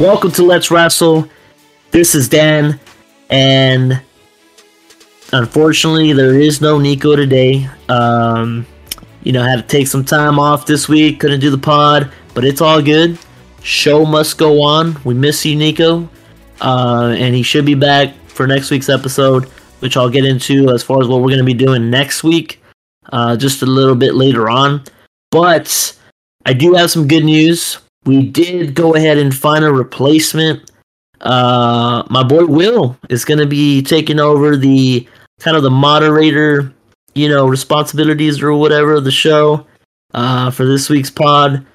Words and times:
Welcome 0.00 0.32
to 0.32 0.44
Let's 0.44 0.70
Rassle. 0.70 1.28
This 1.90 2.14
is 2.14 2.26
Dan, 2.26 2.80
and 3.28 4.00
unfortunately, 5.30 6.14
there 6.14 6.40
is 6.40 6.62
no 6.62 6.78
Niko 6.78 7.14
today. 7.14 7.68
Um, 7.90 8.66
you 9.24 9.32
know, 9.32 9.42
had 9.42 9.56
to 9.56 9.62
take 9.62 9.88
some 9.88 10.02
time 10.02 10.38
off 10.38 10.64
this 10.64 10.88
week, 10.88 11.20
couldn't 11.20 11.40
do 11.40 11.50
the 11.50 11.58
pod, 11.58 12.10
but 12.32 12.46
it's 12.46 12.62
all 12.62 12.80
good. 12.80 13.18
Show 13.62 14.06
must 14.06 14.38
go 14.38 14.62
on. 14.62 14.98
We 15.04 15.12
miss 15.12 15.44
you, 15.44 15.54
Niko, 15.58 16.08
uh, 16.62 17.14
and 17.18 17.34
he 17.34 17.42
should 17.42 17.66
be 17.66 17.74
back 17.74 18.14
for 18.28 18.46
next 18.46 18.70
week's 18.70 18.88
episode, 18.88 19.44
which 19.80 19.98
I'll 19.98 20.08
get 20.08 20.24
into 20.24 20.70
as 20.70 20.82
far 20.82 21.02
as 21.02 21.08
what 21.08 21.18
we're 21.18 21.28
going 21.28 21.40
to 21.40 21.44
be 21.44 21.52
doing 21.52 21.90
next 21.90 22.24
week, 22.24 22.62
uh, 23.12 23.36
just 23.36 23.60
a 23.60 23.66
little 23.66 23.96
bit 23.96 24.14
later 24.14 24.48
on. 24.48 24.82
But 25.30 25.94
I 26.46 26.54
do 26.54 26.72
have 26.72 26.90
some 26.90 27.06
good 27.06 27.26
news. 27.26 27.76
We 28.06 28.26
did 28.26 28.74
go 28.74 28.94
ahead 28.94 29.18
and 29.18 29.34
find 29.34 29.64
a 29.64 29.72
replacement. 29.72 30.70
Uh, 31.20 32.02
my 32.08 32.22
boy 32.22 32.46
Will 32.46 32.96
is 33.10 33.26
going 33.26 33.40
to 33.40 33.46
be 33.46 33.82
taking 33.82 34.18
over 34.18 34.56
the 34.56 35.06
kind 35.38 35.56
of 35.56 35.62
the 35.62 35.70
moderator, 35.70 36.72
you 37.14 37.28
know, 37.28 37.46
responsibilities 37.46 38.42
or 38.42 38.54
whatever 38.54 38.94
of 38.94 39.04
the 39.04 39.10
show 39.10 39.66
uh, 40.14 40.50
for 40.50 40.64
this 40.64 40.88
week's 40.88 41.10
pod. 41.10 41.66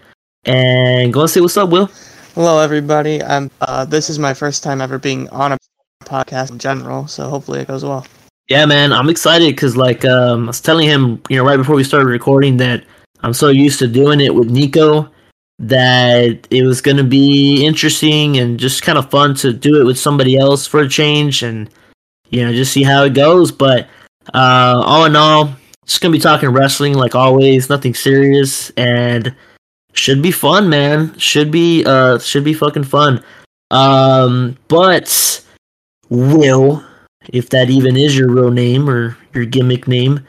And 0.45 1.13
go 1.13 1.21
and 1.21 1.29
say 1.29 1.41
what's 1.41 1.57
up, 1.57 1.69
Will. 1.69 1.89
Hello, 2.33 2.59
everybody. 2.59 3.21
I'm. 3.23 3.51
Uh, 3.61 3.85
this 3.85 4.09
is 4.09 4.19
my 4.19 4.33
first 4.33 4.63
time 4.63 4.81
ever 4.81 4.97
being 4.97 5.29
on 5.29 5.51
a 5.51 5.57
podcast 6.03 6.51
in 6.51 6.59
general, 6.59 7.07
so 7.07 7.29
hopefully 7.29 7.61
it 7.61 7.67
goes 7.67 7.83
well. 7.83 8.05
Yeah, 8.47 8.65
man, 8.65 8.93
I'm 8.93 9.09
excited 9.09 9.55
because, 9.55 9.75
like, 9.77 10.05
um, 10.05 10.43
I 10.43 10.47
was 10.47 10.61
telling 10.61 10.87
him, 10.87 11.21
you 11.29 11.37
know, 11.37 11.43
right 11.43 11.57
before 11.57 11.75
we 11.75 11.83
started 11.83 12.07
recording 12.07 12.57
that 12.57 12.83
I'm 13.21 13.33
so 13.33 13.49
used 13.49 13.79
to 13.79 13.87
doing 13.87 14.19
it 14.19 14.35
with 14.35 14.51
Niko 14.51 15.09
that 15.59 16.47
it 16.49 16.63
was 16.63 16.81
going 16.81 16.97
to 16.97 17.03
be 17.03 17.65
interesting 17.65 18.37
and 18.37 18.59
just 18.59 18.81
kind 18.81 18.97
of 18.97 19.09
fun 19.09 19.35
to 19.35 19.53
do 19.53 19.79
it 19.79 19.85
with 19.85 19.97
somebody 19.97 20.37
else 20.37 20.67
for 20.67 20.81
a 20.81 20.89
change 20.89 21.43
and 21.43 21.69
you 22.29 22.45
know 22.45 22.51
just 22.51 22.73
see 22.73 22.83
how 22.83 23.03
it 23.03 23.13
goes. 23.13 23.51
But 23.51 23.87
uh 24.33 24.81
all 24.85 25.05
in 25.05 25.15
all 25.15 25.55
just 25.85 26.01
gonna 26.01 26.11
be 26.11 26.19
talking 26.19 26.49
wrestling 26.49 26.95
like 26.95 27.15
always 27.15 27.69
nothing 27.69 27.93
serious 27.93 28.71
and 28.71 29.33
should 29.93 30.21
be 30.21 30.31
fun 30.31 30.67
man. 30.67 31.17
Should 31.17 31.51
be 31.51 31.83
uh 31.85 32.19
should 32.19 32.43
be 32.43 32.53
fucking 32.53 32.83
fun. 32.83 33.23
Um 33.71 34.57
but 34.67 35.43
will 36.09 36.83
if 37.29 37.49
that 37.49 37.69
even 37.69 37.95
is 37.95 38.17
your 38.17 38.29
real 38.29 38.51
name 38.51 38.89
or 38.89 39.17
your 39.33 39.45
gimmick 39.45 39.87
name 39.87 40.25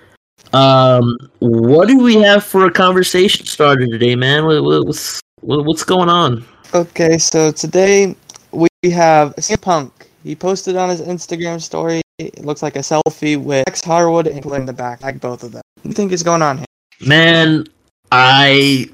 um, 0.52 1.16
what 1.40 1.88
do 1.88 1.98
we 1.98 2.16
have 2.16 2.44
for 2.44 2.66
a 2.66 2.70
conversation 2.70 3.46
starter 3.46 3.86
today, 3.86 4.16
man? 4.16 4.44
What's 4.46 5.20
what's 5.40 5.84
going 5.84 6.08
on? 6.08 6.44
Okay, 6.74 7.18
so 7.18 7.52
today 7.52 8.14
we 8.52 8.68
have 8.90 9.34
CM 9.36 9.60
Punk. 9.60 10.10
He 10.22 10.34
posted 10.34 10.76
on 10.76 10.88
his 10.88 11.00
Instagram 11.00 11.60
story. 11.60 12.02
It 12.18 12.44
looks 12.44 12.62
like 12.62 12.76
a 12.76 12.80
selfie 12.80 13.36
with 13.36 13.64
Dax 13.66 13.84
Harwood 13.84 14.26
and 14.26 14.44
in 14.44 14.66
the 14.66 14.72
back, 14.72 15.02
like 15.02 15.20
both 15.20 15.42
of 15.42 15.52
them. 15.52 15.62
What 15.76 15.82
do 15.82 15.88
you 15.90 15.94
think 15.94 16.12
is 16.12 16.22
going 16.22 16.42
on 16.42 16.58
here? 16.58 16.66
Man, 17.00 17.66
I 18.10 18.90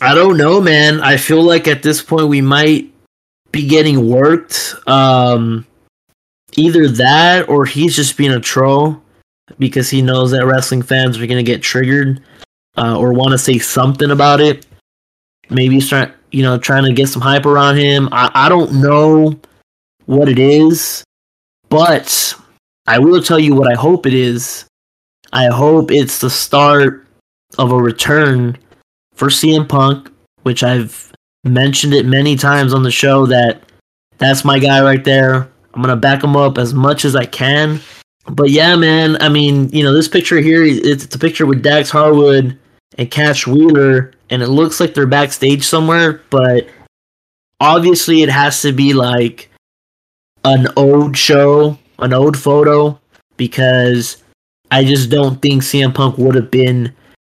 I 0.00 0.14
don't 0.14 0.36
know, 0.36 0.60
man. 0.60 1.00
I 1.00 1.16
feel 1.16 1.42
like 1.42 1.68
at 1.68 1.82
this 1.82 2.02
point 2.02 2.28
we 2.28 2.40
might 2.40 2.92
be 3.52 3.66
getting 3.66 4.08
worked. 4.08 4.74
Um, 4.86 5.66
either 6.56 6.88
that 6.88 7.48
or 7.48 7.64
he's 7.64 7.94
just 7.94 8.16
being 8.16 8.32
a 8.32 8.40
troll 8.40 9.00
because 9.58 9.90
he 9.90 10.02
knows 10.02 10.30
that 10.30 10.46
wrestling 10.46 10.82
fans 10.82 11.16
are 11.18 11.26
going 11.26 11.38
to 11.38 11.42
get 11.42 11.62
triggered 11.62 12.22
uh, 12.76 12.98
or 12.98 13.12
want 13.12 13.30
to 13.32 13.38
say 13.38 13.58
something 13.58 14.10
about 14.10 14.40
it. 14.40 14.66
Maybe 15.50 15.76
he's 15.76 15.88
trying, 15.88 16.12
you 16.32 16.42
know, 16.42 16.58
trying 16.58 16.84
to 16.84 16.92
get 16.92 17.08
some 17.08 17.22
hype 17.22 17.46
around 17.46 17.76
him. 17.76 18.08
I, 18.12 18.30
I 18.34 18.48
don't 18.48 18.80
know 18.80 19.38
what 20.06 20.28
it 20.28 20.38
is, 20.38 21.04
but 21.68 22.34
I 22.86 22.98
will 22.98 23.22
tell 23.22 23.38
you 23.38 23.54
what 23.54 23.70
I 23.70 23.74
hope 23.74 24.06
it 24.06 24.14
is. 24.14 24.66
I 25.32 25.46
hope 25.46 25.90
it's 25.90 26.20
the 26.20 26.30
start 26.30 27.06
of 27.58 27.72
a 27.72 27.76
return 27.76 28.58
for 29.14 29.28
CM 29.28 29.68
Punk, 29.68 30.10
which 30.42 30.62
I've 30.62 31.12
mentioned 31.44 31.94
it 31.94 32.06
many 32.06 32.36
times 32.36 32.74
on 32.74 32.82
the 32.82 32.90
show 32.90 33.26
that 33.26 33.62
that's 34.18 34.44
my 34.44 34.58
guy 34.58 34.82
right 34.82 35.04
there. 35.04 35.48
I'm 35.74 35.82
gonna 35.82 35.96
back 35.96 36.24
him 36.24 36.36
up 36.36 36.58
as 36.58 36.74
much 36.74 37.04
as 37.04 37.14
I 37.14 37.26
can 37.26 37.80
but 38.30 38.50
yeah, 38.50 38.76
man. 38.76 39.20
I 39.22 39.28
mean, 39.28 39.68
you 39.70 39.82
know, 39.82 39.92
this 39.92 40.08
picture 40.08 40.38
here, 40.38 40.64
it's, 40.64 41.04
it's 41.04 41.14
a 41.14 41.18
picture 41.18 41.46
with 41.46 41.62
Dax 41.62 41.90
Harwood 41.90 42.58
and 42.98 43.10
Cash 43.10 43.46
Wheeler, 43.46 44.12
and 44.30 44.42
it 44.42 44.48
looks 44.48 44.80
like 44.80 44.94
they're 44.94 45.06
backstage 45.06 45.64
somewhere. 45.64 46.22
But 46.30 46.68
obviously, 47.60 48.22
it 48.22 48.28
has 48.28 48.62
to 48.62 48.72
be 48.72 48.92
like 48.94 49.50
an 50.44 50.68
old 50.76 51.16
show, 51.16 51.78
an 51.98 52.12
old 52.12 52.38
photo, 52.38 52.98
because 53.36 54.22
I 54.70 54.84
just 54.84 55.10
don't 55.10 55.40
think 55.40 55.62
CM 55.62 55.94
Punk 55.94 56.18
would 56.18 56.34
have 56.34 56.50
been 56.50 56.94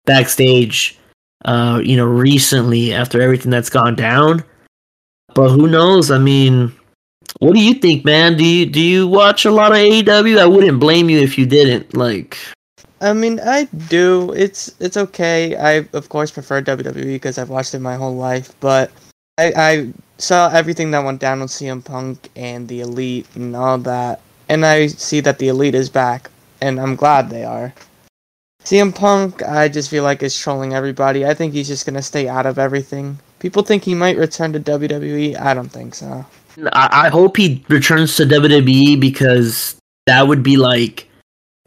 backstage, 0.06 0.98
uh, 1.44 1.81
you 1.84 1.97
know, 1.97 2.06
recently 2.06 2.94
after 2.94 3.21
everything 3.21 3.50
that's 3.50 3.71
gone 3.71 3.94
down. 3.94 4.43
But 5.34 5.50
who 5.50 5.69
knows? 5.69 6.10
I 6.10 6.19
mean, 6.19 6.72
what 7.41 7.55
do 7.55 7.61
you 7.61 7.75
think, 7.75 8.05
man? 8.05 8.37
Do 8.37 8.44
you 8.44 8.66
do 8.66 8.81
you 8.81 9.06
watch 9.06 9.44
a 9.44 9.50
lot 9.50 9.72
of 9.72 9.78
AEW? 9.78 10.39
I 10.39 10.47
wouldn't 10.47 10.81
blame 10.81 11.09
you 11.09 11.19
if 11.19 11.39
you 11.39 11.47
didn't. 11.47 11.94
Like, 11.94 12.39
I 13.00 13.12
mean, 13.12 13.41
I 13.41 13.65
do. 13.89 14.33
It's 14.33 14.75
it's 14.81 14.97
okay. 14.97 15.56
I 15.56 15.89
of 15.93 16.09
course 16.09 16.31
prefer 16.31 16.62
WWE 16.62 17.05
because 17.05 17.39
I've 17.39 17.50
watched 17.50 17.75
it 17.75 17.81
my 17.81 17.97
whole 17.97 18.16
life, 18.16 18.53
but 18.61 18.91
I 19.39 19.53
I 19.56 19.93
saw 20.19 20.50
everything 20.50 20.91
that 20.93 21.05
went 21.05 21.21
down 21.21 21.41
with 21.41 21.50
CM 21.50 21.84
Punk 21.84 22.28
and 22.34 22.66
the 22.69 22.81
Elite 22.81 23.27
and 23.34 23.55
all 23.55 23.78
that, 23.78 24.21
and 24.49 24.66
I 24.66 24.89
see 24.89 25.21
that 25.21 25.39
the 25.39 25.49
Elite 25.49 25.77
is 25.77 25.89
back, 25.89 26.31
and 26.60 26.81
I'm 26.81 26.97
glad 26.97 27.31
they 27.31 27.45
are. 27.45 27.72
CM 28.65 28.95
Punk, 28.95 29.43
I 29.45 29.69
just 29.69 29.89
feel 29.89 30.03
like 30.03 30.22
is 30.22 30.37
trolling 30.37 30.75
everybody. 30.75 31.25
I 31.25 31.34
think 31.34 31.55
he's 31.55 31.69
just 31.69 31.87
gonna 31.87 32.03
stay 32.03 32.28
out 32.28 32.47
of 32.47 32.59
everything. 32.59 33.19
People 33.39 33.62
think 33.62 33.84
he 33.84 33.95
might 33.95 34.19
return 34.19 34.53
to 34.53 34.60
WWE. 34.60 35.39
I 35.41 35.55
don't 35.55 35.71
think 35.71 35.95
so. 35.95 36.27
I, 36.73 37.07
I 37.07 37.09
hope 37.09 37.37
he 37.37 37.65
returns 37.69 38.17
to 38.17 38.25
WWE 38.25 38.99
because 39.01 39.77
that 40.07 40.27
would 40.27 40.43
be 40.43 40.57
like 40.57 41.09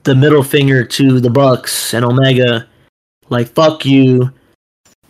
the 0.03 0.15
middle 0.15 0.43
finger 0.43 0.83
to 0.83 1.19
the 1.19 1.29
Bucks 1.29 1.93
and 1.93 2.03
Omega. 2.03 2.67
Like 3.29 3.47
fuck 3.49 3.85
you. 3.85 4.31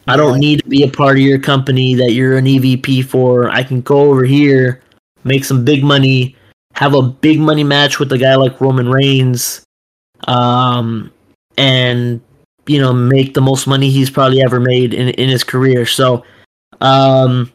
I 0.08 0.18
don't 0.18 0.40
need 0.40 0.62
to 0.64 0.70
be 0.70 0.84
a 0.84 0.90
part 0.90 1.18
of 1.18 1.22
your 1.22 1.40
company 1.40 1.94
that 1.96 2.14
you're 2.14 2.38
an 2.38 2.46
EVP 2.46 3.06
for. 3.06 3.50
I 3.50 3.64
can 3.64 3.82
go 3.82 4.02
over 4.02 4.24
here, 4.26 4.82
make 5.24 5.46
some 5.46 5.64
big 5.64 5.84
money, 5.84 6.36
have 6.74 6.94
a 6.94 7.02
big 7.02 7.40
money 7.40 7.64
match 7.64 8.00
with 8.00 8.12
a 8.12 8.18
guy 8.18 8.36
like 8.36 8.60
Roman 8.60 8.90
Reigns, 8.90 9.64
um, 10.28 11.12
and 11.58 12.20
you 12.68 12.80
know 12.80 12.94
make 12.94 13.34
the 13.34 13.42
most 13.42 13.68
money 13.68 13.90
he's 13.90 14.10
probably 14.10 14.42
ever 14.42 14.60
made 14.60 14.94
in 14.94 15.10
in 15.10 15.30
his 15.30 15.44
career. 15.44 15.86
So, 15.86 16.24
um, 16.82 17.52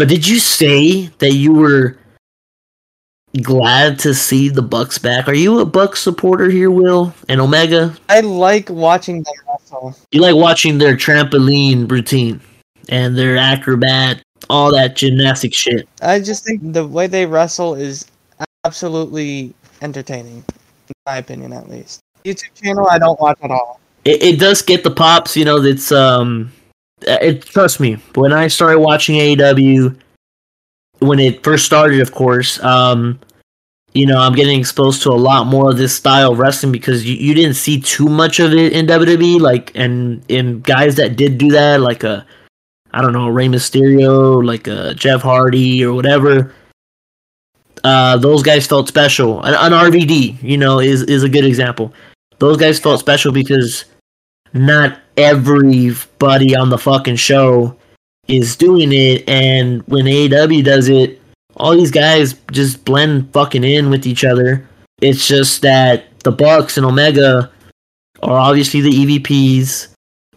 but 0.00 0.08
did 0.08 0.26
you 0.26 0.38
say 0.38 1.08
that 1.18 1.34
you 1.34 1.52
were 1.52 1.98
glad 3.42 3.98
to 3.98 4.14
see 4.14 4.48
the 4.48 4.62
Bucks 4.62 4.96
back? 4.96 5.28
Are 5.28 5.34
you 5.34 5.58
a 5.58 5.66
Bucks 5.66 6.00
supporter 6.00 6.48
here, 6.48 6.70
Will 6.70 7.12
and 7.28 7.38
Omega? 7.38 7.94
I 8.08 8.20
like 8.20 8.70
watching 8.70 9.22
them 9.22 9.34
wrestle. 9.46 9.94
You 10.10 10.22
like 10.22 10.36
watching 10.36 10.78
their 10.78 10.96
trampoline 10.96 11.90
routine 11.90 12.40
and 12.88 13.14
their 13.14 13.36
acrobat, 13.36 14.22
all 14.48 14.72
that 14.72 14.96
gymnastic 14.96 15.52
shit. 15.52 15.86
I 16.00 16.20
just 16.20 16.46
think 16.46 16.72
the 16.72 16.86
way 16.86 17.06
they 17.06 17.26
wrestle 17.26 17.74
is 17.74 18.06
absolutely 18.64 19.52
entertaining, 19.82 20.42
in 20.88 20.94
my 21.04 21.18
opinion, 21.18 21.52
at 21.52 21.68
least. 21.68 22.00
YouTube 22.24 22.54
channel 22.54 22.88
I 22.88 22.98
don't 22.98 23.20
watch 23.20 23.38
at 23.42 23.50
all. 23.50 23.80
It, 24.06 24.22
it 24.22 24.40
does 24.40 24.62
get 24.62 24.82
the 24.82 24.90
pops, 24.90 25.36
you 25.36 25.44
know. 25.44 25.62
It's 25.62 25.92
um 25.92 26.50
it, 27.02 27.42
trust 27.42 27.80
me, 27.80 27.94
when 28.14 28.32
I 28.32 28.48
started 28.48 28.80
watching 28.80 29.16
AEW, 29.16 29.98
when 31.00 31.18
it 31.18 31.42
first 31.42 31.64
started, 31.64 32.00
of 32.00 32.12
course, 32.12 32.62
um, 32.62 33.18
you 33.92 34.06
know, 34.06 34.18
I'm 34.18 34.34
getting 34.34 34.58
exposed 34.58 35.02
to 35.02 35.10
a 35.10 35.14
lot 35.18 35.46
more 35.46 35.70
of 35.70 35.76
this 35.76 35.94
style 35.94 36.32
of 36.32 36.38
wrestling 36.38 36.72
because 36.72 37.04
you, 37.04 37.16
you 37.16 37.34
didn't 37.34 37.54
see 37.54 37.80
too 37.80 38.06
much 38.06 38.38
of 38.38 38.52
it 38.52 38.72
in 38.72 38.86
WWE, 38.86 39.40
like, 39.40 39.72
and 39.74 40.22
in 40.28 40.60
guys 40.60 40.94
that 40.96 41.16
did 41.16 41.38
do 41.38 41.50
that, 41.50 41.80
like 41.80 42.04
a, 42.04 42.24
I 42.92 43.02
don't 43.02 43.12
know, 43.12 43.28
Rey 43.28 43.46
Mysterio, 43.46 44.44
like 44.44 44.66
a 44.66 44.94
Jeff 44.94 45.22
Hardy 45.22 45.84
or 45.84 45.94
whatever. 45.94 46.54
Uh, 47.82 48.16
those 48.18 48.42
guys 48.42 48.66
felt 48.66 48.88
special. 48.88 49.42
An, 49.42 49.54
an 49.54 49.72
RVD, 49.72 50.42
you 50.42 50.58
know, 50.58 50.80
is 50.80 51.02
is 51.04 51.22
a 51.22 51.28
good 51.28 51.44
example. 51.44 51.94
Those 52.38 52.56
guys 52.56 52.78
felt 52.78 53.00
special 53.00 53.32
because 53.32 53.86
not 54.52 54.98
everybody 55.16 56.56
on 56.56 56.70
the 56.70 56.78
fucking 56.78 57.16
show 57.16 57.76
is 58.28 58.56
doing 58.56 58.92
it 58.92 59.28
and 59.28 59.82
when 59.88 60.04
AEW 60.04 60.64
does 60.64 60.88
it 60.88 61.20
all 61.56 61.76
these 61.76 61.90
guys 61.90 62.34
just 62.52 62.84
blend 62.84 63.32
fucking 63.32 63.64
in 63.64 63.90
with 63.90 64.06
each 64.06 64.24
other 64.24 64.66
it's 65.00 65.26
just 65.26 65.62
that 65.62 66.06
the 66.20 66.32
bucks 66.32 66.76
and 66.76 66.86
omega 66.86 67.50
are 68.22 68.38
obviously 68.38 68.80
the 68.80 68.90
evps 68.90 69.88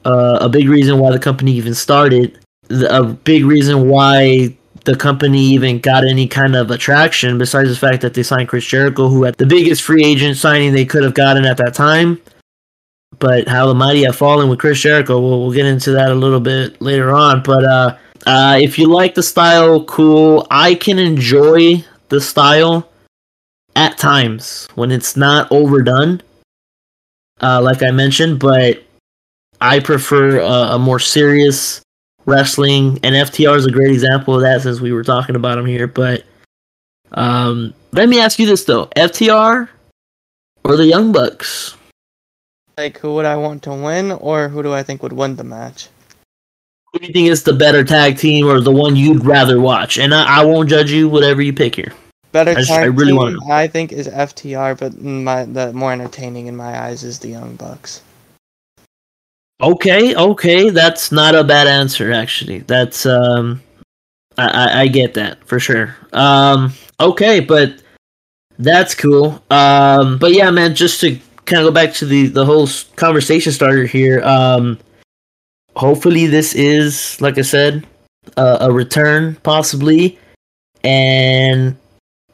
uh, 0.06 0.38
a 0.42 0.50
big 0.50 0.68
reason 0.68 1.00
why 1.00 1.12
the 1.12 1.20
company 1.20 1.52
even 1.52 1.74
started 1.74 2.40
a 2.70 3.04
big 3.04 3.46
reason 3.46 3.90
why 3.90 4.56
the 4.86 4.96
company 4.96 5.40
even 5.40 5.80
got 5.80 6.06
any 6.06 6.28
kind 6.28 6.56
of 6.56 6.72
attraction 6.72 7.38
besides 7.38 7.70
the 7.70 7.76
fact 7.76 8.02
that 8.02 8.14
they 8.14 8.24
signed 8.24 8.50
Chris 8.50 8.66
Jericho, 8.66 9.08
who 9.08 9.24
had 9.24 9.36
the 9.36 9.46
biggest 9.46 9.82
free 9.82 10.04
agent 10.04 10.38
signing 10.38 10.74
they 10.74 10.86
could 10.86 11.04
have 11.04 11.14
gotten 11.14 11.46
at 11.46 11.58
that 11.58 11.74
time. 11.74 12.22
But 13.24 13.48
how 13.48 13.68
the 13.68 13.74
mighty 13.74 14.04
have 14.04 14.18
fallen 14.18 14.50
with 14.50 14.60
Chris 14.60 14.82
Jericho, 14.82 15.18
we'll, 15.18 15.40
we'll 15.40 15.54
get 15.54 15.66
into 15.66 15.92
that 15.92 16.12
a 16.12 16.14
little 16.14 16.42
bit 16.42 16.82
later 16.82 17.14
on. 17.14 17.42
But 17.42 17.64
uh, 17.64 17.98
uh, 18.26 18.60
if 18.62 18.78
you 18.78 18.88
like 18.88 19.16
the 19.16 19.24
style, 19.24 19.86
cool. 19.86 20.46
I 20.52 20.76
can 20.76 21.00
enjoy 21.00 21.86
the 22.10 22.20
style 22.20 22.90
at 23.78 23.98
times 23.98 24.68
when 24.76 24.92
it's 24.92 25.16
not 25.16 25.50
overdone, 25.54 26.22
uh, 27.42 27.62
like 27.62 27.82
I 27.82 27.92
mentioned, 27.92 28.40
but 28.40 28.84
I 29.62 29.80
prefer 29.80 30.40
a, 30.42 30.76
a 30.76 30.78
more 30.78 31.00
serious 31.00 31.82
wrestling, 32.26 33.00
and 33.04 33.16
FTR 33.16 33.56
is 33.56 33.66
a 33.66 33.72
great 33.72 33.92
example 33.92 34.36
of 34.36 34.42
that 34.42 34.64
since 34.64 34.82
we 34.82 34.92
were 34.92 35.02
talking 35.02 35.38
about 35.38 35.58
him 35.58 35.66
here. 35.66 35.88
But 35.88 36.26
um, 37.14 37.74
let 37.94 38.10
me 38.10 38.20
ask 38.20 38.38
you 38.38 38.48
this 38.48 38.66
though: 38.66 38.88
FTR 38.98 39.70
or 40.66 40.76
the 40.76 40.88
Young 40.88 41.14
Bucks? 41.14 41.78
Like, 42.78 42.98
who 43.00 43.14
would 43.16 43.26
I 43.26 43.36
want 43.36 43.64
to 43.64 43.74
win, 43.74 44.12
or 44.12 44.50
who 44.50 44.64
do 44.64 44.74
I 44.74 44.84
think 44.84 45.04
would 45.04 45.14
win 45.14 45.36
the 45.36 45.44
match? 45.44 45.90
Who 46.92 47.00
do 47.00 47.08
you 47.08 47.14
think 47.14 47.30
is 47.30 47.44
the 47.44 47.54
better 47.54 47.84
tag 47.84 48.18
team, 48.18 48.48
or 48.48 48.62
the 48.62 48.72
one 48.72 48.96
you'd 48.96 49.26
rather 49.26 49.60
watch? 49.60 49.98
And 49.98 50.14
I, 50.14 50.42
I 50.42 50.46
won't 50.46 50.70
judge 50.70 50.92
you, 50.92 51.08
whatever 51.10 51.42
you 51.42 51.54
pick 51.54 51.76
here. 51.76 51.94
Better 52.32 52.52
I 52.52 52.56
just- 52.56 52.70
tag 52.70 52.84
I 52.84 52.86
really 52.86 53.12
team, 53.12 53.18
wanna. 53.18 53.38
I 53.52 53.68
think 53.68 53.92
is 53.92 54.08
FTR, 54.08 54.78
but 54.78 55.00
my 55.00 55.46
the 55.46 55.72
more 55.74 55.92
entertaining 55.94 56.48
in 56.48 56.56
my 56.56 56.82
eyes 56.86 57.04
is 57.04 57.20
the 57.20 57.28
Young 57.30 57.56
Bucks. 57.56 58.02
Okay, 59.62 60.16
okay, 60.16 60.70
that's 60.72 61.12
not 61.12 61.36
a 61.36 61.44
bad 61.44 61.68
answer 61.68 62.12
actually. 62.12 62.60
That's 62.60 63.06
um 63.06 63.62
I, 64.38 64.48
I, 64.48 64.82
I 64.82 64.88
get 64.88 65.14
that 65.14 65.44
for 65.48 65.60
sure. 65.60 65.96
Um 66.12 66.74
okay, 67.00 67.40
but 67.40 67.82
that's 68.58 68.96
cool. 68.96 69.42
Um 69.52 70.18
but 70.18 70.34
yeah, 70.34 70.50
man, 70.50 70.74
just 70.76 71.00
to 71.02 71.20
kind 71.46 71.62
of 71.62 71.68
go 71.68 71.72
back 71.72 71.94
to 71.96 72.06
the 72.06 72.28
the 72.28 72.46
whole 72.46 72.68
conversation 72.96 73.52
starter 73.52 73.86
here. 73.86 74.22
Um 74.24 74.80
hopefully 75.76 76.28
this 76.28 76.54
is 76.54 77.20
like 77.20 77.38
I 77.38 77.42
said 77.42 77.86
a, 78.38 78.58
a 78.62 78.72
return 78.72 79.36
possibly 79.44 80.20
and 80.84 81.76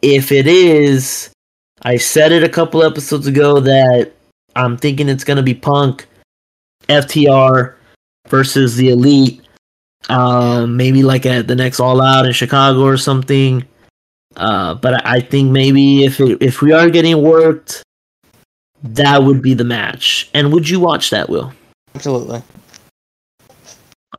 if 0.01 0.31
it 0.31 0.47
is 0.47 1.31
I 1.81 1.97
said 1.97 2.31
it 2.31 2.43
a 2.43 2.49
couple 2.49 2.83
episodes 2.83 3.27
ago 3.27 3.59
that 3.61 4.11
I'm 4.55 4.77
thinking 4.77 5.07
it's 5.07 5.23
going 5.23 5.37
to 5.37 5.43
be 5.43 5.53
Punk 5.53 6.07
FTR 6.87 7.75
versus 8.27 8.75
the 8.75 8.89
Elite. 8.89 9.41
Um, 10.09 10.75
maybe 10.75 11.03
like 11.03 11.25
at 11.25 11.47
the 11.47 11.55
next 11.55 11.79
All 11.79 12.01
Out 12.01 12.25
in 12.25 12.33
Chicago 12.33 12.81
or 12.81 12.97
something. 12.97 13.65
Uh, 14.35 14.73
but 14.75 15.05
I 15.05 15.17
I 15.17 15.19
think 15.19 15.51
maybe 15.51 16.03
if 16.03 16.19
it, 16.19 16.41
if 16.41 16.61
we 16.61 16.71
are 16.71 16.89
getting 16.89 17.21
worked, 17.21 17.83
that 18.83 19.23
would 19.23 19.41
be 19.41 19.53
the 19.53 19.63
match. 19.63 20.29
And 20.33 20.53
would 20.53 20.69
you 20.69 20.79
watch 20.79 21.09
that, 21.09 21.29
Will? 21.29 21.53
Absolutely. 21.95 22.41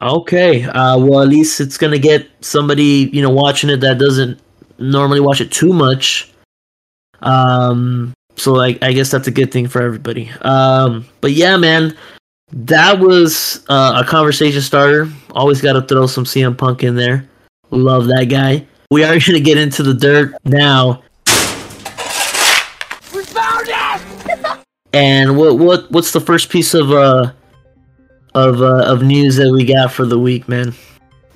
Okay. 0.02 0.64
Uh, 0.64 0.98
well, 0.98 1.20
at 1.20 1.28
least 1.28 1.60
it's 1.60 1.76
gonna 1.76 1.98
get 1.98 2.28
somebody 2.40 3.10
you 3.12 3.22
know 3.22 3.30
watching 3.30 3.70
it 3.70 3.78
that 3.78 3.98
doesn't 3.98 4.40
normally 4.78 5.20
watch 5.20 5.40
it 5.40 5.52
too 5.52 5.72
much. 5.72 6.32
Um. 7.20 8.12
So 8.36 8.52
like, 8.54 8.82
I 8.82 8.92
guess 8.92 9.10
that's 9.10 9.28
a 9.28 9.30
good 9.30 9.52
thing 9.52 9.68
for 9.68 9.82
everybody. 9.82 10.30
Um. 10.40 11.06
But 11.20 11.32
yeah, 11.32 11.56
man, 11.56 11.96
that 12.52 12.98
was 12.98 13.64
uh, 13.68 14.02
a 14.02 14.08
conversation 14.08 14.62
starter. 14.62 15.08
Always 15.32 15.60
got 15.60 15.74
to 15.74 15.82
throw 15.82 16.06
some 16.06 16.24
CM 16.24 16.56
Punk 16.56 16.82
in 16.82 16.96
there. 16.96 17.28
Love 17.70 18.06
that 18.06 18.24
guy. 18.24 18.66
We 18.90 19.04
are 19.04 19.18
gonna 19.20 19.40
get 19.40 19.58
into 19.58 19.82
the 19.82 19.94
dirt 19.94 20.34
now. 20.44 21.02
And 24.92 25.36
what 25.36 25.58
what 25.58 25.90
what's 25.90 26.12
the 26.12 26.20
first 26.20 26.50
piece 26.50 26.74
of 26.74 26.90
uh 26.90 27.32
of 28.34 28.60
uh, 28.62 28.84
of 28.86 29.02
news 29.02 29.36
that 29.36 29.50
we 29.52 29.64
got 29.64 29.92
for 29.92 30.04
the 30.04 30.18
week, 30.18 30.48
man? 30.48 30.74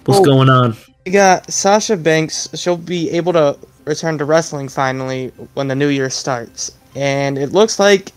What's 0.05 0.21
Oh. 0.21 0.25
going 0.25 0.49
on? 0.49 0.77
We 1.07 1.13
got 1.13 1.51
Sasha 1.53 1.97
Banks. 1.97 2.49
She'll 2.55 2.77
be 2.77 3.11
able 3.11 3.33
to 3.35 3.57
return 3.85 4.17
to 4.19 4.25
wrestling 4.25 4.69
finally 4.69 5.29
when 5.55 5.69
the 5.69 5.75
new 5.75 5.89
year 5.89 6.09
starts, 6.11 6.73
and 6.97 7.37
it 7.39 7.53
looks 7.53 7.79
like 7.79 8.11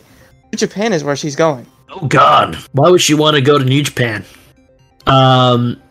New 0.54 0.57
Japan 0.57 0.94
is 0.94 1.04
where 1.04 1.16
she's 1.16 1.36
going. 1.36 1.66
Oh 1.90 2.07
God! 2.07 2.56
Why 2.72 2.90
would 2.90 3.01
she 3.01 3.13
want 3.13 3.36
to 3.36 3.42
go 3.42 3.57
to 3.60 3.66
New 3.66 3.83
Japan? 3.83 4.25
Um, 5.06 5.81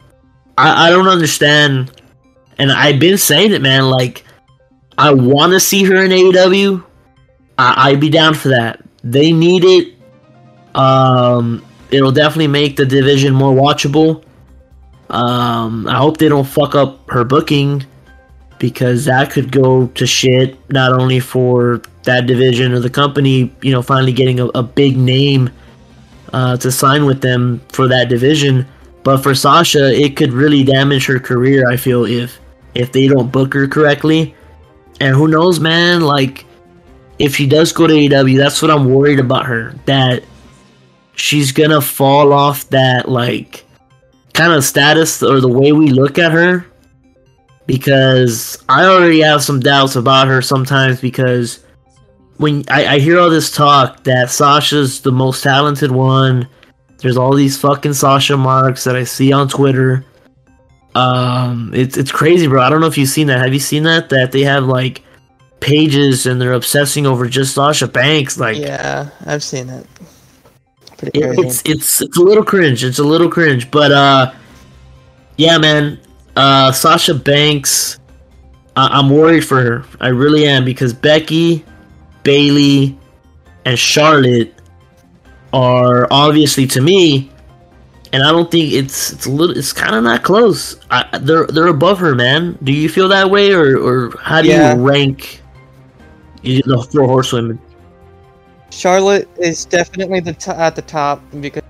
I 0.59 0.89
I 0.89 0.91
don't 0.91 1.09
understand, 1.09 1.93
and 2.59 2.73
I've 2.73 2.99
been 2.99 3.19
saying 3.19 3.53
it, 3.53 3.63
man. 3.63 3.91
Like, 3.91 4.25
I 4.99 5.13
want 5.13 5.53
to 5.53 5.61
see 5.61 5.85
her 5.85 6.03
in 6.05 6.11
AEW. 6.11 6.83
I 7.59 7.91
I'd 7.91 8.01
be 8.01 8.11
down 8.11 8.35
for 8.35 8.49
that. 8.49 8.83
They 9.07 9.31
need 9.31 9.65
it. 9.65 9.95
Um, 10.75 11.65
it'll 11.93 12.11
definitely 12.11 12.49
make 12.49 12.77
the 12.77 12.85
division 12.85 13.33
more 13.33 13.55
watchable. 13.55 14.25
Um, 15.09 15.87
I 15.87 15.97
hope 15.97 16.19
they 16.19 16.29
don't 16.29 16.47
fuck 16.47 16.75
up 16.75 17.09
her 17.11 17.23
booking 17.23 17.85
because 18.59 19.05
that 19.05 19.31
could 19.31 19.53
go 19.53 19.87
to 19.87 20.07
shit. 20.07 20.59
Not 20.73 20.93
only 20.93 21.21
for 21.21 21.83
that 22.03 22.27
division 22.27 22.73
or 22.73 22.81
the 22.81 22.91
company, 22.91 23.55
you 23.63 23.71
know, 23.71 23.81
finally 23.81 24.13
getting 24.13 24.41
a, 24.41 24.47
a 24.47 24.63
big 24.65 24.97
name 24.97 25.51
uh, 26.33 26.57
to 26.57 26.73
sign 26.73 27.07
with 27.07 27.21
them 27.21 27.61
for 27.69 27.87
that 27.87 28.09
division. 28.09 28.67
But 29.05 29.19
for 29.19 29.37
Sasha, 29.37 29.95
it 29.95 30.17
could 30.17 30.33
really 30.33 30.65
damage 30.65 31.07
her 31.07 31.21
career. 31.21 31.69
I 31.71 31.77
feel 31.77 32.05
if 32.05 32.41
if 32.75 32.91
they 32.91 33.07
don't 33.07 33.31
book 33.31 33.55
her 33.55 33.69
correctly, 33.69 34.35
and 35.01 35.15
who 35.15 35.29
knows, 35.29 35.61
man? 35.61 36.01
Like 36.01 36.45
if 37.19 37.37
she 37.37 37.47
does 37.47 37.73
go 37.73 37.87
to 37.87 37.93
AEW, 37.93 38.37
that's 38.37 38.61
what 38.61 38.71
I'm 38.71 38.93
worried 38.93 39.21
about 39.21 39.47
her. 39.47 39.75
That 39.87 40.25
she's 41.15 41.53
gonna 41.53 41.81
fall 41.81 42.33
off 42.33 42.69
that 42.71 43.09
like 43.09 43.65
kind 44.35 44.53
of 44.53 44.65
status 44.65 45.23
or 45.23 45.41
the 45.41 45.49
way 45.49 45.73
we 45.73 45.91
look 45.91 46.19
at 46.19 46.33
her. 46.33 46.67
Because 47.67 48.63
I 48.69 48.85
already 48.85 49.21
have 49.21 49.43
some 49.43 49.59
doubts 49.59 49.97
about 49.97 50.29
her 50.29 50.41
sometimes 50.41 51.01
because 51.01 51.65
when 52.37 52.65
I, 52.69 52.87
I 52.87 52.99
hear 53.01 53.19
all 53.19 53.31
this 53.31 53.51
talk 53.51 54.05
that 54.05 54.31
Sasha's 54.31 55.01
the 55.01 55.11
most 55.11 55.43
talented 55.43 55.91
one, 55.91 56.49
there's 56.99 57.17
all 57.17 57.35
these 57.35 57.59
fucking 57.59 57.95
Sasha 57.95 58.37
marks 58.37 58.85
that 58.85 58.95
I 58.95 59.05
see 59.05 59.33
on 59.33 59.49
Twitter. 59.49 60.05
Um, 60.95 61.73
it's 61.75 61.97
it's 61.97 62.13
crazy, 62.13 62.47
bro. 62.47 62.63
I 62.63 62.71
don't 62.71 62.81
know 62.81 62.87
if 62.87 62.97
you've 62.97 63.09
seen 63.09 63.27
that. 63.27 63.41
Have 63.41 63.53
you 63.53 63.61
seen 63.61 63.83
that? 63.83 64.09
That 64.11 64.33
they 64.33 64.43
have 64.43 64.65
like 64.65 65.03
pages 65.61 66.27
and 66.27 66.41
they're 66.41 66.53
obsessing 66.53 67.07
over 67.07 67.27
just 67.29 67.55
Sasha 67.55 67.87
Banks. 67.89 68.39
Like, 68.39 68.57
Yeah, 68.59 69.09
I've 69.25 69.43
seen 69.43 69.69
it. 69.69 69.87
Pretty 70.99 71.21
it- 71.21 71.39
it's 71.39 71.63
it's 71.67 72.01
it's 72.01 72.17
a 72.17 72.23
little 72.23 72.45
cringe. 72.45 72.83
It's 72.85 72.99
a 72.99 73.05
little 73.05 73.29
cringe, 73.31 73.71
but 73.71 73.93
uh, 73.93 74.33
yeah, 75.37 75.59
man. 75.59 75.99
Uh, 76.37 76.73
Sasha 76.73 77.15
Banks. 77.15 77.99
I- 78.77 78.89
I'm 78.99 79.11
worried 79.11 79.45
for 79.45 79.61
her. 79.63 79.85
I 80.01 80.09
really 80.09 80.47
am 80.47 80.65
because 80.65 80.93
Becky, 80.95 81.65
Bayley, 82.23 82.97
and 83.65 83.79
Charlotte 83.79 84.55
are 85.53 86.07
obviously 86.11 86.67
to 86.69 86.81
me, 86.81 87.31
and 88.13 88.23
I 88.23 88.31
don't 88.33 88.51
think 88.51 88.73
it's 88.73 89.13
it's 89.13 89.27
a 89.27 89.31
little. 89.31 89.57
It's 89.57 89.73
kind 89.73 89.95
of 89.95 90.03
not 90.05 90.23
close. 90.23 90.77
I, 90.91 91.19
they're 91.19 91.47
they're 91.47 91.67
above 91.69 91.99
her, 91.99 92.15
man. 92.15 92.59
Do 92.63 92.73
you 92.73 92.89
feel 92.89 93.09
that 93.09 93.31
way, 93.31 93.53
or 93.53 93.77
or 93.79 94.17
how 94.19 94.41
do 94.43 94.49
Yeah. 94.49 94.75
you 94.75 94.83
rank 94.87 95.43
the 96.47 96.89
four 96.91 97.07
horsewomen? 97.07 97.59
Charlotte 98.71 99.29
is 99.39 99.65
definitely 99.65 100.21
the 100.21 100.33
t- 100.33 100.51
at 100.51 100.77
the 100.77 100.83
top 100.83 101.23
because 101.41 101.63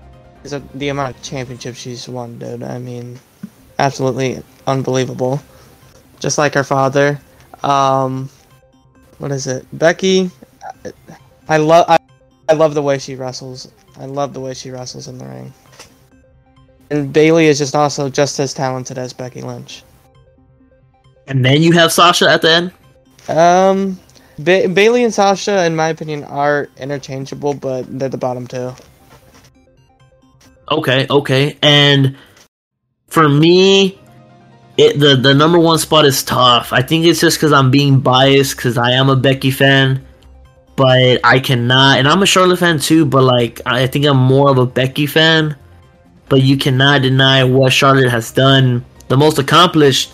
of 0.51 0.79
the 0.79 0.89
amount 0.89 1.15
of 1.15 1.23
championships 1.23 1.77
she's 1.77 2.07
won, 2.07 2.37
dude. 2.37 2.63
I 2.63 2.79
mean, 2.79 3.19
absolutely 3.79 4.41
unbelievable. 4.65 5.41
Just 6.19 6.37
like 6.37 6.53
her 6.53 6.63
father. 6.63 7.19
Um, 7.63 8.29
what 9.19 9.31
is 9.31 9.47
it? 9.47 9.65
Becky. 9.73 10.31
I 11.49 11.57
love. 11.57 11.85
I, 11.87 11.97
I 12.49 12.53
love 12.53 12.73
the 12.73 12.81
way 12.81 12.97
she 12.97 13.15
wrestles. 13.15 13.71
I 13.99 14.05
love 14.05 14.33
the 14.33 14.39
way 14.39 14.53
she 14.53 14.71
wrestles 14.71 15.07
in 15.07 15.17
the 15.17 15.25
ring. 15.25 15.53
And 16.89 17.11
Bayley 17.11 17.47
is 17.47 17.57
just 17.57 17.75
also 17.75 18.09
just 18.09 18.39
as 18.39 18.53
talented 18.53 18.97
as 18.97 19.11
Becky 19.11 19.41
Lynch. 19.41 19.83
And 21.27 21.43
then 21.43 21.61
you 21.61 21.73
have 21.73 21.91
Sasha 21.91 22.29
at 22.29 22.41
the 22.41 22.51
end. 22.51 22.71
Um, 23.27 23.99
ba- 24.39 24.67
Bayley 24.69 25.03
and 25.03 25.13
Sasha, 25.13 25.65
in 25.65 25.75
my 25.75 25.89
opinion, 25.89 26.23
are 26.23 26.69
interchangeable, 26.77 27.53
but 27.53 27.85
they're 27.99 28.09
the 28.09 28.17
bottom 28.17 28.47
two. 28.47 28.73
Okay, 30.69 31.07
okay. 31.09 31.57
And 31.61 32.17
for 33.07 33.29
me, 33.29 33.99
it 34.77 34.99
the 34.99 35.15
the 35.15 35.33
number 35.33 35.59
one 35.59 35.79
spot 35.79 36.05
is 36.05 36.23
tough. 36.23 36.73
I 36.73 36.81
think 36.81 37.05
it's 37.05 37.19
just 37.19 37.37
because 37.37 37.53
I'm 37.53 37.71
being 37.71 37.99
biased 37.99 38.57
because 38.57 38.77
I 38.77 38.91
am 38.91 39.09
a 39.09 39.15
Becky 39.15 39.51
fan, 39.51 40.05
but 40.75 41.19
I 41.23 41.39
cannot, 41.39 41.99
and 41.99 42.07
I'm 42.07 42.21
a 42.21 42.25
Charlotte 42.25 42.59
fan 42.59 42.79
too. 42.79 43.05
But 43.05 43.23
like, 43.23 43.61
I 43.65 43.87
think 43.87 44.05
I'm 44.05 44.17
more 44.17 44.49
of 44.49 44.57
a 44.57 44.65
Becky 44.65 45.07
fan. 45.07 45.55
But 46.29 46.41
you 46.41 46.57
cannot 46.57 47.03
deny 47.03 47.45
what 47.45 47.71
Charlotte 47.71 48.09
has 48.09 48.31
done. 48.33 48.83
The 49.07 49.15
most 49.15 49.39
accomplished 49.39 50.11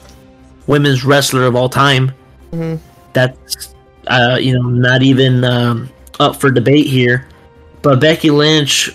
women's 0.67 1.03
wrestler 1.03 1.45
of 1.45 1.55
all 1.55 1.69
time. 1.69 2.11
Mhm. 2.51 2.77
That's 3.13 3.72
uh, 4.07 4.37
you 4.39 4.57
know 4.57 4.69
not 4.69 5.03
even 5.03 5.43
um, 5.43 5.89
up 6.19 6.35
for 6.35 6.51
debate 6.51 6.87
here. 6.87 7.27
But 7.81 7.99
Becky 7.99 8.29
Lynch 8.29 8.91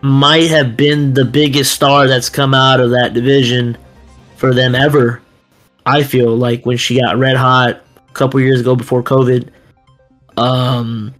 might 0.00 0.50
have 0.50 0.76
been 0.76 1.14
the 1.14 1.24
biggest 1.24 1.72
star 1.72 2.08
that's 2.08 2.28
come 2.28 2.54
out 2.54 2.80
of 2.80 2.90
that 2.90 3.14
division 3.14 3.78
for 4.36 4.52
them 4.52 4.74
ever. 4.74 5.22
I 5.86 6.02
feel 6.02 6.36
like 6.36 6.66
when 6.66 6.76
she 6.76 7.00
got 7.00 7.18
red 7.18 7.36
hot 7.36 7.82
a 8.08 8.12
couple 8.12 8.40
years 8.40 8.60
ago 8.60 8.74
before 8.74 9.02
COVID. 9.02 9.48
Um, 10.36 11.14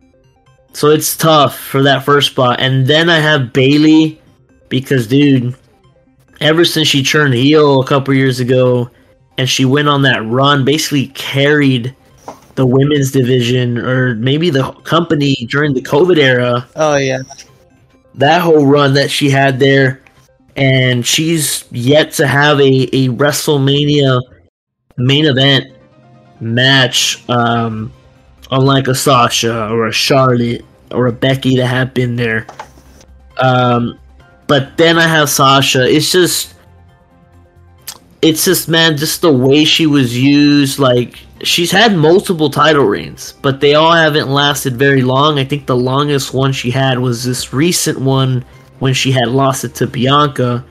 so 0.73 0.89
it's 0.91 1.17
tough 1.17 1.59
for 1.59 1.83
that 1.83 2.05
first 2.05 2.31
spot, 2.31 2.61
and 2.61 2.87
then 2.87 3.11
I 3.11 3.19
have 3.19 3.53
Bayley 3.53 4.21
because, 4.69 5.07
dude, 5.07 5.55
ever 6.41 6.65
since 6.65 6.89
she 6.89 7.03
turned 7.03 7.35
heel 7.35 7.81
a 7.81 7.87
couple 7.87 8.15
years 8.15 8.41
ago, 8.41 8.91
and 9.39 9.49
she 9.49 9.65
went 9.65 9.89
on 9.89 10.03
that 10.03 10.25
run, 10.25 10.65
basically 10.65 11.09
carried 11.09 11.95
the 12.55 12.67
women's 12.67 13.11
division 13.11 13.79
or 13.79 14.15
maybe 14.17 14.51
the 14.51 14.71
company 14.85 15.35
during 15.49 15.73
the 15.75 15.83
COVID 15.83 16.19
era 16.19 16.67
Oh 16.77 16.97
yeah. 16.97 17.21
that 18.15 18.43
whole 18.43 18.67
run 18.67 18.95
that 18.95 19.11
she 19.11 19.31
had 19.31 19.59
there, 19.59 20.03
and 20.57 21.07
she's 21.07 21.65
yet 21.71 22.13
to 22.13 22.27
have 22.27 22.61
a, 22.61 22.83
a 22.95 23.09
WrestleMania 23.09 24.21
main 24.99 25.25
event 25.25 25.75
match, 26.41 27.27
um, 27.31 27.91
unlike 28.51 28.87
a 28.89 28.95
Sasha 28.95 29.69
or 29.71 29.87
a 29.87 29.93
Charlotte 29.93 30.63
or 30.91 31.07
a 31.07 31.13
Becky 31.13 31.57
that 31.57 31.67
have 31.69 31.95
been 31.95 32.17
there. 32.17 32.47
Um, 33.39 33.99
but 34.47 34.77
then 34.77 34.99
I 34.99 35.07
have 35.09 35.31
Sasha. 35.31 35.89
It's 35.89 36.13
just, 36.13 36.55
it's 38.21 38.45
just 38.45 38.69
man, 38.69 38.99
just 38.99 39.23
the 39.23 39.33
way 39.33 39.65
she 39.65 39.87
was 39.87 40.19
used. 40.19 40.79
Like 40.79 41.19
she's 41.43 41.71
had 41.71 41.97
multiple 41.97 42.51
title 42.51 42.85
reigns, 42.85 43.35
but 43.43 43.61
they 43.61 43.75
all 43.75 43.93
haven't 43.93 44.29
lasted 44.29 44.77
very 44.77 45.03
long. 45.03 45.39
I 45.39 45.45
think 45.45 45.67
the 45.67 45.77
longest 45.77 46.33
one 46.33 46.53
she 46.53 46.71
had 46.71 46.99
was 46.99 47.25
this 47.25 47.53
recent 47.53 48.01
one 48.01 48.45
when 48.79 48.95
she 48.95 49.13
had 49.13 49.29
lost 49.29 49.65
it 49.65 49.75
to 49.77 49.87
Bianca. 49.87 50.65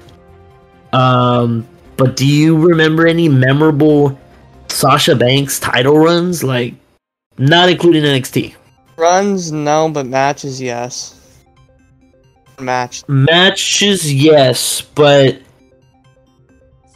Um, 0.93 1.67
but 1.97 2.15
do 2.15 2.25
you 2.25 2.57
remember 2.57 3.07
any 3.07 3.29
memorable 3.29 4.19
Sasha 4.67 5.15
Banks 5.15 5.59
title 5.59 5.97
runs? 5.97 6.43
Like, 6.43 6.73
not 7.37 7.69
including 7.69 8.03
NXT. 8.03 8.55
Runs 8.97 9.51
no, 9.51 9.89
but 9.89 10.05
matches 10.05 10.61
yes. 10.61 11.17
Match. 12.59 13.07
Matches, 13.07 14.13
yes, 14.13 14.81
but 14.81 15.41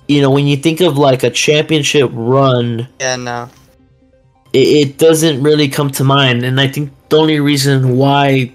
you 0.08 0.22
know 0.22 0.30
when 0.30 0.46
you 0.46 0.56
think 0.56 0.82
of 0.82 0.98
like 0.98 1.24
a 1.24 1.32
championship 1.32 2.12
run, 2.14 2.88
Yeah, 3.00 3.16
no. 3.16 3.50
It, 4.56 4.98
doesn't 4.98 5.44
really 5.44 5.68
come 5.68 5.90
to 5.92 6.04
mind. 6.04 6.44
And 6.44 6.60
I 6.60 6.68
think 6.68 6.92
the 7.10 7.18
only 7.18 7.40
reason 7.40 7.98
why 7.98 8.54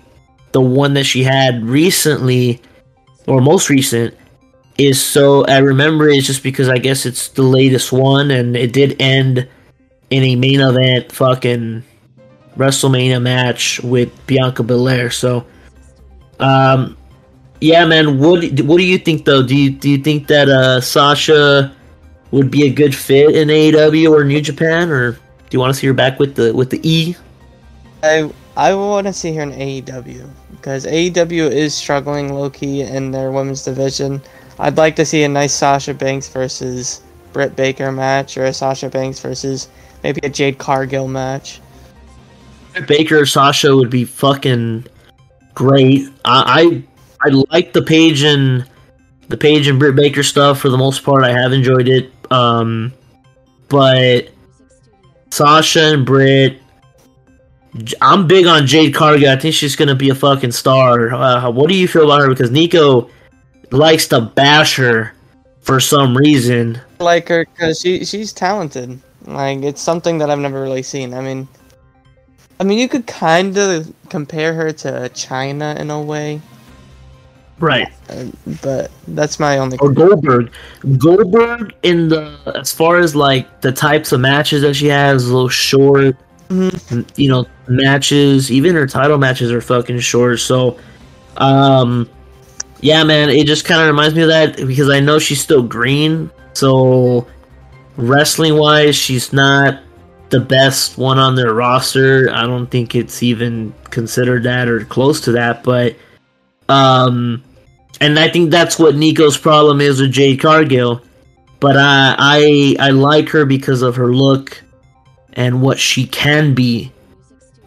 the 0.52 0.61
one 0.61 0.95
that 0.95 1.04
she 1.04 1.23
had 1.23 1.62
recently, 1.62 2.61
or 3.26 3.40
most 3.40 3.69
recent, 3.69 4.16
is 4.78 5.02
so 5.02 5.45
I 5.45 5.59
remember 5.59 6.09
it's 6.09 6.26
just 6.26 6.42
because 6.42 6.69
I 6.69 6.78
guess 6.78 7.04
it's 7.04 7.28
the 7.28 7.42
latest 7.42 7.92
one, 7.92 8.30
and 8.30 8.57
it 8.57 8.73
did 8.73 9.00
end 9.00 9.47
in 10.09 10.23
a 10.23 10.37
main 10.37 10.61
event 10.61 11.12
fucking 11.12 11.85
WrestleMania 12.57 13.21
match 13.21 13.80
with 13.80 14.11
Bianca 14.26 14.62
Belair. 14.62 15.11
So, 15.11 15.45
um, 16.38 16.97
yeah, 17.61 17.85
man. 17.85 18.19
What 18.19 18.42
what 18.62 18.78
do 18.78 18.85
you 18.85 18.97
think 18.97 19.26
though? 19.26 19.42
Do 19.42 19.54
you 19.54 19.71
do 19.71 19.90
you 19.90 19.99
think 19.99 20.28
that 20.28 20.49
uh, 20.49 20.80
Sasha 20.80 21.76
would 22.30 22.50
be 22.50 22.66
a 22.66 22.73
good 22.73 22.95
fit 22.95 23.37
in 23.37 23.49
AEW 23.49 24.11
or 24.12 24.25
New 24.25 24.40
Japan, 24.40 24.90
or 24.90 25.19
do 25.50 25.57
you 25.57 25.61
want 25.61 25.75
to 25.75 25.78
see 25.78 25.87
her 25.88 25.92
back 25.92 26.19
with 26.21 26.37
the 26.37 26.54
with 26.54 26.71
the 26.71 26.80
E? 26.88 27.16
I 28.04 28.30
I 28.57 28.73
want 28.75 29.07
to 29.09 29.12
see 29.12 29.35
her 29.35 29.42
in 29.42 29.50
AEW 29.50 30.30
because 30.52 30.87
AEW 30.87 31.50
is 31.50 31.75
struggling 31.75 32.33
low 32.33 32.49
key 32.49 32.83
in 32.83 33.11
their 33.11 33.33
women's 33.33 33.64
division. 33.64 34.23
I'd 34.61 34.76
like 34.76 34.95
to 34.97 35.04
see 35.04 35.25
a 35.25 35.28
nice 35.28 35.52
Sasha 35.52 35.92
Banks 35.92 36.28
versus 36.28 37.02
Britt 37.33 37.57
Baker 37.57 37.90
match 37.90 38.37
or 38.37 38.45
a 38.45 38.52
Sasha 38.52 38.88
Banks 38.88 39.19
versus 39.19 39.69
maybe 40.04 40.21
a 40.23 40.28
Jade 40.28 40.59
Cargill 40.59 41.09
match. 41.09 41.61
Baker 42.87 43.21
or 43.21 43.26
Sasha 43.26 43.75
would 43.75 43.90
be 43.90 44.04
fucking 44.04 44.87
great. 45.54 46.09
I 46.25 46.85
I, 47.21 47.28
I 47.28 47.45
like 47.50 47.73
the 47.73 47.83
Page 47.83 48.23
and 48.23 48.69
the 49.28 49.37
Page 49.37 49.66
and 49.66 49.80
Britt 49.80 49.97
Baker 49.97 50.23
stuff 50.23 50.61
for 50.61 50.69
the 50.69 50.78
most 50.78 51.02
part. 51.02 51.25
I 51.25 51.33
have 51.33 51.52
enjoyed 51.52 51.88
it. 51.88 52.12
Um, 52.30 52.92
but 53.69 54.28
Sasha 55.33 55.95
and 55.95 56.05
Britt, 56.05 56.61
I'm 58.01 58.27
big 58.27 58.47
on 58.47 58.67
Jade 58.67 58.95
Cargill. 58.95 59.31
I 59.31 59.37
think 59.37 59.55
she's 59.55 59.77
gonna 59.77 59.95
be 59.95 60.11
a 60.11 60.15
fucking 60.15 60.53
star. 60.53 61.13
Uh, 61.15 61.51
what 61.51 61.69
do 61.69 61.77
you 61.77 61.87
feel 61.87 62.05
about 62.05 62.23
her? 62.23 62.29
Because 62.29 62.51
Niko 62.51 63.09
likes 63.71 64.09
to 64.09 64.21
bash 64.21 64.77
her 64.77 65.13
for 65.61 65.79
some 65.79 66.17
reason. 66.17 66.81
I 66.99 67.05
like 67.05 67.29
her 67.29 67.47
because 67.47 67.81
she 67.81 68.05
she's 68.05 68.33
talented. 68.33 68.99
Like 69.27 69.63
it's 69.63 69.81
something 69.81 70.19
that 70.19 70.31
I've 70.31 70.39
never 70.39 70.61
really 70.61 70.83
seen. 70.83 71.15
I 71.15 71.21
mean, 71.21 71.47
I 72.59 72.65
mean 72.65 72.79
you 72.79 72.89
could 72.89 73.07
kind 73.07 73.57
of 73.57 73.93
compare 74.09 74.53
her 74.55 74.73
to 74.73 75.11
Chyna 75.15 75.79
in 75.79 75.91
a 75.91 76.01
way, 76.01 76.41
Right. 77.61 77.88
uh, 78.09 78.25
but 78.62 78.90
that's 79.09 79.38
my 79.38 79.59
only. 79.59 79.76
or 79.79 79.93
Goldberg. 79.93 80.50
Goldberg 80.99 81.75
in 81.83 82.09
the 82.09 82.37
as 82.55 82.73
far 82.73 82.99
as 82.99 83.14
like 83.14 83.61
the 83.61 83.71
types 83.73 84.12
of 84.12 84.21
matches 84.21 84.62
that 84.62 84.75
she 84.75 84.87
has, 84.88 85.31
little 85.31 85.49
short, 85.49 86.17
Mhm. 86.49 87.07
you 87.17 87.29
know, 87.29 87.47
matches. 87.69 88.50
Even 88.50 88.75
her 88.75 88.87
title 88.87 89.19
matches 89.19 89.52
are 89.52 89.61
fucking 89.61 90.00
short. 90.00 90.40
So, 90.40 90.79
um, 91.37 92.09
yeah, 92.81 93.05
man, 93.05 93.29
it 93.31 93.47
just 93.47 93.64
kind 93.64 93.81
of 93.83 93.87
reminds 93.88 94.14
me 94.14 94.23
of 94.23 94.29
that 94.29 94.57
because 94.57 94.88
I 94.88 94.99
know 95.00 95.19
she's 95.19 95.40
still 95.40 95.62
green. 95.62 96.31
So, 96.55 97.26
wrestling 97.97 98.57
wise, 98.57 98.97
she's 98.97 99.33
not 99.33 99.79
the 100.31 100.40
best 100.40 100.97
one 100.97 101.19
on 101.19 101.35
their 101.35 101.52
roster. 101.52 102.31
I 102.33 102.43
don't 102.47 102.69
think 102.69 102.95
it's 102.95 103.23
even 103.23 103.75
considered 103.90 104.45
that 104.45 104.69
or 104.69 104.85
close 104.85 105.21
to 105.23 105.33
that. 105.33 105.62
But, 105.62 105.95
um, 106.69 107.43
and 108.00 108.19
I 108.19 108.28
think 108.28 108.50
that's 108.50 108.78
what 108.78 108.95
Niko's 108.97 109.37
problem 109.37 109.80
is 109.80 110.00
with 110.00 110.12
Jade 110.12 110.40
Cargill. 110.40 111.02
But 111.61 111.76
I 111.76 112.14
I 112.19 112.76
I 112.80 112.90
like 112.90 113.28
her 113.30 113.45
because 113.45 113.83
of 113.83 113.97
her 113.97 114.12
look 114.14 114.62
and 115.35 115.62
what 115.62 115.78
she 115.78 116.07
can 116.07 116.54
be 116.54 116.90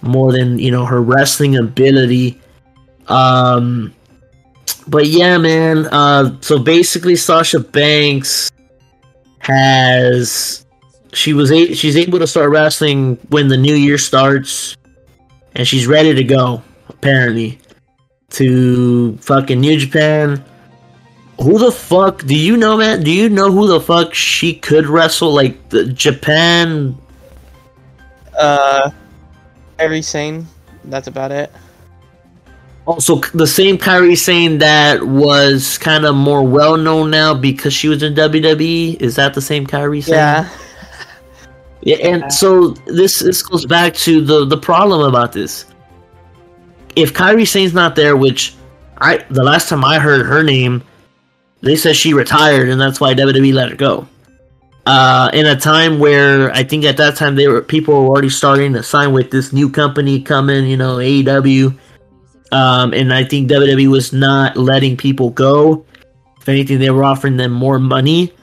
more 0.01 0.31
than 0.31 0.59
you 0.59 0.71
know 0.71 0.85
her 0.85 1.01
wrestling 1.01 1.55
ability. 1.55 2.41
Um, 3.07 3.93
but 4.87 5.07
yeah, 5.07 5.37
man. 5.37 5.85
Uh, 5.87 6.35
so 6.41 6.57
basically, 6.59 7.15
Sasha 7.15 7.59
Banks 7.59 8.51
has 9.39 10.65
she 11.13 11.33
was 11.33 11.51
a- 11.51 11.73
she's 11.73 11.95
able 11.97 12.19
to 12.19 12.27
start 12.27 12.49
wrestling 12.49 13.17
when 13.29 13.47
the 13.47 13.57
new 13.57 13.75
year 13.75 13.97
starts, 13.97 14.75
and 15.55 15.67
she's 15.67 15.85
ready 15.85 16.13
to 16.13 16.23
go. 16.23 16.63
Apparently, 16.89 17.59
to 18.33 19.17
fucking 19.17 19.59
New 19.59 19.77
Japan. 19.77 20.43
Who 21.41 21.57
the 21.57 21.71
fuck 21.71 22.23
do 22.25 22.35
you 22.35 22.57
know, 22.57 22.77
man? 22.77 23.03
Do 23.03 23.11
you 23.11 23.29
know 23.29 23.51
who 23.51 23.67
the 23.67 23.79
fuck 23.79 24.13
she 24.13 24.53
could 24.53 24.85
wrestle? 24.85 25.33
Like 25.33 25.69
the 25.69 25.85
Japan 25.85 26.95
Uh, 28.37 28.91
Kairi 29.79 30.03
Sane. 30.03 30.47
That's 30.85 31.07
about 31.07 31.31
it. 31.31 31.51
Also, 32.85 33.17
the 33.33 33.47
same 33.47 33.77
Kairi 33.77 34.17
Sane 34.17 34.57
that 34.57 35.03
was 35.03 35.77
kind 35.77 36.05
of 36.05 36.15
more 36.15 36.43
well 36.43 36.75
known 36.75 37.09
now 37.11 37.33
because 37.33 37.73
she 37.73 37.87
was 37.87 38.03
in 38.03 38.13
WWE. 38.13 38.99
Is 38.99 39.15
that 39.15 39.33
the 39.33 39.41
same 39.41 39.65
Kairi 39.65 40.03
Sane? 40.03 40.15
Yeah. 40.15 40.49
Yeah, 41.85 41.97
and 41.97 42.31
so 42.31 42.69
this 42.87 43.19
this 43.19 43.41
goes 43.43 43.65
back 43.65 43.93
to 43.95 44.21
the 44.21 44.45
the 44.45 44.57
problem 44.57 45.01
about 45.01 45.33
this. 45.33 45.65
If 46.95 47.13
Kairi 47.13 47.47
Sane's 47.47 47.73
not 47.73 47.95
there, 47.95 48.15
which 48.15 48.55
I 48.97 49.25
the 49.29 49.43
last 49.43 49.69
time 49.69 49.83
I 49.83 50.00
heard 50.00 50.25
her 50.25 50.43
name, 50.43 50.83
they 51.62 51.75
said 51.75 51.95
she 51.95 52.13
retired 52.13 52.69
and 52.69 52.79
that's 52.79 53.00
why 53.00 53.13
WWE 53.13 53.53
let 53.53 53.69
her 53.69 53.75
go. 53.75 54.07
Uh, 54.85 55.29
in 55.33 55.45
a 55.45 55.57
time 55.57 55.97
where 55.97 56.51
I 56.51 56.63
think 56.63 56.83
at 56.83 56.97
that 56.97 57.15
time 57.15 57.35
they 57.35 57.47
were 57.47 57.62
people 57.62 57.93
were 57.93 58.09
already 58.09 58.29
starting 58.29 58.73
to 58.73 58.83
sign 58.83 59.13
with 59.13 59.31
this 59.31 59.53
new 59.53 59.69
company 59.69 60.21
coming, 60.21 60.67
you 60.67 60.77
know, 60.77 60.97
AEW. 60.97 61.77
Um, 62.51 62.93
and 62.93 63.13
I 63.13 63.23
think 63.23 63.50
WWE 63.50 63.89
was 63.89 64.13
not 64.13 64.57
letting 64.57 64.97
people 64.97 65.29
go. 65.31 65.85
If 66.39 66.50
anything, 66.50 66.79
they 66.79 66.89
were 66.89 67.03
offering 67.03 67.38
them 67.38 67.51
more 67.51 67.79
money. 67.79 68.33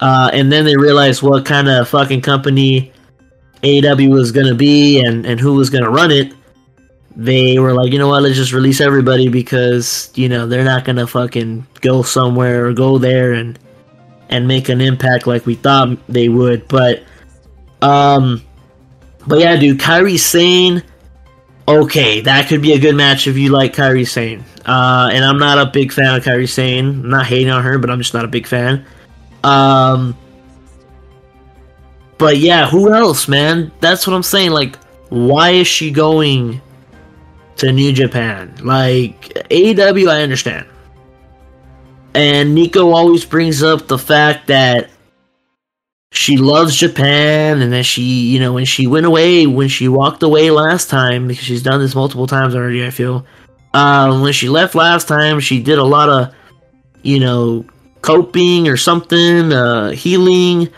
Uh, 0.00 0.30
and 0.32 0.50
then 0.50 0.64
they 0.64 0.76
realized 0.76 1.22
what 1.22 1.44
kind 1.44 1.68
of 1.68 1.88
fucking 1.88 2.22
company 2.22 2.92
AEW 3.62 4.10
was 4.10 4.32
going 4.32 4.46
to 4.46 4.54
be 4.54 5.04
and, 5.04 5.24
and 5.26 5.38
who 5.38 5.54
was 5.54 5.70
going 5.70 5.84
to 5.84 5.90
run 5.90 6.10
it. 6.10 6.32
They 7.16 7.58
were 7.58 7.72
like, 7.72 7.92
you 7.92 7.98
know 7.98 8.08
what, 8.08 8.22
let's 8.22 8.36
just 8.36 8.52
release 8.52 8.80
everybody 8.80 9.28
because, 9.28 10.10
you 10.14 10.28
know, 10.28 10.46
they're 10.46 10.64
not 10.64 10.84
to 10.84 11.06
fucking 11.06 11.66
go 11.80 12.02
somewhere 12.02 12.66
or 12.66 12.72
go 12.72 12.98
there 12.98 13.32
and 13.32 13.58
and 14.28 14.48
make 14.48 14.68
an 14.68 14.80
impact 14.80 15.26
like 15.26 15.46
we 15.46 15.54
thought 15.54 15.96
they 16.08 16.28
would. 16.28 16.66
But 16.66 17.04
um 17.82 18.42
but 19.26 19.38
yeah, 19.38 19.56
dude, 19.56 19.78
Kairi 19.78 20.18
Sane 20.18 20.82
okay, 21.66 22.20
that 22.20 22.48
could 22.48 22.62
be 22.62 22.72
a 22.72 22.78
good 22.78 22.94
match 22.94 23.26
if 23.26 23.36
you 23.36 23.50
like 23.50 23.74
Kairi 23.74 24.06
Sane. 24.06 24.44
Uh, 24.66 25.10
and 25.12 25.24
I'm 25.24 25.38
not 25.38 25.58
a 25.58 25.70
big 25.70 25.92
fan 25.92 26.14
of 26.14 26.22
Kairi 26.22 26.48
Sane. 26.48 26.86
I'm 26.86 27.10
not 27.10 27.26
hating 27.26 27.50
on 27.50 27.62
her, 27.62 27.78
but 27.78 27.90
I'm 27.90 27.98
just 27.98 28.14
not 28.14 28.24
a 28.24 28.28
big 28.28 28.46
fan. 28.46 28.84
Um, 29.42 30.16
but 32.18 32.38
yeah, 32.38 32.68
who 32.68 32.92
else, 32.92 33.28
man? 33.28 33.72
That's 33.80 34.06
what 34.06 34.14
I'm 34.14 34.22
saying. 34.22 34.50
Like, 34.50 34.76
why 35.08 35.50
is 35.50 35.66
she 35.66 35.90
going 35.90 36.60
to 37.56 37.72
New 37.72 37.92
Japan? 37.92 38.54
Like, 38.62 39.32
AEW, 39.50 40.08
I 40.08 40.22
understand. 40.22 40.66
And 42.14 42.56
Niko 42.56 42.94
always 42.94 43.24
brings 43.24 43.62
up 43.62 43.88
the 43.88 43.98
fact 43.98 44.46
that 44.46 44.90
she 46.12 46.36
loves 46.36 46.76
Japan 46.76 47.60
and 47.60 47.72
that 47.72 47.82
she, 47.82 48.02
you 48.02 48.38
know, 48.38 48.52
when 48.52 48.64
she 48.64 48.86
went 48.86 49.04
away, 49.04 49.46
when 49.46 49.68
she 49.68 49.88
walked 49.88 50.22
away 50.22 50.50
last 50.50 50.88
time, 50.88 51.26
because 51.26 51.44
she's 51.44 51.62
done 51.62 51.80
this 51.80 51.96
multiple 51.96 52.28
times 52.28 52.54
already, 52.54 52.86
I 52.86 52.90
feel. 52.90 53.26
Um, 53.74 54.22
when 54.22 54.32
she 54.32 54.48
left 54.48 54.76
last 54.76 55.08
time, 55.08 55.40
she 55.40 55.60
did 55.60 55.78
a 55.78 55.84
lot 55.84 56.08
of, 56.08 56.32
you 57.02 57.18
know, 57.18 57.64
coping 58.00 58.68
or 58.68 58.76
something, 58.76 59.52
uh, 59.52 59.90
healing 59.90 60.68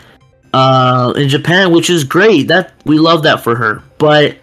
uh, 0.53 1.13
in 1.15 1.29
Japan, 1.29 1.71
which 1.71 1.91
is 1.91 2.03
great. 2.03 2.47
That 2.47 2.73
we 2.85 2.97
love 2.97 3.21
that 3.23 3.43
for 3.43 3.55
her. 3.55 3.83
But 3.99 4.37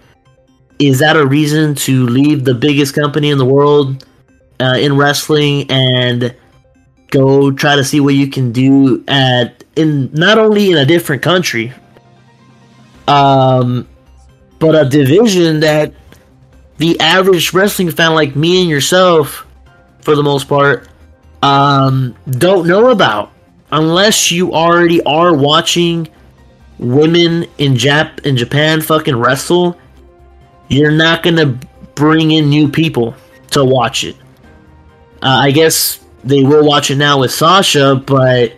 is 0.79 0.99
that 0.99 1.17
a 1.17 1.27
reason 1.27 1.75
to 1.75 2.07
leave 2.07 2.45
the 2.45 2.55
biggest 2.55 2.95
company 2.95 3.31
in 3.31 3.39
the 3.39 3.45
world 3.45 4.07
uh, 4.61 4.77
in 4.79 4.97
wrestling 4.97 5.71
and 5.71 6.35
go 7.11 7.51
try 7.53 7.77
to 7.77 7.85
see 7.85 8.01
what 8.01 8.15
you 8.15 8.29
can 8.29 8.53
do 8.53 9.05
at 9.07 9.63
in 9.77 10.13
not 10.13 10.39
only 10.39 10.71
in 10.71 10.79
a 10.79 10.85
different 10.85 11.23
country, 11.23 11.73
um, 13.07 13.89
but 14.59 14.75
a 14.75 14.89
division 14.89 15.61
that 15.61 15.93
the 16.79 16.99
average 17.01 17.53
wrestling 17.53 17.91
fan 17.91 18.15
like 18.15 18.35
me 18.35 18.61
and 18.61 18.71
yourself, 18.71 19.47
for 20.01 20.17
the 20.17 20.23
most 20.23 20.49
part, 20.49 20.89
um, 21.43 22.17
don't 22.31 22.67
know 22.67 22.91
about 22.91 23.31
unless 23.71 24.31
you 24.31 24.55
already 24.55 25.03
are 25.03 25.35
watching 25.35 26.09
women 26.79 27.45
in 27.59 27.75
Jap 27.75 28.25
in 28.25 28.37
Japan 28.37 28.81
fucking 28.81 29.17
wrestle. 29.17 29.79
You're 30.69 30.91
not 30.91 31.23
gonna 31.23 31.59
bring 31.95 32.33
in 32.33 32.49
new 32.49 32.69
people 32.69 33.15
to 33.51 33.65
watch 33.65 34.05
it. 34.05 34.17
Uh, 35.23 35.41
I 35.43 35.51
guess 35.51 36.01
they 36.25 36.43
will 36.43 36.67
watch 36.67 36.91
it 36.91 36.97
now 36.97 37.21
with 37.21 37.31
Sasha, 37.31 38.03
but 38.07 38.53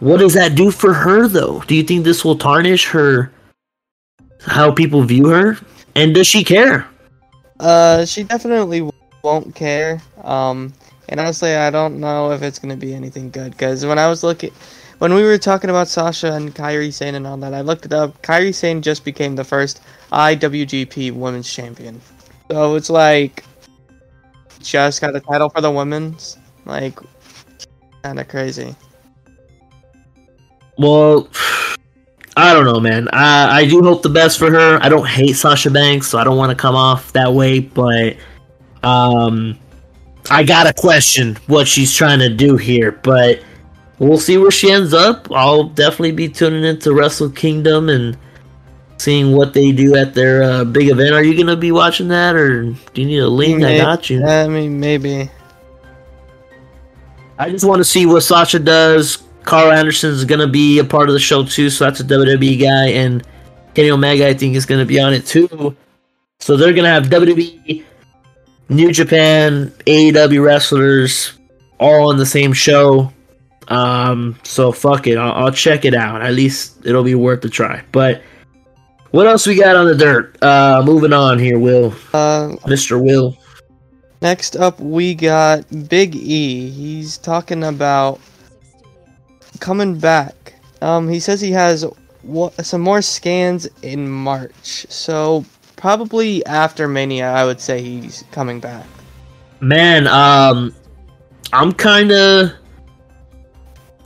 what 0.00 0.18
does 0.18 0.34
that 0.34 0.54
do 0.54 0.70
for 0.70 0.92
her 0.92 1.28
though? 1.28 1.60
Do 1.66 1.74
you 1.74 1.82
think 1.82 2.04
this 2.04 2.24
will 2.24 2.36
tarnish 2.36 2.86
her 2.86 3.32
how 4.40 4.72
people 4.72 5.02
view 5.02 5.28
her? 5.28 5.56
And 5.94 6.14
does 6.14 6.26
she 6.26 6.42
care? 6.42 6.86
Uh, 7.60 8.04
she 8.04 8.24
definitely 8.24 8.90
won't 9.22 9.54
care. 9.54 10.02
Um, 10.22 10.72
and 11.08 11.20
honestly, 11.20 11.54
I 11.54 11.70
don't 11.70 12.00
know 12.00 12.32
if 12.32 12.42
it's 12.42 12.58
gonna 12.58 12.76
be 12.76 12.94
anything 12.94 13.30
good. 13.30 13.52
Because 13.52 13.86
when 13.86 13.98
I 13.98 14.08
was 14.08 14.22
looking, 14.22 14.50
when 14.98 15.14
we 15.14 15.22
were 15.22 15.38
talking 15.38 15.70
about 15.70 15.88
Sasha 15.88 16.32
and 16.32 16.54
Kairi 16.54 16.92
Sane 16.92 17.14
and 17.14 17.26
all 17.26 17.36
that, 17.36 17.54
I 17.54 17.60
looked 17.60 17.84
it 17.84 17.92
up. 17.92 18.20
Kairi 18.22 18.54
Sane 18.54 18.82
just 18.82 19.04
became 19.04 19.36
the 19.36 19.44
first 19.44 19.80
IWGP 20.12 21.12
Women's 21.12 21.52
Champion. 21.52 22.00
So 22.50 22.76
it's 22.76 22.90
like 22.90 23.44
just 24.60 25.00
got 25.00 25.16
a 25.16 25.20
title 25.20 25.48
for 25.48 25.60
the 25.60 25.70
women's. 25.70 26.38
Like, 26.64 26.98
kind 28.02 28.20
of 28.20 28.28
crazy. 28.28 28.76
Well, 30.78 31.28
I 32.36 32.54
don't 32.54 32.64
know, 32.64 32.80
man. 32.80 33.08
I, 33.12 33.60
I 33.60 33.64
do 33.66 33.82
hope 33.82 34.02
the 34.02 34.08
best 34.08 34.38
for 34.38 34.50
her. 34.50 34.78
I 34.82 34.88
don't 34.88 35.06
hate 35.06 35.34
Sasha 35.34 35.70
Banks, 35.70 36.08
so 36.08 36.18
I 36.18 36.24
don't 36.24 36.36
want 36.36 36.50
to 36.50 36.56
come 36.56 36.74
off 36.74 37.12
that 37.12 37.32
way, 37.32 37.60
but 37.60 38.16
um, 38.82 39.58
I 40.30 40.42
gotta 40.42 40.72
question 40.72 41.36
what 41.46 41.68
she's 41.68 41.94
trying 41.94 42.20
to 42.20 42.28
do 42.28 42.56
here. 42.56 42.92
But 42.92 43.42
we'll 43.98 44.18
see 44.18 44.38
where 44.38 44.50
she 44.50 44.70
ends 44.70 44.94
up. 44.94 45.30
I'll 45.32 45.64
definitely 45.64 46.12
be 46.12 46.28
tuning 46.28 46.64
into 46.64 46.94
Wrestle 46.94 47.30
Kingdom 47.30 47.88
and 47.88 48.16
seeing 49.02 49.32
what 49.36 49.52
they 49.52 49.72
do 49.72 49.96
at 49.96 50.14
their 50.14 50.42
uh, 50.42 50.64
big 50.64 50.88
event. 50.88 51.14
Are 51.14 51.22
you 51.22 51.36
gonna 51.36 51.56
be 51.56 51.72
watching 51.72 52.08
that, 52.08 52.36
or 52.36 52.64
do 52.64 53.00
you 53.00 53.06
need 53.06 53.18
a 53.18 53.28
link? 53.28 53.60
Maybe, 53.60 53.80
I 53.80 53.84
got 53.84 54.08
you. 54.08 54.24
I 54.24 54.48
mean, 54.48 54.78
maybe. 54.78 55.30
I 57.38 57.50
just 57.50 57.64
want 57.64 57.80
to 57.80 57.84
see 57.84 58.06
what 58.06 58.20
Sasha 58.20 58.58
does. 58.58 59.24
Karl 59.44 59.72
Anderson 59.72 60.10
is 60.10 60.24
going 60.24 60.38
to 60.40 60.46
be 60.46 60.78
a 60.78 60.84
part 60.84 61.08
of 61.08 61.14
the 61.14 61.20
show 61.20 61.44
too, 61.44 61.70
so 61.70 61.84
that's 61.84 61.98
a 61.98 62.04
WWE 62.04 62.60
guy, 62.60 62.90
and 62.90 63.26
Kenny 63.74 63.90
Omega 63.90 64.28
I 64.28 64.34
think 64.34 64.54
is 64.54 64.66
going 64.66 64.80
to 64.80 64.86
be 64.86 65.00
on 65.00 65.12
it 65.12 65.26
too. 65.26 65.76
So 66.38 66.56
they're 66.56 66.72
going 66.72 66.84
to 66.84 66.90
have 66.90 67.04
WWE, 67.04 67.84
New 68.68 68.92
Japan, 68.92 69.72
AEW 69.86 70.44
wrestlers 70.44 71.32
all 71.78 72.10
on 72.10 72.16
the 72.16 72.26
same 72.26 72.52
show. 72.52 73.12
Um, 73.68 74.38
so 74.42 74.70
fuck 74.70 75.06
it, 75.06 75.18
I'll, 75.18 75.46
I'll 75.46 75.52
check 75.52 75.84
it 75.84 75.94
out. 75.94 76.22
At 76.22 76.34
least 76.34 76.84
it'll 76.84 77.04
be 77.04 77.14
worth 77.14 77.44
a 77.44 77.48
try. 77.48 77.82
But 77.90 78.22
what 79.12 79.26
else 79.26 79.46
we 79.46 79.54
got 79.54 79.76
on 79.76 79.86
the 79.86 79.94
dirt? 79.94 80.42
Uh, 80.42 80.82
moving 80.84 81.12
on 81.12 81.38
here, 81.38 81.58
Will. 81.58 81.92
Uh, 82.12 82.56
Mr. 82.66 83.02
Will. 83.02 83.36
Next 84.22 84.56
up, 84.56 84.78
we 84.80 85.14
got 85.14 85.64
Big 85.88 86.14
E. 86.14 86.70
He's 86.70 87.18
talking 87.18 87.64
about 87.64 88.20
coming 89.60 89.98
back. 89.98 90.54
Um, 90.80 91.08
he 91.08 91.20
says 91.20 91.40
he 91.40 91.50
has 91.52 91.84
some 92.62 92.80
more 92.80 93.02
scans 93.02 93.66
in 93.82 94.08
March, 94.08 94.86
so 94.88 95.44
probably 95.76 96.44
after 96.46 96.86
Mania, 96.86 97.32
I 97.32 97.44
would 97.44 97.60
say 97.60 97.82
he's 97.82 98.24
coming 98.30 98.60
back. 98.60 98.86
Man, 99.60 100.06
um, 100.06 100.74
I'm 101.52 101.72
kind 101.72 102.12
of, 102.12 102.52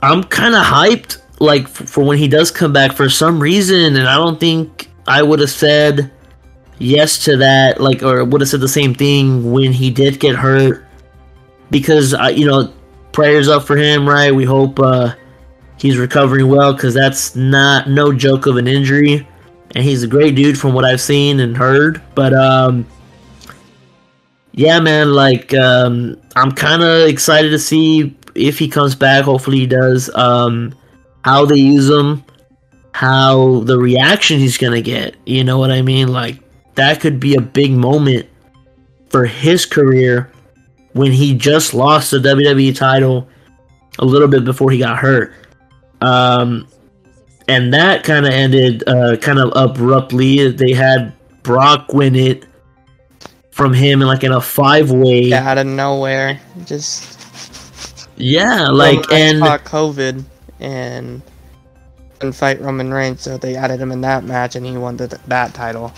I'm 0.01 0.23
kind 0.23 0.55
of 0.55 0.63
hyped. 0.63 1.21
Like 1.39 1.67
for 1.67 2.03
when 2.03 2.17
he 2.17 2.27
does 2.27 2.49
come 2.49 2.73
back 2.73 2.93
for 2.93 3.07
some 3.09 3.39
reason, 3.39 3.95
and 3.95 4.07
I 4.07 4.15
don't 4.15 4.39
think 4.39 4.86
I 5.07 5.23
would 5.23 5.39
have 5.39 5.49
said 5.49 6.11
yes 6.79 7.25
to 7.25 7.37
that, 7.37 7.79
like, 7.79 8.03
or 8.03 8.23
would 8.23 8.41
have 8.41 8.49
said 8.49 8.59
the 8.59 8.67
same 8.67 8.93
thing 8.93 9.51
when 9.51 9.71
he 9.71 9.89
did 9.89 10.19
get 10.19 10.35
hurt, 10.35 10.85
because 11.69 12.13
uh, 12.13 12.25
you 12.27 12.45
know, 12.45 12.73
prayers 13.11 13.47
up 13.47 13.63
for 13.63 13.77
him, 13.77 14.07
right? 14.07 14.33
We 14.33 14.45
hope 14.45 14.79
uh, 14.79 15.15
he's 15.77 15.97
recovering 15.97 16.49
well, 16.49 16.73
because 16.73 16.93
that's 16.93 17.35
not 17.35 17.89
no 17.89 18.11
joke 18.11 18.45
of 18.45 18.57
an 18.57 18.67
injury, 18.67 19.27
and 19.75 19.83
he's 19.83 20.03
a 20.03 20.07
great 20.07 20.35
dude 20.35 20.59
from 20.59 20.73
what 20.73 20.85
I've 20.85 21.01
seen 21.01 21.39
and 21.39 21.55
heard. 21.55 22.01
But 22.13 22.33
um, 22.33 22.85
yeah, 24.51 24.79
man, 24.79 25.13
like 25.13 25.53
um, 25.53 26.21
I'm 26.35 26.51
kind 26.51 26.83
of 26.83 27.07
excited 27.07 27.49
to 27.51 27.59
see 27.59 28.17
if 28.35 28.59
he 28.59 28.67
comes 28.67 28.93
back. 28.93 29.23
Hopefully, 29.23 29.59
he 29.59 29.67
does. 29.67 30.13
Um, 30.13 30.75
how 31.23 31.45
they 31.45 31.57
use 31.57 31.89
him 31.89 32.23
how 32.97 33.59
the 33.59 33.77
reaction 33.77 34.39
he's 34.39 34.57
gonna 34.57 34.81
get. 34.81 35.15
You 35.23 35.43
know 35.43 35.59
what 35.59 35.69
I 35.69 35.83
mean? 35.83 36.07
Like 36.07 36.39
that 36.73 36.99
could 36.99 37.19
be 37.19 37.35
a 37.35 37.41
big 37.41 37.71
moment 37.71 38.27
for 39.09 39.27
his 39.27 39.67
career 39.67 40.31
when 40.93 41.11
he 41.11 41.35
just 41.35 41.75
lost 41.75 42.09
the 42.09 42.17
WWE 42.17 42.75
title 42.75 43.29
a 43.99 44.05
little 44.05 44.27
bit 44.27 44.45
before 44.45 44.71
he 44.71 44.79
got 44.79 44.97
hurt. 44.97 45.31
Um, 46.01 46.67
and 47.47 47.71
that 47.75 48.03
kind 48.03 48.25
of 48.25 48.33
ended 48.33 48.83
uh, 48.89 49.17
kind 49.17 49.37
of 49.37 49.51
abruptly. 49.55 50.49
They 50.49 50.73
had 50.73 51.13
Brock 51.43 51.93
win 51.93 52.15
it 52.15 52.47
from 53.51 53.73
him 53.73 54.01
in 54.01 54.07
like 54.07 54.23
in 54.23 54.31
a 54.31 54.41
five 54.41 54.89
way. 54.89 55.31
Out 55.33 55.59
of 55.59 55.67
nowhere, 55.67 56.41
just 56.65 58.09
yeah, 58.15 58.69
like 58.69 59.11
and 59.11 59.43
COVID 59.43 60.23
and 60.59 61.21
and 62.21 62.35
fight 62.35 62.61
Roman 62.61 62.93
Reigns, 62.93 63.21
so 63.21 63.37
they 63.37 63.55
added 63.55 63.79
him 63.79 63.91
in 63.91 64.01
that 64.01 64.23
match, 64.23 64.55
and 64.55 64.65
he 64.65 64.77
won 64.77 64.97
the, 64.97 65.19
that 65.27 65.53
title 65.53 65.93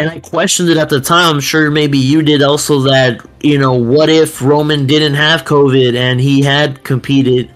and 0.00 0.08
I 0.08 0.18
questioned 0.18 0.70
it 0.70 0.78
at 0.78 0.88
the 0.88 0.98
time. 0.98 1.34
I'm 1.34 1.40
sure 1.40 1.70
maybe 1.70 1.98
you 1.98 2.22
did 2.22 2.42
also 2.42 2.80
that, 2.80 3.20
you 3.42 3.58
know, 3.58 3.74
what 3.74 4.08
if 4.08 4.40
Roman 4.40 4.86
didn't 4.86 5.12
have 5.12 5.44
COVID 5.44 5.94
and 5.94 6.18
he 6.18 6.40
had 6.40 6.82
competed? 6.84 7.50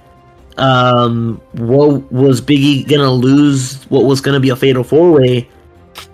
Um, 0.58 1.40
what 1.52 2.12
was 2.12 2.42
Biggie 2.42 2.86
gonna 2.86 3.10
lose? 3.10 3.84
What 3.84 4.04
was 4.04 4.20
gonna 4.20 4.40
be 4.40 4.50
a 4.50 4.56
fatal 4.56 4.84
four 4.84 5.12
way 5.12 5.48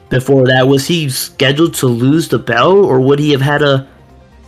before 0.08 0.46
that? 0.46 0.68
Was 0.68 0.86
he 0.86 1.10
scheduled 1.10 1.74
to 1.74 1.86
lose 1.86 2.28
the 2.28 2.38
belt 2.38 2.86
or 2.86 3.00
would 3.00 3.18
he 3.18 3.32
have 3.32 3.42
had 3.42 3.62
a 3.62 3.88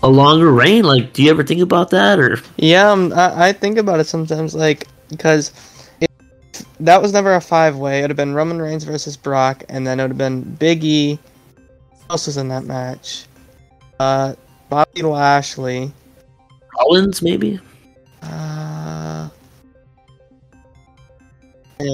a 0.05 0.09
longer 0.09 0.53
reign? 0.53 0.85
Like, 0.85 1.12
do 1.12 1.25
you 1.25 1.31
ever 1.31 1.43
think 1.43 1.61
about 1.61 1.91
that 1.91 2.21
or? 2.21 2.38
Yeah, 2.59 2.93
um, 2.93 3.12
I, 3.12 3.49
I 3.49 3.53
think 3.53 3.77
about 3.77 3.99
it 3.99 4.07
sometimes, 4.07 4.55
like, 4.55 4.87
because 5.09 5.53
that 6.83 7.01
was 7.01 7.12
never 7.12 7.35
a 7.35 7.40
five 7.40 7.77
way. 7.77 7.99
It 7.99 8.03
would 8.03 8.11
have 8.11 8.16
been 8.16 8.35
Roman 8.35 8.61
Reigns 8.61 8.85
versus 8.85 9.16
Brock, 9.16 9.64
and 9.68 9.87
then 9.87 10.01
it 10.01 10.05
would 10.05 10.11
have 10.11 10.18
been 10.18 10.42
Big 10.42 10.85
E 10.85 11.18
Who 11.57 11.62
else 12.11 12.27
was 12.27 12.37
in 12.37 12.49
that 12.49 12.64
match? 12.64 13.27
Uh, 14.01 14.35
Bobby 14.68 15.03
Lashley. 15.03 15.92
Rollins, 16.79 17.23
maybe. 17.23 17.61
Uh, 18.23 19.29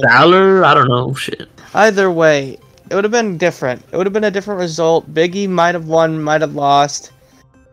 Balor. 0.02 0.64
I 0.64 0.74
don't 0.74 0.88
know. 0.88 1.12
Shit. 1.14 1.48
Either 1.74 2.10
way, 2.10 2.58
it 2.90 2.94
would 2.94 3.04
have 3.04 3.10
been 3.10 3.36
different. 3.36 3.82
It 3.92 3.96
would 3.96 4.06
have 4.06 4.12
been 4.12 4.24
a 4.24 4.30
different 4.30 4.60
result. 4.60 5.12
Biggie 5.12 5.48
might 5.48 5.74
have 5.74 5.86
won, 5.86 6.22
might 6.22 6.40
have 6.40 6.54
lost. 6.54 7.12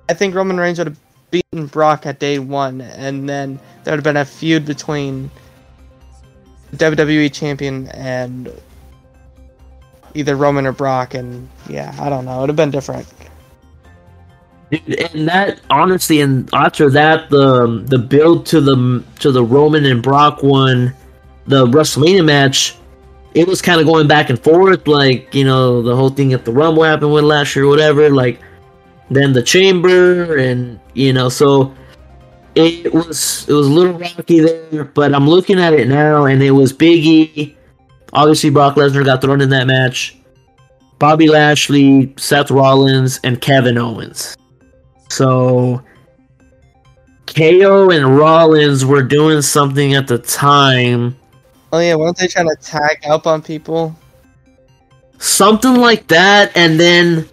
I 0.10 0.13
think 0.13 0.36
Roman 0.36 0.58
Reigns 0.58 0.80
would 0.80 0.88
have 0.88 0.99
beaten 1.32 1.67
Brock 1.67 2.06
at 2.06 2.19
day 2.19 2.39
one, 2.39 2.82
and 2.82 3.30
then 3.30 3.60
there 3.84 3.93
would 3.93 3.99
have 3.99 4.04
been 4.04 4.17
a 4.17 4.25
feud 4.25 4.65
between 4.65 5.32
WWE 6.76 7.34
champion 7.34 7.88
and 7.90 8.52
either 10.16 10.36
Roman 10.36 10.66
or 10.66 10.72
Brock, 10.72 11.14
and 11.14 11.48
yeah, 11.70 11.96
I 12.00 12.10
don't 12.10 12.26
know. 12.26 12.38
It 12.38 12.42
would 12.42 12.50
have 12.50 12.56
been 12.56 12.72
different. 12.72 13.08
And 14.72 15.28
that 15.28 15.62
honestly, 15.70 16.22
and 16.22 16.50
after 16.54 16.90
that, 16.90 17.30
the 17.30 17.64
um, 17.64 17.86
the 17.86 18.00
build 18.00 18.46
to 18.48 18.62
the 18.62 19.04
to 19.20 19.32
the 19.32 19.44
Roman 19.44 19.86
and 19.86 20.02
Brock 20.02 20.42
one, 20.42 20.94
the 21.46 21.68
WrestleMania 21.68 22.26
match, 22.26 22.76
it 23.36 23.48
was 23.48 23.62
kind 23.62 23.80
of 23.80 23.86
going 23.86 24.08
back 24.08 24.30
and 24.30 24.42
forth. 24.42 24.88
Like 24.88 25.36
you 25.36 25.44
know, 25.44 25.82
the 25.82 25.96
whole 25.96 26.10
thing 26.10 26.34
at 26.34 26.46
the 26.46 26.52
Rumble 26.52 26.84
happened 26.84 27.14
with 27.14 27.24
last 27.24 27.56
year, 27.56 27.68
whatever. 27.68 28.10
Like 28.10 28.42
then 29.12 29.34
the 29.34 29.44
Chamber, 29.44 30.36
and 30.38 30.80
you 30.96 31.14
know, 31.14 31.30
so 31.30 31.74
it 32.56 32.94
was 32.94 33.48
it 33.48 33.54
was 33.54 33.68
a 33.68 33.70
little 33.70 33.94
rocky 33.94 34.39
there. 34.39 34.86
But 34.86 35.13
I'm 35.13 35.28
looking 35.28 35.60
at 35.60 35.74
it 35.74 35.88
now, 35.88 36.26
and 36.26 36.41
it 36.41 36.52
was 36.52 36.74
Biggie. 36.74 37.56
Obviously, 38.13 38.50
Brock 38.50 38.76
Lesnar 38.76 39.04
got 39.04 39.22
thrown 39.22 39.41
in 39.41 39.50
that 39.50 39.68
match. 39.68 40.18
Bobby 41.00 41.28
Lashley, 41.28 42.13
Seth 42.18 42.50
Rollins, 42.50 43.20
and 43.24 43.41
Kevin 43.41 43.78
Owens. 43.78 44.38
So 45.10 45.84
KO 47.28 47.89
and 47.89 48.18
Rollins 48.18 48.86
were 48.86 49.04
doing 49.04 49.41
something 49.41 49.94
at 49.94 50.08
the 50.08 50.18
time. 50.18 51.18
Oh 51.74 51.80
yeah, 51.80 51.96
weren't 51.96 52.18
they 52.18 52.28
trying 52.28 52.48
to 52.48 52.56
tag 52.62 53.00
up 53.06 53.28
on 53.28 53.41
people? 53.41 53.96
Something 55.18 55.76
like 55.76 56.08
that, 56.08 56.56
and 56.56 56.80
then 56.80 57.28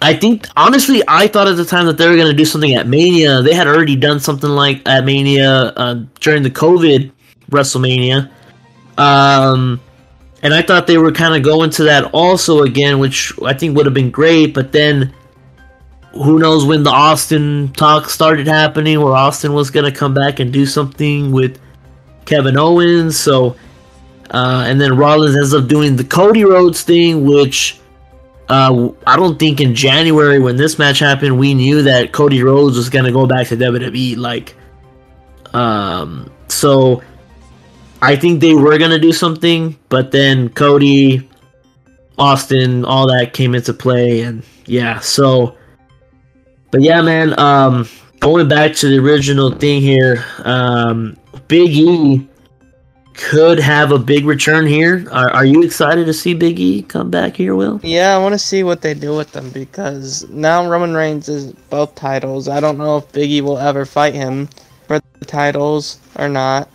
I 0.00 0.14
think 0.14 0.46
honestly, 0.56 1.02
I 1.08 1.26
thought 1.26 1.48
at 1.48 1.56
the 1.56 1.64
time 1.64 1.86
that 1.86 1.96
they 1.96 2.08
were 2.08 2.16
gonna 2.16 2.34
do 2.34 2.44
something 2.44 2.74
at 2.74 2.86
Mania. 2.86 3.40
They 3.42 3.54
had 3.54 3.66
already 3.66 3.96
done 3.96 4.20
something 4.20 4.50
like 4.50 4.86
at 4.86 5.04
Mania 5.04 5.50
uh, 5.50 6.02
during 6.20 6.42
the 6.42 6.50
COVID 6.50 7.10
WrestleMania, 7.50 8.30
um, 8.98 9.80
and 10.42 10.52
I 10.52 10.60
thought 10.62 10.86
they 10.86 10.98
were 10.98 11.12
kind 11.12 11.34
of 11.34 11.42
going 11.42 11.70
to 11.70 11.84
that 11.84 12.10
also 12.12 12.62
again, 12.62 12.98
which 12.98 13.32
I 13.42 13.54
think 13.54 13.76
would 13.76 13.86
have 13.86 13.94
been 13.94 14.10
great. 14.10 14.52
But 14.52 14.70
then, 14.72 15.14
who 16.12 16.38
knows 16.38 16.66
when 16.66 16.82
the 16.82 16.90
Austin 16.90 17.72
talk 17.72 18.10
started 18.10 18.46
happening, 18.46 19.00
where 19.00 19.14
Austin 19.14 19.54
was 19.54 19.70
gonna 19.70 19.92
come 19.92 20.12
back 20.12 20.40
and 20.40 20.52
do 20.52 20.66
something 20.66 21.32
with 21.32 21.58
Kevin 22.26 22.58
Owens. 22.58 23.18
So, 23.18 23.56
uh, 24.30 24.64
and 24.66 24.78
then 24.78 24.94
Rollins 24.94 25.36
ends 25.36 25.54
up 25.54 25.68
doing 25.68 25.96
the 25.96 26.04
Cody 26.04 26.44
Rhodes 26.44 26.82
thing, 26.82 27.24
which 27.24 27.80
uh, 28.48 28.90
I 29.06 29.16
don't 29.16 29.38
think 29.38 29.60
in 29.60 29.74
January 29.74 30.38
when 30.38 30.56
this 30.56 30.78
match 30.78 31.00
happened, 31.00 31.38
we 31.38 31.54
knew 31.54 31.82
that 31.82 32.12
Cody 32.12 32.42
Rhodes 32.42 32.76
was 32.76 32.88
gonna 32.88 33.12
go 33.12 33.26
back 33.26 33.48
to 33.48 33.56
WWE. 33.56 34.16
Like, 34.16 34.54
um, 35.52 36.30
so 36.48 37.02
I 38.02 38.14
think 38.16 38.40
they 38.40 38.54
were 38.54 38.78
gonna 38.78 38.98
do 38.98 39.12
something, 39.12 39.76
but 39.88 40.12
then 40.12 40.48
Cody, 40.50 41.28
Austin, 42.18 42.84
all 42.84 43.08
that 43.08 43.32
came 43.32 43.54
into 43.54 43.72
play, 43.72 44.22
and 44.22 44.42
yeah, 44.66 45.00
so. 45.00 45.56
But 46.70 46.82
yeah, 46.82 47.00
man. 47.00 47.38
Um, 47.38 47.88
going 48.20 48.48
back 48.48 48.74
to 48.76 48.88
the 48.88 48.98
original 48.98 49.50
thing 49.50 49.80
here, 49.80 50.24
um, 50.44 51.16
Big 51.48 51.70
E 51.70 52.28
could 53.16 53.58
have 53.58 53.92
a 53.92 53.98
big 53.98 54.26
return 54.26 54.66
here. 54.66 55.06
Are, 55.10 55.30
are 55.30 55.44
you 55.44 55.62
excited 55.62 56.06
to 56.06 56.12
see 56.12 56.34
Big 56.34 56.60
E 56.60 56.82
come 56.82 57.10
back 57.10 57.36
here, 57.36 57.54
Will? 57.54 57.80
Yeah, 57.82 58.14
I 58.14 58.18
want 58.18 58.34
to 58.34 58.38
see 58.38 58.62
what 58.62 58.82
they 58.82 58.94
do 58.94 59.16
with 59.16 59.32
them 59.32 59.50
because 59.50 60.28
now 60.28 60.68
Roman 60.68 60.94
Reigns 60.94 61.28
is 61.28 61.52
both 61.70 61.94
titles. 61.94 62.48
I 62.48 62.60
don't 62.60 62.78
know 62.78 62.98
if 62.98 63.10
Biggie 63.12 63.40
will 63.40 63.58
ever 63.58 63.86
fight 63.86 64.14
him 64.14 64.48
for 64.86 65.00
the 65.18 65.24
titles 65.24 65.98
or 66.16 66.28
not, 66.28 66.68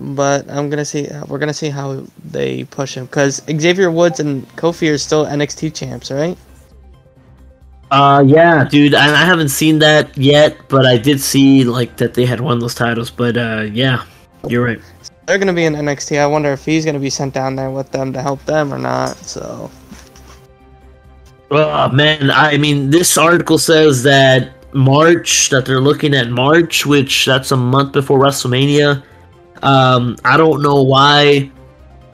but 0.00 0.48
I'm 0.50 0.70
gonna 0.70 0.84
see. 0.84 1.08
We're 1.28 1.38
gonna 1.38 1.54
see 1.54 1.68
how 1.68 2.04
they 2.24 2.64
push 2.64 2.96
him 2.96 3.04
because 3.04 3.42
Xavier 3.46 3.90
Woods 3.90 4.20
and 4.20 4.48
Kofi 4.56 4.92
are 4.92 4.98
still 4.98 5.26
NXT 5.26 5.74
champs, 5.74 6.10
right? 6.10 6.38
Uh, 7.90 8.24
yeah, 8.26 8.64
dude. 8.64 8.94
I, 8.94 9.22
I 9.22 9.24
haven't 9.24 9.50
seen 9.50 9.78
that 9.80 10.16
yet, 10.16 10.56
but 10.68 10.86
I 10.86 10.96
did 10.96 11.20
see 11.20 11.64
like 11.64 11.98
that 11.98 12.14
they 12.14 12.24
had 12.24 12.40
won 12.40 12.58
those 12.58 12.74
titles. 12.74 13.10
But 13.10 13.36
uh, 13.36 13.66
yeah, 13.70 14.04
you're 14.48 14.64
right. 14.64 14.80
They're 15.26 15.38
gonna 15.38 15.52
be 15.52 15.64
in 15.64 15.74
NXT. 15.74 16.18
I 16.18 16.26
wonder 16.26 16.52
if 16.52 16.64
he's 16.64 16.84
gonna 16.84 16.98
be 16.98 17.10
sent 17.10 17.34
down 17.34 17.56
there 17.56 17.70
with 17.70 17.90
them 17.90 18.12
to 18.12 18.22
help 18.22 18.44
them 18.44 18.72
or 18.72 18.78
not. 18.78 19.16
So 19.16 19.70
Oh 21.50 21.88
man, 21.90 22.30
I 22.30 22.56
mean, 22.56 22.90
this 22.90 23.16
article 23.16 23.58
says 23.58 24.02
that 24.02 24.74
March 24.74 25.50
that 25.50 25.64
they're 25.64 25.80
looking 25.80 26.14
at 26.14 26.28
March, 26.30 26.84
which 26.84 27.26
that's 27.26 27.52
a 27.52 27.56
month 27.56 27.92
before 27.92 28.18
WrestleMania. 28.18 29.04
Um, 29.62 30.16
I 30.24 30.36
don't 30.36 30.62
know 30.62 30.82
why. 30.82 31.50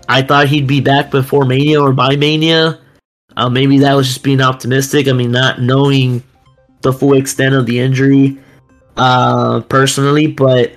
I 0.09 0.23
thought 0.23 0.49
he'd 0.49 0.67
be 0.67 0.81
back 0.81 1.11
before 1.11 1.45
Mania 1.45 1.81
or 1.81 1.93
by 1.93 2.17
Mania. 2.17 2.81
Uh, 3.37 3.49
maybe 3.49 3.79
that 3.79 3.95
was 3.95 4.09
just 4.09 4.23
being 4.23 4.41
optimistic. 4.41 5.09
I 5.09 5.13
mean, 5.13 5.31
not 5.31 5.61
knowing 5.61 6.23
the 6.83 6.93
full 6.93 7.15
extent 7.15 7.55
of 7.55 7.65
the 7.65 7.79
injury 7.79 8.39
uh, 8.97 9.61
personally, 9.63 10.27
but 10.27 10.73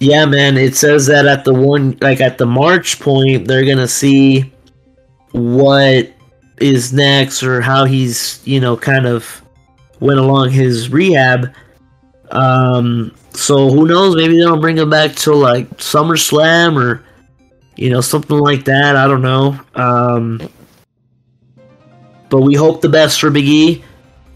yeah, 0.00 0.24
man, 0.24 0.56
it 0.56 0.74
says 0.74 1.06
that 1.06 1.26
at 1.26 1.44
the 1.44 1.52
one 1.52 1.96
like 2.00 2.22
at 2.22 2.38
the 2.38 2.46
March 2.46 2.98
point, 2.98 3.46
they're 3.46 3.66
gonna 3.66 3.86
see 3.86 4.50
what 5.32 6.10
is 6.58 6.92
next 6.92 7.42
or 7.42 7.60
how 7.60 7.84
he's 7.84 8.40
you 8.44 8.60
know 8.60 8.76
kind 8.76 9.06
of 9.06 9.42
went 10.00 10.18
along 10.18 10.50
his 10.50 10.88
rehab. 10.88 11.54
Um, 12.30 13.14
so 13.34 13.68
who 13.68 13.86
knows? 13.86 14.16
Maybe 14.16 14.38
they'll 14.38 14.60
bring 14.60 14.78
him 14.78 14.88
back 14.88 15.14
to 15.16 15.34
like 15.34 15.68
SummerSlam 15.76 16.82
or 16.82 17.04
you 17.76 17.90
know 17.90 18.00
something 18.00 18.38
like 18.38 18.64
that. 18.64 18.96
I 18.96 19.06
don't 19.06 19.22
know. 19.22 19.60
Um, 19.74 20.48
but 22.30 22.40
we 22.40 22.54
hope 22.54 22.80
the 22.80 22.88
best 22.88 23.20
for 23.20 23.28
Big 23.28 23.44
E, 23.44 23.84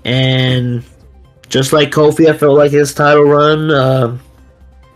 and 0.04 0.84
just 1.48 1.72
like 1.72 1.90
Kofi, 1.90 2.28
I 2.28 2.36
felt 2.36 2.58
like 2.58 2.72
his 2.72 2.92
title 2.92 3.24
run 3.24 3.70
uh, 3.70 4.18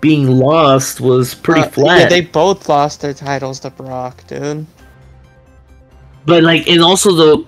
being 0.00 0.28
lost 0.38 1.00
was 1.00 1.34
pretty 1.34 1.62
Uh, 1.62 1.68
flat. 1.68 1.98
Yeah, 2.00 2.08
they 2.08 2.20
both 2.22 2.68
lost 2.68 3.00
their 3.00 3.14
titles 3.14 3.60
to 3.60 3.70
Brock, 3.70 4.24
dude. 4.26 4.66
But 6.26 6.42
like, 6.44 6.68
and 6.68 6.82
also 6.82 7.12
the, 7.12 7.44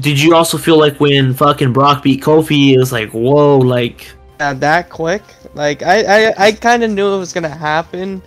did 0.00 0.20
you 0.20 0.34
also 0.34 0.58
feel 0.58 0.78
like 0.78 0.98
when 1.00 1.34
fucking 1.34 1.72
Brock 1.72 2.02
beat 2.02 2.22
Kofi, 2.22 2.72
it 2.74 2.78
was 2.78 2.92
like, 2.92 3.10
whoa, 3.10 3.58
like, 3.58 4.10
Yeah, 4.40 4.52
that 4.54 4.90
quick. 4.90 5.22
Like 5.54 5.82
I, 5.82 6.28
I, 6.28 6.34
I 6.46 6.52
kind 6.52 6.82
of 6.82 6.90
knew 6.90 7.14
it 7.14 7.18
was 7.18 7.32
gonna 7.32 7.48
happen, 7.48 8.20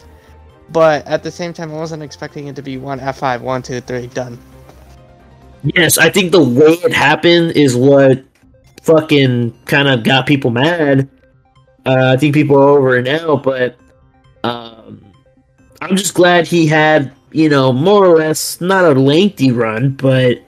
but 0.71 1.05
at 1.07 1.21
the 1.23 1.31
same 1.31 1.53
time, 1.53 1.71
I 1.71 1.75
wasn't 1.75 2.01
expecting 2.03 2.47
it 2.47 2.55
to 2.55 2.61
be 2.61 2.77
one 2.77 2.99
F5, 2.99 3.41
one, 3.41 3.61
two, 3.61 3.81
three, 3.81 4.07
done. 4.07 4.39
yes, 5.75 5.97
I 5.97 6.09
think 6.09 6.31
the 6.31 6.41
way 6.43 6.73
it 6.83 6.93
happened 6.93 7.51
is 7.51 7.75
what 7.75 8.23
fucking 8.83 9.53
kind 9.65 9.87
of 9.87 10.03
got 10.03 10.25
people 10.25 10.49
mad. 10.51 11.09
Uh, 11.85 12.13
I 12.13 12.17
think 12.17 12.33
people 12.33 12.55
are 12.57 12.67
over 12.69 12.97
it 12.97 13.03
now, 13.03 13.35
but 13.37 13.77
um, 14.43 15.01
I'm 15.81 15.95
just 15.95 16.13
glad 16.13 16.45
he 16.47 16.67
had, 16.67 17.13
you 17.31 17.49
know, 17.49 17.71
more 17.71 18.05
or 18.05 18.17
less 18.17 18.59
not 18.61 18.85
a 18.85 18.91
lengthy 18.91 19.51
run, 19.51 19.91
but 19.91 20.39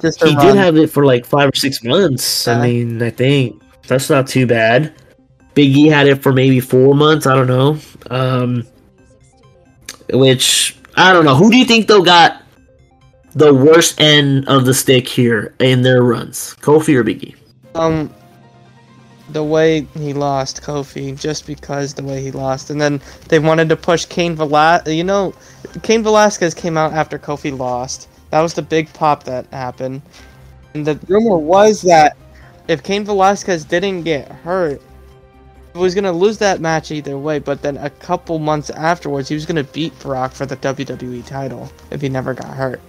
Just 0.00 0.22
he 0.22 0.34
run. 0.34 0.46
did 0.46 0.56
have 0.56 0.76
it 0.76 0.88
for 0.88 1.04
like 1.04 1.26
five 1.26 1.48
or 1.50 1.56
six 1.56 1.82
months. 1.82 2.46
Yeah. 2.46 2.58
I 2.58 2.66
mean, 2.66 3.02
I 3.02 3.10
think 3.10 3.60
that's 3.86 4.08
not 4.08 4.26
too 4.28 4.46
bad. 4.46 4.94
Big 5.54 5.76
E 5.76 5.86
had 5.88 6.06
it 6.06 6.22
for 6.22 6.32
maybe 6.32 6.60
four 6.60 6.94
months. 6.94 7.26
I 7.26 7.34
don't 7.34 7.46
know. 7.46 7.78
Um, 8.10 8.66
which 10.12 10.76
I 10.96 11.12
don't 11.12 11.24
know. 11.24 11.34
Who 11.34 11.50
do 11.50 11.56
you 11.56 11.64
think 11.64 11.88
though 11.88 12.02
got 12.02 12.42
the 13.34 13.52
worst 13.52 14.00
end 14.00 14.48
of 14.48 14.64
the 14.66 14.74
stick 14.74 15.08
here 15.08 15.54
in 15.58 15.82
their 15.82 16.02
runs? 16.02 16.54
Kofi 16.60 16.94
or 16.94 17.02
Big 17.02 17.24
E? 17.24 17.34
Um, 17.74 18.12
the 19.30 19.42
way 19.42 19.82
he 19.94 20.12
lost 20.12 20.62
Kofi, 20.62 21.18
just 21.18 21.46
because 21.46 21.94
the 21.94 22.02
way 22.02 22.22
he 22.22 22.30
lost, 22.30 22.70
and 22.70 22.80
then 22.80 23.00
they 23.28 23.38
wanted 23.38 23.68
to 23.68 23.76
push 23.76 24.04
Cain 24.04 24.36
Velasquez. 24.36 24.94
You 24.94 25.04
know, 25.04 25.34
Cain 25.82 26.02
Velasquez 26.02 26.54
came 26.54 26.76
out 26.76 26.92
after 26.92 27.18
Kofi 27.18 27.56
lost. 27.56 28.08
That 28.30 28.40
was 28.40 28.54
the 28.54 28.62
big 28.62 28.92
pop 28.92 29.24
that 29.24 29.46
happened, 29.46 30.02
and 30.74 30.86
the 30.86 30.98
rumor 31.08 31.38
was 31.38 31.82
that 31.82 32.16
if 32.68 32.82
Cain 32.82 33.04
Velasquez 33.04 33.64
didn't 33.64 34.02
get 34.02 34.30
hurt, 34.30 34.80
he 35.72 35.78
was 35.78 35.94
gonna 35.94 36.12
lose 36.12 36.38
that 36.38 36.60
match 36.60 36.90
either 36.90 37.18
way. 37.18 37.38
But 37.38 37.62
then 37.62 37.76
a 37.76 37.90
couple 37.90 38.38
months 38.38 38.70
afterwards, 38.70 39.28
he 39.28 39.34
was 39.34 39.46
gonna 39.46 39.64
beat 39.64 39.96
Brock 39.98 40.32
for 40.32 40.46
the 40.46 40.56
WWE 40.56 41.26
title 41.26 41.70
if 41.90 42.00
he 42.00 42.08
never 42.08 42.34
got 42.34 42.48
hurt. 42.48 42.80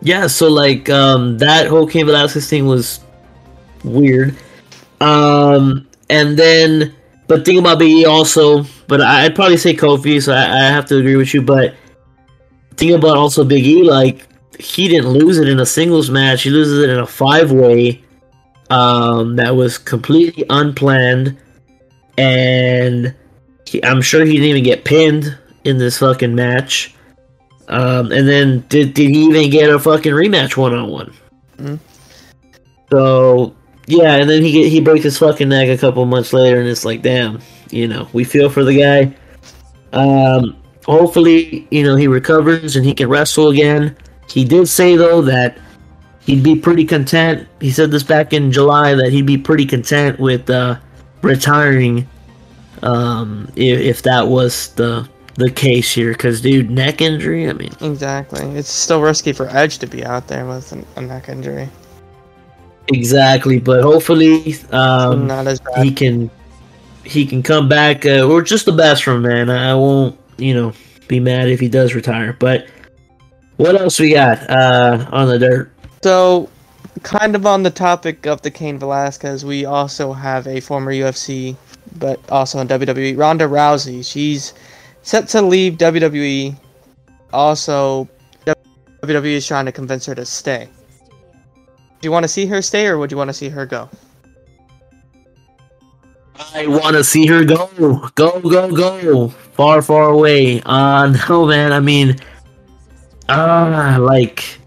Yeah, 0.00 0.26
so 0.26 0.48
like 0.48 0.90
um 0.90 1.38
that 1.38 1.68
whole 1.68 1.86
Cain 1.86 2.06
Velasquez 2.06 2.48
thing 2.48 2.66
was 2.66 3.00
weird. 3.84 4.36
Um 5.02 5.86
and 6.08 6.38
then 6.38 6.94
but 7.26 7.44
think 7.44 7.58
about 7.58 7.78
Big 7.78 7.90
E 7.90 8.04
also, 8.04 8.64
but 8.88 9.00
I'd 9.00 9.34
probably 9.34 9.56
say 9.56 9.74
Kofi, 9.74 10.22
so 10.22 10.32
I, 10.32 10.42
I 10.42 10.70
have 10.70 10.86
to 10.86 10.98
agree 10.98 11.16
with 11.16 11.32
you, 11.32 11.40
but 11.40 11.74
think 12.76 12.92
about 12.92 13.16
also 13.16 13.44
Big 13.44 13.64
E, 13.64 13.82
like 13.82 14.28
he 14.58 14.88
didn't 14.88 15.10
lose 15.10 15.38
it 15.38 15.48
in 15.48 15.60
a 15.60 15.66
singles 15.66 16.10
match. 16.10 16.42
He 16.42 16.50
loses 16.50 16.82
it 16.82 16.90
in 16.90 16.98
a 16.98 17.06
five 17.06 17.50
way. 17.50 18.02
Um, 18.70 19.36
that 19.36 19.54
was 19.56 19.78
completely 19.78 20.44
unplanned, 20.48 21.36
and 22.16 23.14
he, 23.66 23.84
I'm 23.84 24.02
sure 24.02 24.24
he 24.24 24.32
didn't 24.32 24.48
even 24.48 24.64
get 24.64 24.84
pinned 24.84 25.36
in 25.64 25.78
this 25.78 25.98
fucking 25.98 26.34
match. 26.34 26.94
Um, 27.68 28.12
and 28.12 28.28
then 28.28 28.64
did 28.68 28.94
did 28.94 29.10
he 29.10 29.24
even 29.24 29.50
get 29.50 29.70
a 29.70 29.78
fucking 29.78 30.12
rematch 30.12 30.56
one 30.56 30.74
on 30.74 30.90
one? 30.90 31.14
So 32.90 33.54
yeah, 33.86 34.14
and 34.16 34.28
then 34.30 34.42
he 34.42 34.52
get, 34.52 34.68
he 34.68 34.80
breaks 34.80 35.04
his 35.04 35.18
fucking 35.18 35.48
neck 35.48 35.68
a 35.68 35.78
couple 35.78 36.04
months 36.06 36.32
later, 36.32 36.60
and 36.60 36.68
it's 36.68 36.84
like, 36.84 37.02
damn, 37.02 37.40
you 37.70 37.88
know, 37.88 38.08
we 38.12 38.24
feel 38.24 38.48
for 38.48 38.64
the 38.64 38.78
guy. 38.78 39.16
Um, 39.92 40.56
hopefully, 40.86 41.66
you 41.70 41.82
know, 41.82 41.96
he 41.96 42.06
recovers 42.06 42.76
and 42.76 42.84
he 42.84 42.94
can 42.94 43.08
wrestle 43.08 43.48
again. 43.48 43.96
He 44.28 44.44
did 44.44 44.68
say 44.68 44.96
though 44.96 45.22
that 45.22 45.58
he'd 46.20 46.42
be 46.42 46.56
pretty 46.56 46.84
content. 46.84 47.48
He 47.60 47.70
said 47.70 47.90
this 47.90 48.02
back 48.02 48.32
in 48.32 48.52
July 48.52 48.94
that 48.94 49.12
he'd 49.12 49.26
be 49.26 49.38
pretty 49.38 49.66
content 49.66 50.18
with 50.18 50.48
uh, 50.48 50.78
retiring 51.22 52.08
um, 52.82 53.50
if, 53.56 53.80
if 53.80 54.02
that 54.02 54.28
was 54.28 54.68
the 54.74 55.08
the 55.34 55.50
case 55.50 55.92
here. 55.92 56.12
Because 56.12 56.40
dude, 56.40 56.70
neck 56.70 57.00
injury. 57.00 57.48
I 57.48 57.52
mean, 57.52 57.72
Exactly. 57.80 58.42
It's 58.56 58.70
still 58.70 59.02
risky 59.02 59.32
for 59.32 59.48
Edge 59.48 59.78
to 59.78 59.86
be 59.86 60.04
out 60.04 60.28
there 60.28 60.46
with 60.46 60.72
a 60.96 61.00
neck 61.00 61.28
injury. 61.28 61.68
Exactly. 62.88 63.58
But 63.58 63.82
hopefully, 63.82 64.54
um, 64.70 65.26
Not 65.26 65.46
as 65.46 65.60
bad. 65.60 65.84
he 65.84 65.92
can 65.92 66.30
he 67.04 67.26
can 67.26 67.42
come 67.42 67.68
back 67.68 68.06
uh, 68.06 68.22
or 68.22 68.42
just 68.42 68.64
the 68.64 68.70
best 68.72 69.02
from 69.02 69.22
man 69.22 69.50
i 69.50 69.74
won't 69.74 70.16
you 70.38 70.54
know 70.54 70.72
be 71.08 71.18
mad 71.18 71.48
if 71.48 71.58
he 71.58 71.68
does 71.68 71.96
retire 71.96 72.36
but 72.38 72.68
what 73.56 73.74
else 73.74 73.98
we 73.98 74.12
got 74.14 74.38
uh 74.48 75.04
on 75.10 75.26
the 75.26 75.36
dirt 75.36 75.68
So, 76.04 76.48
kind 77.02 77.34
of 77.34 77.44
on 77.44 77.64
the 77.64 77.70
topic 77.70 78.24
of 78.26 78.42
the 78.42 78.50
Cain 78.52 78.78
Velasquez, 78.78 79.44
we 79.44 79.64
also 79.64 80.12
have 80.12 80.46
a 80.46 80.60
former 80.60 80.92
UFC, 80.92 81.56
but 81.98 82.20
also 82.30 82.60
in 82.60 82.68
WWE, 82.68 83.18
Ronda 83.18 83.46
Rousey. 83.46 84.04
She's 84.08 84.52
set 85.02 85.26
to 85.28 85.42
leave 85.42 85.74
WWE. 85.78 86.56
Also, 87.32 88.08
WWE 88.46 89.24
is 89.34 89.46
trying 89.46 89.66
to 89.66 89.72
convince 89.72 90.06
her 90.06 90.14
to 90.14 90.24
stay. 90.24 90.68
Do 92.02 92.08
you 92.08 92.12
want 92.12 92.24
to 92.24 92.28
see 92.28 92.46
her 92.46 92.60
stay, 92.60 92.88
or 92.88 92.98
would 92.98 93.12
you 93.12 93.16
want 93.16 93.28
to 93.28 93.34
see 93.34 93.48
her 93.48 93.64
go? 93.64 93.88
i 96.54 96.66
want 96.66 96.96
to 96.96 97.04
see 97.04 97.26
her 97.26 97.44
go. 97.44 98.10
Go 98.16 98.40
go 98.40 98.74
go. 98.74 99.28
Far 99.28 99.82
far 99.82 100.10
away. 100.10 100.60
Uh 100.66 101.16
no 101.28 101.46
man. 101.46 101.72
I 101.72 101.78
mean 101.78 102.16
uh 103.28 103.98
like 104.00 104.58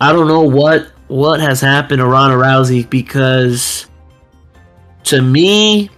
i 0.00 0.12
don't 0.12 0.26
know 0.26 0.42
what 0.42 0.90
what 1.06 1.38
has 1.38 1.60
happened 1.60 2.00
to 2.00 2.06
Ronda 2.06 2.36
Rousey 2.36 2.88
because 2.90 3.86
to 5.04 5.22
me 5.22 5.88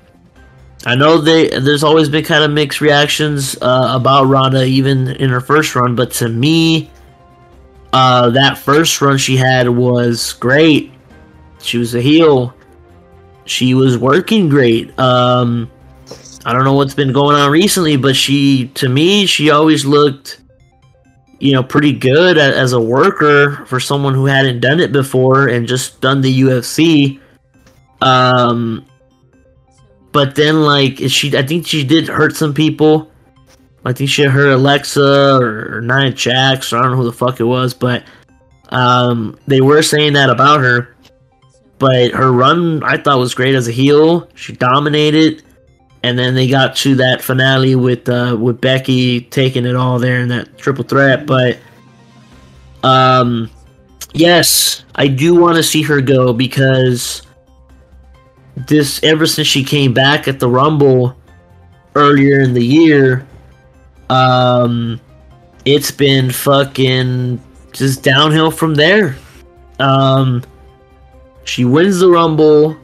I 0.84 0.94
know 0.96 1.18
they 1.18 1.48
there's 1.48 1.82
always 1.82 2.10
been 2.10 2.24
kind 2.24 2.44
of 2.44 2.50
mixed 2.50 2.80
reactions 2.80 3.56
uh, 3.62 3.92
about 3.94 4.24
Ronda 4.24 4.64
even 4.64 5.08
in 5.08 5.30
her 5.30 5.40
first 5.40 5.74
run, 5.76 5.94
but 5.94 6.10
to 6.14 6.28
me, 6.28 6.90
uh, 7.92 8.30
that 8.30 8.58
first 8.58 9.00
run 9.00 9.18
she 9.18 9.36
had 9.36 9.68
was 9.68 10.32
great. 10.34 10.92
She 11.60 11.78
was 11.78 11.94
a 11.94 12.00
heel. 12.00 12.54
She 13.44 13.74
was 13.74 13.98
working 13.98 14.48
great. 14.48 14.98
Um, 14.98 15.70
I 16.44 16.52
don't 16.52 16.64
know 16.64 16.74
what's 16.74 16.94
been 16.94 17.12
going 17.12 17.36
on 17.36 17.50
recently, 17.50 17.96
but 17.96 18.16
she 18.16 18.68
to 18.74 18.88
me 18.88 19.26
she 19.26 19.50
always 19.50 19.84
looked, 19.84 20.40
you 21.38 21.52
know, 21.52 21.62
pretty 21.62 21.92
good 21.92 22.38
as 22.38 22.72
a 22.72 22.80
worker 22.80 23.64
for 23.66 23.78
someone 23.78 24.14
who 24.14 24.26
hadn't 24.26 24.60
done 24.60 24.80
it 24.80 24.92
before 24.92 25.48
and 25.48 25.66
just 25.68 26.00
done 26.00 26.20
the 26.20 26.40
UFC. 26.42 27.20
Um, 28.00 28.84
but 30.12 30.34
then 30.34 30.62
like 30.62 30.98
she 31.08 31.36
i 31.36 31.42
think 31.42 31.66
she 31.66 31.82
did 31.82 32.06
hurt 32.06 32.36
some 32.36 32.54
people 32.54 33.10
i 33.84 33.92
think 33.92 34.08
she 34.08 34.22
hurt 34.22 34.52
alexa 34.52 35.38
or, 35.40 35.76
or 35.76 35.80
nia 35.80 36.10
jax 36.10 36.72
or 36.72 36.78
i 36.78 36.82
don't 36.82 36.92
know 36.92 36.96
who 36.98 37.04
the 37.04 37.12
fuck 37.12 37.40
it 37.40 37.44
was 37.44 37.74
but 37.74 38.04
um 38.72 39.38
they 39.46 39.60
were 39.60 39.82
saying 39.82 40.14
that 40.14 40.30
about 40.30 40.60
her. 40.60 40.96
But 41.78 42.12
her 42.12 42.32
run 42.32 42.82
i 42.82 42.96
thought 42.96 43.18
was 43.18 43.34
great 43.34 43.54
as 43.54 43.68
a 43.68 43.72
heel. 43.72 44.28
She 44.34 44.52
dominated. 44.54 45.42
And 46.04 46.18
then 46.18 46.34
they 46.34 46.48
got 46.48 46.74
to 46.76 46.96
that 46.96 47.22
finale 47.22 47.76
with 47.76 48.08
uh 48.08 48.36
with 48.38 48.60
becky 48.60 49.20
taking 49.20 49.66
it 49.66 49.76
all 49.76 49.98
there 49.98 50.20
in 50.20 50.28
that 50.28 50.58
triple 50.58 50.84
threat. 50.84 51.26
But 51.26 51.58
um 52.82 53.50
yes 54.14 54.84
i 54.96 55.06
do 55.06 55.34
want 55.34 55.56
to 55.56 55.62
see 55.62 55.80
her 55.80 56.00
go 56.00 56.32
because 56.32 57.22
this 58.56 59.02
ever 59.02 59.26
since 59.26 59.46
she 59.46 59.64
came 59.64 59.94
back 59.94 60.28
at 60.28 60.38
the 60.38 60.48
Rumble 60.48 61.16
earlier 61.94 62.40
in 62.40 62.52
the 62.52 62.64
year, 62.64 63.26
um, 64.12 65.00
it's 65.64 65.90
been 65.90 66.30
fucking 66.30 67.40
just 67.72 68.02
downhill 68.02 68.50
from 68.50 68.74
there. 68.74 69.16
Um, 69.78 70.42
she 71.44 71.64
wins 71.64 72.00
the 72.00 72.10
Rumble. 72.10 72.76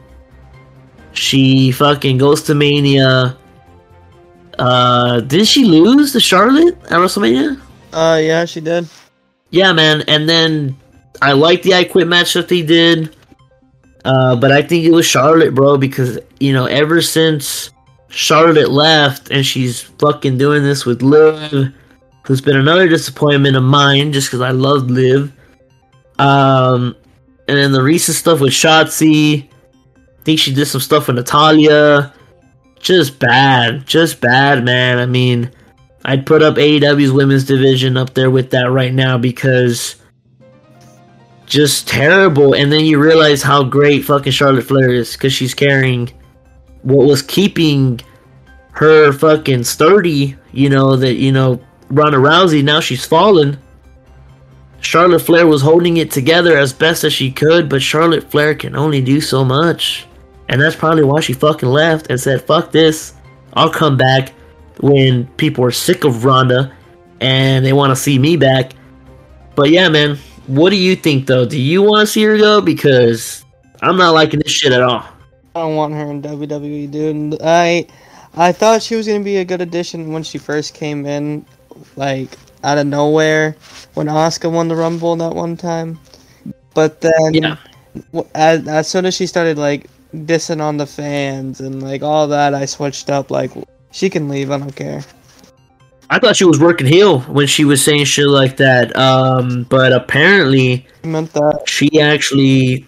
She 1.13 1.71
fucking 1.71 2.17
goes 2.17 2.43
to 2.43 2.55
Mania. 2.55 3.37
Uh, 4.57 5.21
did 5.21 5.47
she 5.47 5.65
lose 5.65 6.13
to 6.13 6.19
Charlotte 6.19 6.75
at 6.85 6.99
WrestleMania? 6.99 7.61
Uh, 7.93 8.19
yeah, 8.21 8.45
she 8.45 8.59
did. 8.59 8.87
Yeah, 9.51 9.71
man. 9.71 10.03
And 10.07 10.27
then 10.27 10.77
I 11.21 11.33
like 11.33 11.61
the 11.61 11.75
I 11.75 11.83
Quit 11.83 12.07
match 12.07 12.33
that 12.33 12.47
they 12.47 12.63
did. 12.63 13.15
Uh, 14.03 14.35
but 14.35 14.51
I 14.51 14.61
think 14.61 14.85
it 14.85 14.91
was 14.91 15.05
Charlotte, 15.05 15.53
bro, 15.53 15.77
because 15.77 16.19
you 16.39 16.53
know, 16.53 16.65
ever 16.65 17.01
since 17.01 17.71
Charlotte 18.09 18.71
left 18.71 19.29
and 19.31 19.45
she's 19.45 19.81
fucking 19.81 20.37
doing 20.37 20.63
this 20.63 20.85
with 20.85 21.01
Liv, 21.01 21.73
who's 22.23 22.41
been 22.41 22.57
another 22.57 22.87
disappointment 22.87 23.55
of 23.55 23.63
mine, 23.63 24.11
just 24.11 24.27
because 24.27 24.41
I 24.41 24.51
loved 24.51 24.91
Liv. 24.91 25.31
Um, 26.17 26.95
and 27.47 27.57
then 27.57 27.71
the 27.71 27.81
recent 27.81 28.17
stuff 28.17 28.41
with 28.41 28.51
Shotzi. 28.51 29.47
I 29.95 30.23
think 30.23 30.39
she 30.39 30.53
did 30.53 30.65
some 30.65 30.81
stuff 30.81 31.07
with 31.07 31.15
Natalya. 31.15 32.13
Just 32.79 33.19
bad, 33.19 33.85
just 33.85 34.21
bad, 34.21 34.63
man. 34.63 34.99
I 34.99 35.05
mean, 35.05 35.51
I'd 36.05 36.25
put 36.25 36.41
up 36.41 36.55
AEW's 36.55 37.11
women's 37.11 37.43
division 37.43 37.97
up 37.97 38.13
there 38.13 38.31
with 38.31 38.51
that 38.51 38.71
right 38.71 38.93
now 38.93 39.17
because 39.17 39.95
just 41.45 41.87
terrible. 41.87 42.53
And 42.53 42.71
then 42.71 42.85
you 42.85 42.99
realize 42.99 43.41
how 43.41 43.63
great 43.63 44.05
fucking 44.05 44.31
Charlotte 44.31 44.65
Flair 44.65 44.91
is 44.91 45.13
because 45.13 45.33
she's 45.33 45.53
carrying 45.53 46.11
what 46.83 47.07
was 47.07 47.21
keeping 47.21 47.99
her 48.71 49.11
fucking 49.11 49.63
sturdy. 49.63 50.35
You 50.51 50.69
know 50.69 50.95
that 50.95 51.15
you 51.15 51.31
know 51.31 51.59
Ronda 51.89 52.17
Rousey 52.17 52.63
now 52.63 52.79
she's 52.79 53.05
fallen. 53.05 53.59
Charlotte 54.81 55.19
Flair 55.19 55.45
was 55.45 55.61
holding 55.61 55.97
it 55.97 56.09
together 56.09 56.57
as 56.57 56.71
best 56.71 57.03
as 57.03 57.11
she 57.11 57.31
could, 57.31 57.67
but 57.67 57.81
Charlotte 57.81 58.29
Flair 58.31 58.55
can 58.55 58.75
only 58.75 59.01
do 59.01 59.19
so 59.19 59.43
much. 59.43 60.07
And 60.47 60.59
that's 60.59 60.75
probably 60.75 61.03
why 61.03 61.19
she 61.19 61.33
fucking 61.33 61.69
left 61.69 62.09
and 62.09 62.19
said, 62.19 62.41
fuck 62.41 62.71
this. 62.71 63.13
I'll 63.53 63.69
come 63.69 63.97
back 63.97 64.33
when 64.79 65.27
people 65.35 65.65
are 65.65 65.71
sick 65.71 66.05
of 66.05 66.23
Ronda 66.23 66.75
and 67.19 67.65
they 67.65 67.73
want 67.73 67.91
to 67.91 67.95
see 67.95 68.17
me 68.17 68.37
back. 68.37 68.71
But 69.55 69.69
yeah, 69.69 69.89
man, 69.89 70.17
what 70.47 70.69
do 70.69 70.77
you 70.77 70.95
think 70.95 71.27
though? 71.27 71.45
Do 71.45 71.59
you 71.59 71.81
want 71.83 72.07
to 72.07 72.11
see 72.11 72.23
her 72.23 72.37
go? 72.37 72.61
Because 72.61 73.43
I'm 73.81 73.97
not 73.97 74.13
liking 74.13 74.39
this 74.39 74.51
shit 74.51 74.71
at 74.71 74.81
all. 74.81 75.05
I 75.55 75.61
don't 75.61 75.75
want 75.75 75.93
her 75.93 76.05
in 76.11 76.21
WWE, 76.21 76.91
dude. 76.91 77.37
I 77.43 77.87
I 78.35 78.51
thought 78.51 78.81
she 78.83 78.95
was 78.95 79.07
gonna 79.07 79.23
be 79.23 79.37
a 79.37 79.45
good 79.45 79.61
addition 79.61 80.11
when 80.13 80.23
she 80.23 80.37
first 80.37 80.73
came 80.73 81.05
in, 81.05 81.45
like 81.95 82.29
out 82.63 82.77
of 82.77 82.87
nowhere 82.87 83.55
when 83.93 84.07
Asuka 84.07 84.51
won 84.51 84.67
the 84.67 84.75
Rumble 84.75 85.15
that 85.17 85.33
one 85.35 85.57
time. 85.57 85.99
But 86.73 87.01
then, 87.01 87.33
Yeah. 87.33 87.57
as 88.35 88.67
as 88.67 88.87
soon 88.87 89.05
as 89.05 89.15
she 89.15 89.25
started 89.27 89.57
like 89.57 89.87
dissing 90.13 90.61
on 90.61 90.77
the 90.77 90.85
fans 90.85 91.59
and 91.59 91.81
like 91.81 92.03
all 92.03 92.27
that, 92.27 92.53
I 92.53 92.65
switched 92.65 93.09
up. 93.09 93.31
Like 93.31 93.51
she 93.91 94.09
can 94.09 94.29
leave. 94.29 94.51
I 94.51 94.57
don't 94.59 94.75
care. 94.75 95.03
I 96.11 96.17
thought 96.17 96.35
she 96.35 96.45
was 96.45 96.59
working 96.59 96.87
heel 96.87 97.19
when 97.21 97.45
she 97.45 97.65
was 97.65 97.83
saying 97.83 98.05
shit 98.05 98.27
like 98.27 98.57
that. 98.57 98.95
Um, 98.95 99.63
but 99.69 99.93
apparently 99.93 100.85
meant 101.03 101.33
that. 101.33 101.63
she 101.67 101.99
actually 102.01 102.85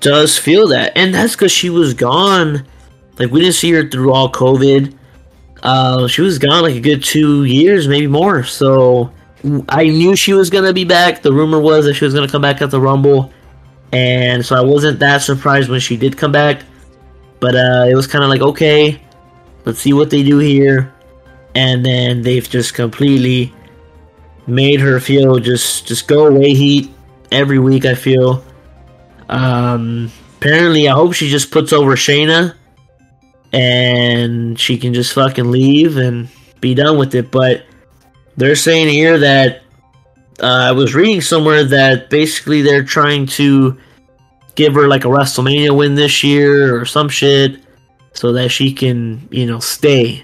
does 0.00 0.38
feel 0.38 0.68
that, 0.68 0.92
and 0.96 1.14
that's 1.14 1.34
because 1.34 1.52
she 1.52 1.70
was 1.70 1.94
gone. 1.94 2.66
Like 3.18 3.30
we 3.30 3.40
didn't 3.40 3.54
see 3.54 3.72
her 3.72 3.88
through 3.88 4.12
all 4.12 4.30
COVID. 4.30 4.96
Uh, 5.62 6.06
she 6.08 6.20
was 6.20 6.38
gone 6.38 6.62
like 6.62 6.74
a 6.74 6.80
good 6.80 7.02
two 7.02 7.44
years, 7.44 7.88
maybe 7.88 8.06
more. 8.06 8.44
So 8.44 9.12
I 9.68 9.84
knew 9.84 10.16
she 10.16 10.34
was 10.34 10.50
gonna 10.50 10.72
be 10.72 10.84
back. 10.84 11.22
The 11.22 11.32
rumor 11.32 11.60
was 11.60 11.84
that 11.86 11.94
she 11.94 12.04
was 12.04 12.14
gonna 12.14 12.28
come 12.28 12.42
back 12.42 12.60
at 12.62 12.70
the 12.70 12.80
Rumble, 12.80 13.32
and 13.92 14.44
so 14.44 14.56
I 14.56 14.60
wasn't 14.60 14.98
that 15.00 15.18
surprised 15.22 15.70
when 15.70 15.80
she 15.80 15.96
did 15.96 16.16
come 16.16 16.32
back. 16.32 16.62
But 17.40 17.54
uh, 17.54 17.86
it 17.88 17.94
was 17.94 18.06
kind 18.06 18.24
of 18.24 18.30
like, 18.30 18.40
okay, 18.40 19.00
let's 19.64 19.78
see 19.78 19.92
what 19.92 20.10
they 20.10 20.22
do 20.22 20.38
here. 20.38 20.92
And 21.54 21.84
then 21.84 22.22
they've 22.22 22.48
just 22.48 22.74
completely 22.74 23.52
made 24.46 24.80
her 24.80 25.00
feel 25.00 25.38
just 25.38 25.86
just 25.86 26.06
go 26.08 26.26
away 26.26 26.54
heat 26.54 26.90
every 27.30 27.58
week. 27.58 27.84
I 27.84 27.94
feel. 27.94 28.44
Um, 29.28 30.10
apparently, 30.38 30.88
I 30.88 30.92
hope 30.92 31.14
she 31.14 31.28
just 31.28 31.50
puts 31.50 31.72
over 31.72 31.96
Shayna, 31.96 32.54
and 33.52 34.58
she 34.58 34.78
can 34.78 34.94
just 34.94 35.12
fucking 35.14 35.50
leave 35.50 35.96
and 35.96 36.28
be 36.60 36.74
done 36.74 36.98
with 36.98 37.14
it. 37.14 37.30
But 37.30 37.64
they're 38.36 38.56
saying 38.56 38.88
here 38.88 39.18
that 39.18 39.62
uh, 40.42 40.46
I 40.46 40.72
was 40.72 40.94
reading 40.94 41.20
somewhere 41.20 41.64
that 41.64 42.10
basically 42.10 42.62
they're 42.62 42.84
trying 42.84 43.26
to 43.26 43.78
give 44.54 44.74
her 44.74 44.88
like 44.88 45.04
a 45.04 45.08
WrestleMania 45.08 45.76
win 45.76 45.94
this 45.94 46.22
year 46.22 46.78
or 46.78 46.84
some 46.84 47.08
shit, 47.08 47.60
so 48.12 48.32
that 48.32 48.50
she 48.50 48.72
can 48.72 49.28
you 49.30 49.46
know 49.46 49.60
stay. 49.60 50.22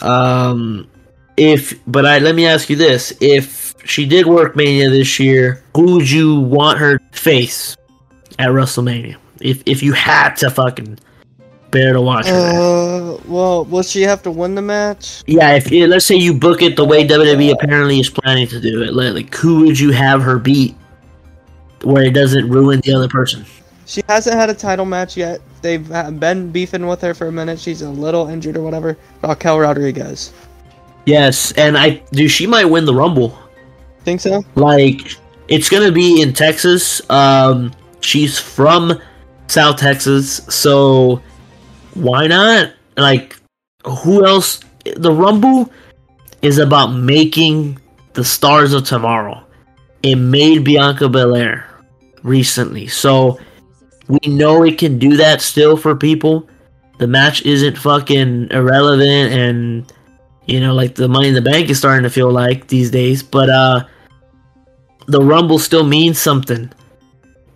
Um, 0.00 0.88
if 1.36 1.78
but 1.86 2.06
I 2.06 2.18
let 2.18 2.34
me 2.34 2.46
ask 2.46 2.70
you 2.70 2.76
this: 2.76 3.12
if 3.20 3.74
she 3.84 4.06
did 4.06 4.26
work 4.26 4.56
Mania 4.56 4.88
this 4.90 5.20
year, 5.20 5.62
who 5.74 5.96
would 5.96 6.10
you 6.10 6.40
want 6.40 6.78
her 6.78 6.98
to 6.98 7.18
face 7.18 7.76
at 8.38 8.48
WrestleMania? 8.50 9.16
If 9.40 9.62
if 9.66 9.82
you 9.82 9.92
had 9.92 10.34
to 10.36 10.50
fucking 10.50 10.98
bear 11.70 11.92
to 11.92 12.00
watch 12.00 12.26
her, 12.26 12.32
Uh, 12.34 13.20
well, 13.26 13.64
will 13.66 13.82
she 13.82 14.02
have 14.02 14.22
to 14.22 14.30
win 14.30 14.54
the 14.54 14.62
match? 14.62 15.22
yeah. 15.26 15.54
If 15.54 15.70
yeah, 15.70 15.86
let's 15.86 16.06
say 16.06 16.14
you 16.16 16.32
book 16.34 16.62
it 16.62 16.76
the 16.76 16.84
way 16.84 17.06
WWE 17.06 17.52
apparently 17.52 18.00
is 18.00 18.08
planning 18.08 18.46
to 18.48 18.60
do 18.60 18.82
it, 18.82 18.94
like, 18.94 19.14
like 19.14 19.34
who 19.34 19.60
would 19.66 19.78
you 19.78 19.90
have 19.92 20.22
her 20.22 20.38
beat, 20.38 20.74
where 21.82 22.04
it 22.04 22.14
doesn't 22.14 22.48
ruin 22.48 22.80
the 22.80 22.94
other 22.94 23.08
person? 23.08 23.44
She 23.84 24.02
hasn't 24.08 24.34
had 24.36 24.50
a 24.50 24.54
title 24.54 24.84
match 24.84 25.16
yet. 25.16 25.40
They've 25.62 25.86
been 26.18 26.50
beefing 26.50 26.86
with 26.86 27.00
her 27.02 27.14
for 27.14 27.28
a 27.28 27.32
minute. 27.32 27.58
She's 27.60 27.82
a 27.82 27.88
little 27.90 28.26
injured 28.28 28.56
or 28.56 28.62
whatever. 28.62 28.96
Raquel 29.22 29.60
Rodriguez. 29.60 30.32
Yes, 31.04 31.52
and 31.52 31.76
I 31.78 32.02
do. 32.10 32.26
She 32.26 32.46
might 32.48 32.64
win 32.64 32.84
the 32.84 32.94
Rumble. 32.94 33.38
Think 34.04 34.20
so? 34.20 34.44
like 34.54 35.16
it's 35.48 35.68
gonna 35.68 35.92
be 35.92 36.20
in 36.22 36.32
Texas. 36.32 37.00
Um, 37.10 37.72
she's 38.00 38.38
from 38.38 39.00
South 39.48 39.78
Texas, 39.78 40.36
so 40.48 41.22
why 41.94 42.26
not? 42.26 42.72
Like, 42.96 43.36
who 43.86 44.24
else? 44.26 44.60
The 44.96 45.12
Rumble 45.12 45.72
is 46.42 46.58
about 46.58 46.88
making 46.88 47.78
the 48.12 48.24
stars 48.24 48.72
of 48.72 48.84
tomorrow. 48.84 49.44
It 50.02 50.16
made 50.16 50.64
Bianca 50.64 51.08
Belair 51.08 51.68
recently, 52.22 52.86
so 52.86 53.38
we 54.08 54.18
know 54.28 54.62
it 54.62 54.78
can 54.78 54.98
do 54.98 55.16
that 55.16 55.40
still 55.40 55.76
for 55.76 55.96
people. 55.96 56.48
The 56.98 57.06
match 57.06 57.42
isn't 57.42 57.76
fucking 57.76 58.48
irrelevant 58.50 59.32
and 59.32 59.92
you 60.46 60.60
know 60.60 60.74
like 60.74 60.94
the 60.94 61.08
money 61.08 61.28
in 61.28 61.34
the 61.34 61.42
bank 61.42 61.68
is 61.68 61.78
starting 61.78 62.04
to 62.04 62.10
feel 62.10 62.30
like 62.30 62.68
these 62.68 62.90
days 62.90 63.22
but 63.22 63.50
uh 63.50 63.84
the 65.06 65.20
rumble 65.20 65.58
still 65.58 65.84
means 65.84 66.18
something 66.18 66.70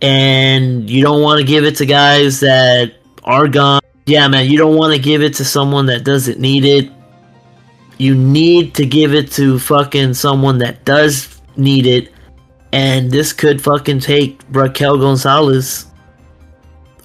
and 0.01 0.89
you 0.89 1.03
don't 1.03 1.21
want 1.21 1.39
to 1.39 1.45
give 1.45 1.63
it 1.63 1.75
to 1.77 1.85
guys 1.85 2.39
that 2.39 2.93
are 3.23 3.47
gone. 3.47 3.81
Yeah 4.05 4.27
man 4.27 4.49
you 4.49 4.57
don't 4.57 4.75
want 4.75 4.93
to 4.93 4.99
give 4.99 5.21
it 5.21 5.35
to 5.35 5.45
someone 5.45 5.85
that 5.87 6.03
doesn't 6.03 6.39
need 6.39 6.65
it. 6.65 6.91
You 7.97 8.15
need 8.15 8.73
to 8.75 8.85
give 8.85 9.13
it 9.13 9.31
to 9.33 9.59
fucking 9.59 10.15
someone 10.15 10.57
that 10.59 10.85
does 10.85 11.39
need 11.55 11.85
it. 11.85 12.11
And 12.73 13.11
this 13.11 13.31
could 13.31 13.61
fucking 13.61 13.99
take 13.99 14.41
Raquel 14.49 14.97
Gonzalez 14.97 15.85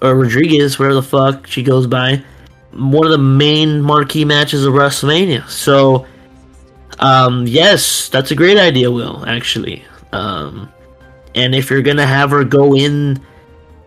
or 0.01 0.15
Rodriguez 0.15 0.79
whatever 0.79 0.95
the 0.95 1.03
fuck 1.03 1.47
she 1.47 1.63
goes 1.63 1.87
by 1.87 2.23
one 2.71 3.05
of 3.05 3.11
the 3.11 3.17
main 3.17 3.81
marquee 3.81 4.25
matches 4.25 4.65
of 4.65 4.73
WrestleMania. 4.73 5.47
So 5.49 6.07
um 6.99 7.45
yes 7.45 8.09
that's 8.09 8.31
a 8.31 8.35
great 8.35 8.57
idea 8.57 8.89
will 8.89 9.23
actually. 9.27 9.83
Um, 10.13 10.71
and 11.37 11.53
if 11.53 11.69
you're 11.69 11.83
gonna 11.83 12.05
have 12.05 12.31
her 12.31 12.43
go 12.43 12.75
in 12.75 13.21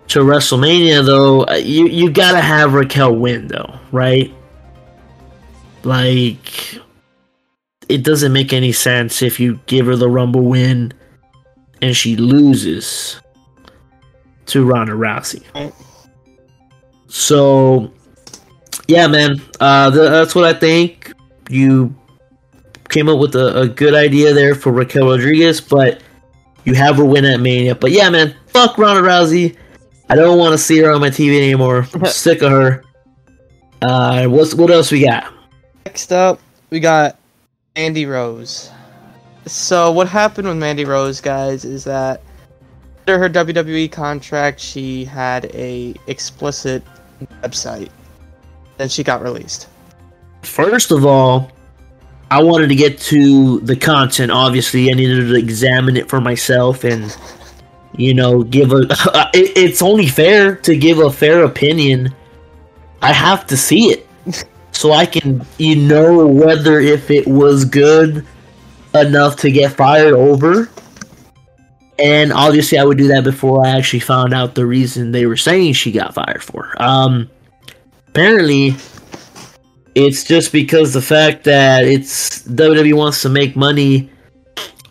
to 0.08 0.20
WrestleMania, 0.20 1.04
though, 1.04 1.44
uh, 1.46 1.54
you 1.54 1.86
you 1.86 2.10
gotta 2.10 2.40
have 2.40 2.74
Raquel 2.74 3.14
win, 3.16 3.48
though, 3.48 3.78
right? 3.90 4.32
Like, 5.82 6.78
it 7.88 8.04
doesn't 8.04 8.32
make 8.32 8.52
any 8.52 8.70
sense 8.70 9.20
if 9.20 9.40
you 9.40 9.58
give 9.66 9.86
her 9.86 9.96
the 9.96 10.08
Rumble 10.08 10.42
win 10.42 10.92
and 11.82 11.96
she 11.96 12.14
loses 12.16 13.20
to 14.46 14.64
Ronda 14.64 14.92
Rousey. 14.92 15.42
So, 17.08 17.92
yeah, 18.86 19.08
man, 19.08 19.40
uh, 19.58 19.90
th- 19.90 20.10
that's 20.10 20.34
what 20.34 20.44
I 20.44 20.52
think. 20.52 21.12
You 21.48 21.94
came 22.90 23.08
up 23.08 23.18
with 23.18 23.34
a, 23.34 23.62
a 23.62 23.68
good 23.68 23.94
idea 23.94 24.34
there 24.34 24.54
for 24.54 24.70
Raquel 24.70 25.08
Rodriguez, 25.08 25.60
but 25.60 26.02
you 26.64 26.74
have 26.74 26.96
her 26.96 27.04
win 27.04 27.24
at 27.24 27.40
Mania. 27.40 27.74
But 27.74 27.92
yeah, 27.92 28.10
man, 28.10 28.34
fuck 28.48 28.78
Ronda 28.78 29.02
Rousey. 29.02 29.56
I 30.08 30.16
don't 30.16 30.38
want 30.38 30.52
to 30.52 30.58
see 30.58 30.78
her 30.78 30.90
on 30.90 31.00
my 31.00 31.10
TV 31.10 31.36
anymore. 31.36 31.86
I'm 31.94 32.06
sick 32.06 32.42
of 32.42 32.50
her. 32.50 32.84
Uh, 33.82 34.26
what's 34.26 34.54
what 34.54 34.70
else 34.70 34.90
we 34.90 35.04
got? 35.04 35.32
Next 35.86 36.12
up, 36.12 36.40
we 36.70 36.80
got 36.80 37.18
Mandy 37.76 38.06
Rose. 38.06 38.70
So 39.46 39.90
what 39.90 40.08
happened 40.08 40.48
with 40.48 40.58
Mandy 40.58 40.84
Rose, 40.84 41.20
guys, 41.20 41.64
is 41.64 41.84
that 41.84 42.22
under 43.00 43.18
her 43.18 43.28
WWE 43.28 43.90
contract, 43.90 44.60
she 44.60 45.04
had 45.04 45.46
a 45.46 45.94
explicit 46.06 46.82
website. 47.42 47.88
Then 48.76 48.88
she 48.88 49.02
got 49.02 49.22
released. 49.22 49.68
First 50.42 50.90
of 50.90 51.06
all, 51.06 51.50
I 52.30 52.42
wanted 52.42 52.68
to 52.68 52.76
get 52.76 52.98
to 53.00 53.58
the 53.60 53.74
content. 53.76 54.30
Obviously, 54.30 54.90
I 54.90 54.94
needed 54.94 55.28
to 55.28 55.34
examine 55.34 55.96
it 55.96 56.08
for 56.08 56.20
myself 56.20 56.84
and 56.84 57.16
you 57.96 58.14
know 58.14 58.42
give 58.42 58.72
a. 58.72 58.82
it, 59.34 59.56
it's 59.56 59.82
only 59.82 60.06
fair 60.06 60.56
to 60.56 60.76
give 60.76 60.98
a 60.98 61.10
fair 61.10 61.44
opinion. 61.44 62.14
I 63.02 63.12
have 63.12 63.46
to 63.48 63.56
see 63.56 63.86
it 63.86 64.06
so 64.72 64.92
I 64.92 65.06
can 65.06 65.44
you 65.58 65.76
know 65.76 66.26
whether 66.26 66.78
if 66.78 67.10
it 67.10 67.26
was 67.26 67.64
good 67.64 68.24
enough 68.94 69.36
to 69.36 69.50
get 69.50 69.72
fired 69.72 70.14
over. 70.14 70.70
And 71.98 72.32
obviously, 72.32 72.78
I 72.78 72.84
would 72.84 72.96
do 72.96 73.08
that 73.08 73.24
before 73.24 73.66
I 73.66 73.70
actually 73.70 74.00
found 74.00 74.32
out 74.32 74.54
the 74.54 74.64
reason 74.64 75.12
they 75.12 75.26
were 75.26 75.36
saying 75.36 75.74
she 75.74 75.92
got 75.92 76.14
fired 76.14 76.42
for. 76.42 76.72
Um, 76.82 77.28
apparently, 78.08 78.76
it's 80.06 80.24
just 80.24 80.52
because 80.52 80.92
the 80.92 81.02
fact 81.02 81.44
that 81.44 81.84
it's 81.84 82.42
WWE 82.48 82.94
wants 82.94 83.22
to 83.22 83.28
make 83.28 83.56
money 83.56 84.10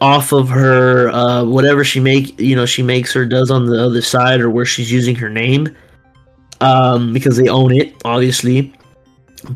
off 0.02 0.32
of 0.32 0.48
her 0.50 1.10
uh, 1.10 1.44
whatever 1.44 1.84
she 1.84 2.00
make 2.00 2.40
you 2.40 2.56
know 2.56 2.66
she 2.66 2.82
makes 2.82 3.16
or 3.16 3.26
does 3.26 3.52
on 3.52 3.66
the 3.66 3.84
other 3.84 4.02
side 4.02 4.40
or 4.40 4.50
where 4.50 4.66
she's 4.66 4.92
using 4.92 5.16
her 5.16 5.30
name 5.30 5.76
um, 6.62 7.14
because 7.14 7.38
they 7.38 7.48
own 7.48 7.74
it 7.74 7.94
obviously. 8.06 8.74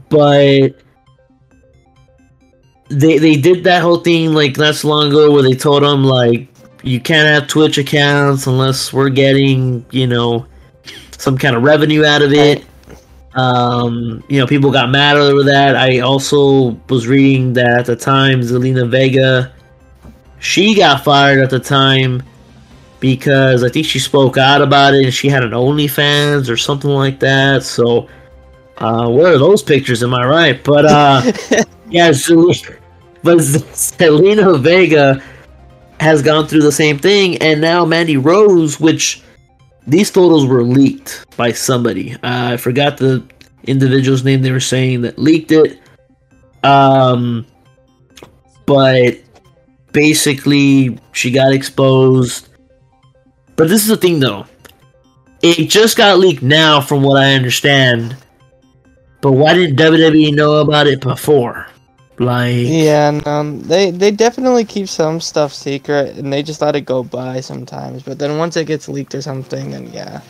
But 0.09 0.75
they 2.89 3.17
they 3.17 3.35
did 3.35 3.63
that 3.63 3.81
whole 3.81 3.97
thing 3.97 4.33
like 4.33 4.57
not 4.57 4.75
so 4.75 4.87
long 4.87 5.09
ago 5.09 5.31
where 5.31 5.43
they 5.43 5.55
told 5.55 5.83
them 5.83 6.03
like 6.03 6.47
you 6.83 6.99
can't 6.99 7.27
have 7.27 7.47
Twitch 7.47 7.77
accounts 7.77 8.47
unless 8.47 8.91
we're 8.91 9.09
getting 9.09 9.85
you 9.91 10.07
know 10.07 10.45
some 11.17 11.37
kind 11.37 11.55
of 11.55 11.63
revenue 11.63 12.05
out 12.05 12.21
of 12.21 12.33
it 12.33 12.65
um, 13.35 14.23
you 14.27 14.39
know, 14.39 14.45
people 14.47 14.71
got 14.71 14.89
mad 14.89 15.17
over 15.17 15.43
that. 15.43 15.75
I 15.75 15.99
also 15.99 16.79
was 16.89 17.07
reading 17.07 17.53
that 17.53 17.79
at 17.79 17.85
the 17.85 17.95
time, 17.95 18.41
Zelina 18.41 18.89
Vega, 18.89 19.51
she 20.39 20.75
got 20.75 21.03
fired 21.03 21.39
at 21.39 21.49
the 21.49 21.59
time 21.59 22.21
because 22.99 23.63
I 23.63 23.69
think 23.69 23.85
she 23.85 23.99
spoke 23.99 24.37
out 24.37 24.61
about 24.61 24.93
it 24.93 25.03
and 25.03 25.13
she 25.13 25.29
had 25.29 25.43
an 25.43 25.51
OnlyFans 25.51 26.49
or 26.49 26.57
something 26.57 26.91
like 26.91 27.19
that. 27.19 27.63
So, 27.63 28.07
uh, 28.77 29.09
where 29.09 29.33
are 29.33 29.37
those 29.37 29.63
pictures? 29.63 30.03
Am 30.03 30.13
I 30.13 30.25
right? 30.25 30.63
But, 30.63 30.85
uh, 30.85 31.21
yeah, 31.89 32.11
but 33.23 33.37
Zelina 33.37 34.59
Vega 34.59 35.23
has 35.99 36.21
gone 36.21 36.47
through 36.47 36.61
the 36.61 36.71
same 36.71 36.97
thing, 36.97 37.37
and 37.37 37.61
now 37.61 37.85
Mandy 37.85 38.17
Rose, 38.17 38.79
which 38.79 39.23
these 39.87 40.09
photos 40.09 40.45
were 40.45 40.63
leaked 40.63 41.25
by 41.37 41.51
somebody. 41.51 42.13
Uh, 42.15 42.53
I 42.53 42.57
forgot 42.57 42.97
the 42.97 43.23
individual's 43.65 44.23
name 44.23 44.41
they 44.41 44.51
were 44.51 44.59
saying 44.59 45.01
that 45.01 45.17
leaked 45.17 45.51
it. 45.51 45.79
Um, 46.63 47.45
but 48.65 49.17
basically, 49.91 50.97
she 51.11 51.31
got 51.31 51.53
exposed. 51.53 52.49
But 53.55 53.69
this 53.69 53.81
is 53.81 53.87
the 53.87 53.97
thing, 53.97 54.19
though. 54.19 54.45
It 55.41 55.69
just 55.69 55.97
got 55.97 56.19
leaked 56.19 56.43
now, 56.43 56.79
from 56.79 57.03
what 57.03 57.21
I 57.21 57.33
understand. 57.33 58.15
But 59.21 59.33
why 59.33 59.53
didn't 59.53 59.77
WWE 59.77 60.35
know 60.35 60.55
about 60.55 60.87
it 60.87 61.01
before? 61.01 61.67
Like, 62.19 62.55
Yeah, 62.55 63.09
and 63.09 63.27
um, 63.27 63.61
they 63.63 63.89
they 63.89 64.11
definitely 64.11 64.65
keep 64.65 64.87
some 64.87 65.19
stuff 65.19 65.51
secret, 65.51 66.15
and 66.15 66.31
they 66.31 66.43
just 66.43 66.61
let 66.61 66.75
it 66.75 66.81
go 66.81 67.03
by 67.03 67.39
sometimes. 67.39 68.03
But 68.03 68.19
then 68.19 68.37
once 68.37 68.55
it 68.55 68.67
gets 68.67 68.87
leaked 68.87 69.15
or 69.15 69.21
something, 69.21 69.71
then 69.71 69.91
yeah. 69.91 70.21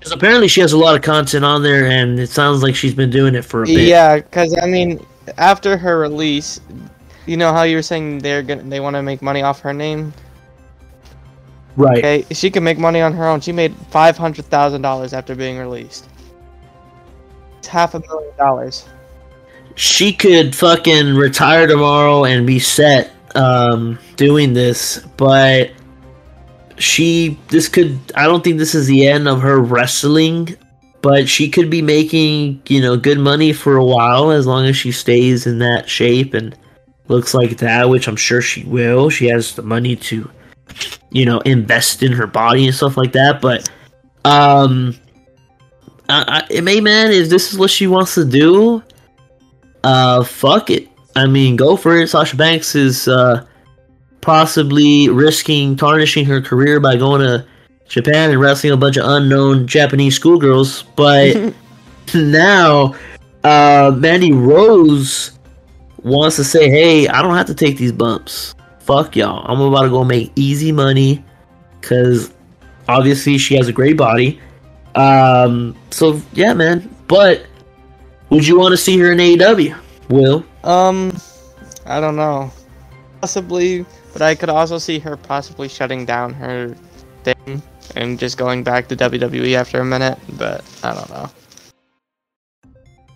'Cause 0.00 0.12
apparently 0.12 0.48
she 0.48 0.60
has 0.60 0.72
a 0.72 0.78
lot 0.78 0.96
of 0.96 1.02
content 1.02 1.44
on 1.44 1.62
there, 1.62 1.86
and 1.86 2.18
it 2.18 2.30
sounds 2.30 2.62
like 2.62 2.74
she's 2.74 2.94
been 2.94 3.10
doing 3.10 3.34
it 3.34 3.44
for 3.44 3.62
a 3.62 3.66
bit. 3.66 3.88
Yeah, 3.88 4.16
because 4.16 4.56
I 4.62 4.66
mean, 4.66 5.04
after 5.38 5.76
her 5.76 5.98
release, 5.98 6.60
you 7.26 7.36
know 7.36 7.52
how 7.52 7.62
you 7.62 7.76
were 7.76 7.82
saying 7.82 8.18
they're 8.18 8.42
gonna 8.42 8.62
they 8.62 8.80
want 8.80 8.96
to 8.96 9.02
make 9.02 9.22
money 9.22 9.42
off 9.42 9.60
her 9.60 9.72
name. 9.72 10.12
Right. 11.76 11.98
Okay, 11.98 12.24
she 12.32 12.50
can 12.50 12.64
make 12.64 12.78
money 12.78 13.00
on 13.00 13.12
her 13.12 13.26
own. 13.26 13.40
She 13.40 13.52
made 13.52 13.74
five 13.90 14.16
hundred 14.16 14.46
thousand 14.46 14.82
dollars 14.82 15.12
after 15.12 15.34
being 15.34 15.58
released. 15.58 16.08
It's 17.58 17.68
half 17.68 17.94
a 17.94 18.00
million 18.00 18.32
dollars. 18.36 18.86
She 19.76 20.12
could 20.12 20.54
fucking 20.54 21.14
retire 21.14 21.66
tomorrow 21.66 22.24
and 22.24 22.46
be 22.46 22.58
set 22.58 23.12
um 23.36 23.98
doing 24.16 24.52
this, 24.52 24.98
but 25.16 25.70
she 26.80 27.38
this 27.48 27.68
could 27.68 27.98
I 28.14 28.26
don't 28.26 28.42
think 28.42 28.58
this 28.58 28.74
is 28.74 28.86
the 28.86 29.06
end 29.06 29.28
of 29.28 29.40
her 29.40 29.60
wrestling, 29.60 30.56
but 31.02 31.28
she 31.28 31.48
could 31.48 31.70
be 31.70 31.82
making, 31.82 32.62
you 32.68 32.80
know, 32.80 32.96
good 32.96 33.18
money 33.18 33.52
for 33.52 33.76
a 33.76 33.84
while 33.84 34.30
as 34.30 34.46
long 34.46 34.66
as 34.66 34.76
she 34.76 34.92
stays 34.92 35.46
in 35.46 35.58
that 35.58 35.88
shape 35.88 36.34
and 36.34 36.56
looks 37.08 37.34
like 37.34 37.58
that, 37.58 37.88
which 37.88 38.08
I'm 38.08 38.16
sure 38.16 38.42
she 38.42 38.64
will. 38.64 39.10
She 39.10 39.26
has 39.26 39.54
the 39.54 39.62
money 39.62 39.96
to 39.96 40.28
you 41.10 41.24
know, 41.24 41.40
invest 41.40 42.02
in 42.02 42.12
her 42.12 42.26
body 42.26 42.66
and 42.66 42.74
stuff 42.74 42.96
like 42.96 43.12
that, 43.12 43.40
but 43.40 43.68
um 44.24 44.94
I, 46.08 46.46
I, 46.50 46.62
hey 46.62 46.80
man, 46.80 47.12
if 47.12 47.28
this 47.28 47.52
is 47.52 47.58
what 47.58 47.70
she 47.70 47.86
wants 47.86 48.14
to 48.16 48.24
do, 48.24 48.82
uh, 49.84 50.24
fuck 50.24 50.70
it. 50.70 50.88
I 51.16 51.26
mean, 51.26 51.56
go 51.56 51.76
for 51.76 51.96
it. 51.96 52.08
Sasha 52.08 52.36
Banks 52.36 52.74
is 52.74 53.06
uh, 53.06 53.44
possibly 54.20 55.08
risking 55.08 55.76
tarnishing 55.76 56.24
her 56.26 56.40
career 56.40 56.80
by 56.80 56.96
going 56.96 57.20
to 57.20 57.46
Japan 57.88 58.30
and 58.30 58.40
wrestling 58.40 58.72
a 58.72 58.76
bunch 58.76 58.96
of 58.96 59.04
unknown 59.06 59.66
Japanese 59.66 60.14
schoolgirls. 60.14 60.84
But 60.96 61.54
now, 62.14 62.94
uh, 63.44 63.92
Mandy 63.96 64.32
Rose 64.32 65.32
wants 66.02 66.36
to 66.36 66.44
say, 66.44 66.70
hey, 66.70 67.08
I 67.08 67.22
don't 67.22 67.36
have 67.36 67.46
to 67.46 67.54
take 67.54 67.76
these 67.76 67.92
bumps. 67.92 68.54
Fuck 68.80 69.16
y'all. 69.16 69.44
I'm 69.46 69.60
about 69.60 69.82
to 69.82 69.90
go 69.90 70.04
make 70.04 70.32
easy 70.36 70.72
money 70.72 71.24
because 71.80 72.32
obviously 72.88 73.38
she 73.38 73.54
has 73.56 73.68
a 73.68 73.72
great 73.72 73.96
body. 73.96 74.40
Um, 74.94 75.76
so 75.90 76.20
yeah, 76.32 76.54
man. 76.54 76.94
But 77.06 77.46
would 78.30 78.46
you 78.46 78.58
want 78.58 78.72
to 78.72 78.76
see 78.76 78.98
her 78.98 79.12
in 79.12 79.18
AEW? 79.18 79.76
Will? 80.08 80.44
Um, 80.64 81.16
I 81.86 82.00
don't 82.00 82.16
know. 82.16 82.52
Possibly, 83.20 83.84
but 84.12 84.22
I 84.22 84.34
could 84.34 84.48
also 84.48 84.78
see 84.78 84.98
her 84.98 85.16
possibly 85.16 85.68
shutting 85.68 86.04
down 86.04 86.32
her 86.34 86.74
thing 87.22 87.62
and 87.96 88.18
just 88.18 88.38
going 88.38 88.62
back 88.62 88.88
to 88.88 88.96
WWE 88.96 89.54
after 89.54 89.80
a 89.80 89.84
minute. 89.84 90.18
But 90.38 90.64
I 90.82 90.94
don't 90.94 91.10
know. 91.10 91.30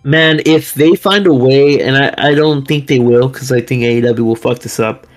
Man, 0.03 0.41
if 0.45 0.75
they 0.75 0.95
find 0.95 1.25
a 1.25 1.33
way, 1.33 1.81
and 1.81 1.97
I, 1.97 2.13
I 2.17 2.35
don't 2.35 2.67
think 2.67 2.87
they 2.87 2.99
will, 2.99 3.27
because 3.27 3.51
I 3.51 3.61
think 3.61 3.81
AEW 3.81 4.19
will 4.19 4.35
fuck 4.35 4.59
this 4.59 4.79
up. 4.79 5.07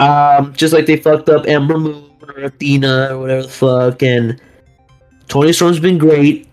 Um, 0.00 0.52
just 0.54 0.74
like 0.74 0.86
they 0.86 0.96
fucked 0.96 1.28
up 1.28 1.46
Ember 1.46 1.78
Moon 1.78 2.10
or 2.26 2.40
Athena 2.40 3.10
or 3.12 3.20
whatever 3.20 3.42
the 3.42 3.48
fuck, 3.48 4.02
and 4.02 4.40
Toni 5.28 5.52
Storm's 5.52 5.78
been 5.78 5.98
great, 5.98 6.48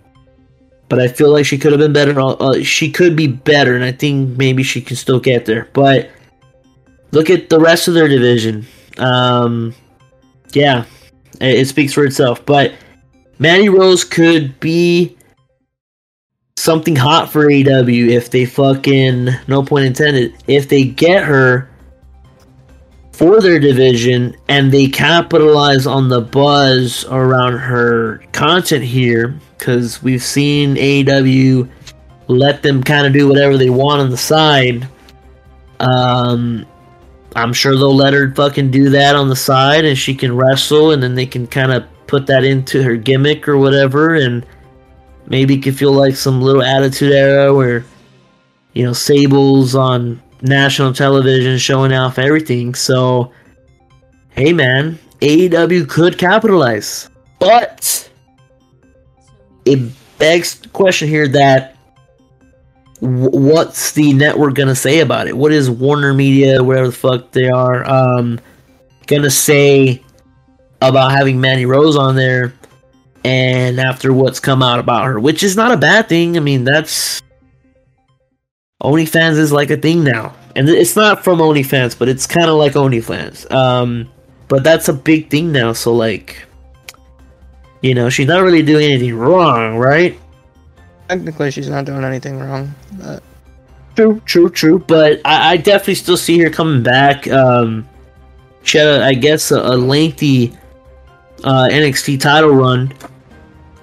but 0.87 0.99
I 0.99 1.07
feel 1.07 1.31
like 1.31 1.45
she 1.47 1.57
could 1.57 1.71
have 1.71 1.79
been 1.79 1.93
better. 1.93 2.13
Uh, 2.19 2.61
she 2.61 2.91
could 2.91 3.15
be 3.15 3.25
better, 3.25 3.75
and 3.75 3.83
I 3.83 3.91
think 3.91 4.37
maybe 4.37 4.61
she 4.61 4.79
can 4.79 4.95
still 4.95 5.19
get 5.19 5.45
there. 5.45 5.67
But 5.73 6.11
look 7.13 7.29
at 7.29 7.49
the 7.49 7.59
rest 7.59 7.87
of 7.87 7.93
their 7.93 8.07
division. 8.07 8.65
Um, 8.97 9.73
yeah, 10.51 10.85
it, 11.39 11.59
it 11.59 11.67
speaks 11.67 11.93
for 11.93 12.03
itself. 12.03 12.45
But 12.45 12.73
Mandy 13.39 13.69
Rose 13.69 14.03
could 14.03 14.59
be 14.59 15.15
something 16.57 16.95
hot 16.95 17.31
for 17.31 17.45
AW 17.45 17.87
if 17.87 18.31
they 18.31 18.45
fucking 18.45 19.29
no 19.47 19.63
point 19.63 19.85
intended 19.85 20.33
if 20.47 20.69
they 20.69 20.83
get 20.83 21.23
her 21.23 21.69
for 23.11 23.41
their 23.41 23.59
division 23.59 24.35
and 24.47 24.71
they 24.71 24.87
capitalize 24.87 25.85
on 25.85 26.09
the 26.09 26.21
buzz 26.21 27.05
around 27.05 27.57
her 27.57 28.19
content 28.31 28.83
here 28.83 29.37
because 29.57 30.01
we've 30.01 30.23
seen 30.23 30.75
AEW 30.75 31.69
let 32.27 32.63
them 32.63 32.83
kind 32.83 33.05
of 33.05 33.13
do 33.13 33.27
whatever 33.27 33.57
they 33.57 33.69
want 33.69 34.01
on 34.01 34.09
the 34.09 34.17
side. 34.17 34.87
Um, 35.79 36.65
I'm 37.35 37.53
sure 37.53 37.75
they'll 37.75 37.95
let 37.95 38.13
her 38.13 38.33
fucking 38.33 38.71
do 38.71 38.89
that 38.89 39.15
on 39.15 39.29
the 39.29 39.35
side 39.35 39.85
and 39.85 39.97
she 39.97 40.13
can 40.13 40.35
wrestle 40.35 40.91
and 40.91 41.01
then 41.01 41.15
they 41.15 41.25
can 41.25 41.47
kind 41.47 41.71
of 41.71 41.85
put 42.07 42.27
that 42.27 42.43
into 42.43 42.83
her 42.83 42.95
gimmick 42.95 43.47
or 43.47 43.57
whatever 43.57 44.15
and 44.15 44.45
maybe 45.27 45.55
it 45.55 45.63
could 45.63 45.77
feel 45.77 45.93
like 45.93 46.15
some 46.15 46.41
little 46.41 46.61
attitude 46.61 47.11
era 47.11 47.53
where 47.53 47.83
you 48.73 48.83
know 48.83 48.93
Sable's 48.93 49.75
on 49.75 50.21
national 50.43 50.93
television 50.93 51.57
showing 51.57 51.93
off 51.93 52.19
everything. 52.19 52.75
So, 52.75 53.31
hey 54.31 54.53
man, 54.53 54.99
AEW 55.21 55.89
could 55.89 56.17
capitalize, 56.17 57.09
but 57.39 58.09
it 59.65 59.79
begs 60.19 60.59
the 60.59 60.69
question 60.69 61.07
here 61.07 61.27
that 61.29 61.72
what's 63.03 63.91
the 63.91 64.13
network 64.13 64.55
gonna 64.55 64.75
say 64.75 65.01
about 65.01 65.27
it? 65.27 65.35
What 65.35 65.51
is 65.51 65.69
Warner 65.69 66.13
Media, 66.13 66.63
whatever 66.63 66.87
the 66.87 66.93
fuck 66.93 67.31
they 67.31 67.49
are, 67.49 67.87
um, 67.89 68.39
gonna 69.07 69.29
say 69.29 70.01
about 70.81 71.11
having 71.11 71.41
Mandy 71.41 71.65
Rose 71.65 71.97
on 71.97 72.15
there? 72.15 72.53
And 73.25 73.79
after 73.79 74.13
what's 74.13 74.39
come 74.39 74.63
out 74.63 74.79
about 74.79 75.05
her, 75.05 75.19
which 75.19 75.43
is 75.43 75.55
not 75.55 75.71
a 75.71 75.77
bad 75.77 76.09
thing. 76.09 76.35
I 76.37 76.41
mean, 76.41 76.63
that's 76.63 77.21
OnlyFans 78.81 79.37
is 79.37 79.51
like 79.51 79.69
a 79.69 79.77
thing 79.77 80.03
now, 80.03 80.33
and 80.55 80.67
it's 80.67 80.95
not 80.95 81.23
from 81.23 81.39
OnlyFans, 81.39 81.97
but 81.97 82.09
it's 82.09 82.27
kind 82.27 82.49
of 82.49 82.55
like 82.57 82.73
OnlyFans. 82.73 83.49
Um, 83.51 84.09
but 84.47 84.63
that's 84.63 84.87
a 84.89 84.93
big 84.93 85.29
thing 85.29 85.51
now. 85.51 85.73
So 85.73 85.93
like, 85.93 86.45
you 87.81 87.93
know, 87.93 88.09
she's 88.09 88.27
not 88.27 88.43
really 88.43 88.61
doing 88.61 88.91
anything 88.91 89.15
wrong, 89.15 89.77
right? 89.77 90.19
Technically, 91.13 91.51
she's 91.51 91.69
not 91.69 91.85
doing 91.85 92.03
anything 92.03 92.39
wrong. 92.39 92.73
But 92.93 93.21
True, 93.95 94.19
true, 94.25 94.49
true. 94.49 94.79
But 94.79 95.21
I, 95.23 95.51
I 95.51 95.57
definitely 95.57 95.95
still 95.95 96.17
see 96.17 96.39
her 96.39 96.49
coming 96.49 96.81
back. 96.81 97.27
Um, 97.27 97.87
she 98.63 98.79
had, 98.79 98.87
a, 98.87 99.05
I 99.05 99.13
guess, 99.13 99.51
a, 99.51 99.59
a 99.59 99.77
lengthy 99.77 100.57
uh, 101.43 101.67
NXT 101.69 102.19
title 102.19 102.49
run. 102.49 102.91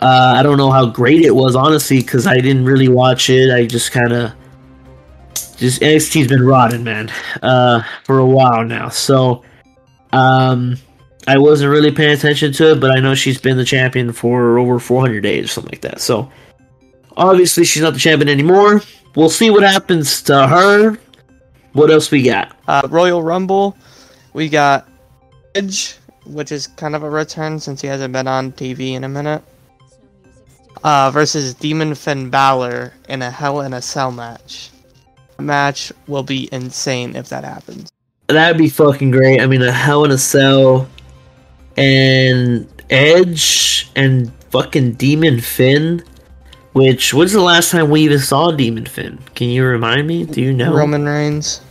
Uh, 0.00 0.34
I 0.36 0.42
don't 0.42 0.58
know 0.58 0.70
how 0.70 0.86
great 0.86 1.22
it 1.22 1.30
was, 1.30 1.54
honestly, 1.54 2.00
because 2.00 2.26
I 2.26 2.38
didn't 2.38 2.64
really 2.64 2.88
watch 2.88 3.30
it. 3.30 3.52
I 3.52 3.66
just 3.66 3.92
kind 3.92 4.12
of 4.12 4.32
just 5.56 5.80
NXT's 5.82 6.26
been 6.26 6.42
rotting, 6.44 6.82
man, 6.82 7.12
uh, 7.42 7.84
for 8.04 8.18
a 8.18 8.26
while 8.26 8.64
now. 8.64 8.88
So, 8.88 9.44
um, 10.12 10.76
I 11.28 11.38
wasn't 11.38 11.70
really 11.70 11.92
paying 11.92 12.16
attention 12.16 12.52
to 12.54 12.72
it, 12.72 12.80
but 12.80 12.90
I 12.90 12.98
know 12.98 13.14
she's 13.14 13.40
been 13.40 13.58
the 13.58 13.64
champion 13.64 14.12
for 14.12 14.58
over 14.58 14.80
400 14.80 15.20
days 15.20 15.44
or 15.44 15.48
something 15.48 15.70
like 15.70 15.82
that. 15.82 16.00
So, 16.00 16.32
obviously, 17.16 17.64
she's 17.64 17.82
not 17.82 17.92
the 17.92 17.98
champion 17.98 18.28
anymore. 18.28 18.82
We'll 19.16 19.30
see 19.30 19.50
what 19.50 19.62
happens 19.62 20.22
to 20.22 20.46
her. 20.46 20.98
What 21.72 21.90
else 21.90 22.10
we 22.10 22.22
got? 22.22 22.56
uh, 22.68 22.82
Royal 22.88 23.22
Rumble, 23.22 23.76
we 24.32 24.48
got 24.48 24.88
Edge, 25.54 25.96
which 26.26 26.50
is 26.52 26.66
kind 26.66 26.94
of 26.96 27.02
a 27.02 27.10
return 27.10 27.58
since 27.60 27.80
he 27.80 27.86
hasn't 27.88 28.12
been 28.12 28.26
on 28.26 28.52
TV 28.52 28.92
in 28.92 29.04
a 29.04 29.08
minute. 29.08 29.42
Uh, 30.82 31.10
versus 31.10 31.52
Demon 31.54 31.94
Finn 31.94 32.30
Balor 32.30 32.92
in 33.08 33.20
a 33.22 33.30
Hell 33.30 33.60
in 33.60 33.74
a 33.74 33.82
Cell 33.82 34.10
match. 34.10 34.70
The 35.36 35.42
match 35.42 35.92
will 36.06 36.22
be 36.22 36.48
insane 36.52 37.16
if 37.16 37.28
that 37.28 37.44
happens. 37.44 37.90
That'd 38.28 38.56
be 38.56 38.68
fucking 38.68 39.10
great. 39.10 39.40
I 39.40 39.46
mean, 39.46 39.60
a 39.62 39.72
Hell 39.72 40.04
in 40.04 40.10
a 40.10 40.18
Cell 40.18 40.88
and 41.76 42.66
Edge 42.88 43.90
and 43.96 44.32
fucking 44.50 44.92
Demon 44.94 45.40
Finn. 45.40 46.02
Which, 46.72 47.12
when's 47.12 47.32
the 47.32 47.40
last 47.40 47.70
time 47.70 47.90
we 47.90 48.02
even 48.02 48.20
saw 48.20 48.52
Demon 48.52 48.86
Finn? 48.86 49.18
Can 49.34 49.48
you 49.48 49.64
remind 49.64 50.06
me? 50.06 50.24
Do 50.24 50.40
you 50.40 50.52
know? 50.52 50.72
Roman 50.72 51.04
Reigns. 51.04 51.62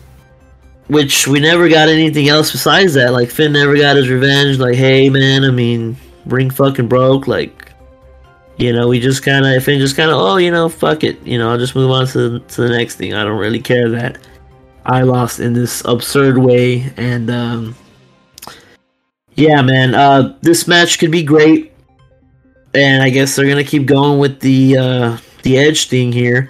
Which 0.87 1.27
we 1.27 1.39
never 1.39 1.69
got 1.69 1.87
anything 1.87 2.27
else 2.27 2.51
besides 2.51 2.95
that. 2.95 3.13
Like 3.13 3.29
Finn 3.29 3.53
never 3.53 3.77
got 3.77 3.95
his 3.95 4.09
revenge. 4.09 4.57
Like, 4.57 4.75
hey 4.75 5.09
man, 5.09 5.43
I 5.43 5.51
mean, 5.51 5.95
ring 6.25 6.49
fucking 6.49 6.87
broke. 6.87 7.27
Like, 7.27 7.71
you 8.57 8.73
know, 8.73 8.87
we 8.87 8.99
just 8.99 9.23
kind 9.23 9.45
of 9.45 9.63
Finn 9.63 9.79
just 9.79 9.95
kind 9.95 10.09
of, 10.09 10.17
oh, 10.17 10.37
you 10.37 10.51
know, 10.51 10.67
fuck 10.67 11.03
it. 11.03 11.21
You 11.25 11.37
know, 11.37 11.51
I'll 11.51 11.59
just 11.59 11.75
move 11.75 11.91
on 11.91 12.07
to 12.07 12.39
to 12.39 12.61
the 12.61 12.69
next 12.69 12.95
thing. 12.95 13.13
I 13.13 13.23
don't 13.23 13.37
really 13.37 13.61
care 13.61 13.87
that 13.89 14.17
I 14.85 15.03
lost 15.03 15.39
in 15.39 15.53
this 15.53 15.83
absurd 15.85 16.39
way. 16.39 16.91
And 16.97 17.29
um, 17.29 17.75
yeah, 19.35 19.61
man, 19.61 19.93
uh, 19.95 20.35
this 20.41 20.67
match 20.67 20.99
could 20.99 21.11
be 21.11 21.23
great. 21.23 21.68
And 22.73 23.01
I 23.01 23.09
guess 23.09 23.35
they're 23.35 23.47
gonna 23.47 23.63
keep 23.63 23.85
going 23.85 24.19
with 24.19 24.39
the 24.41 24.77
uh, 24.77 25.17
the 25.43 25.57
edge 25.57 25.89
thing 25.89 26.11
here. 26.11 26.49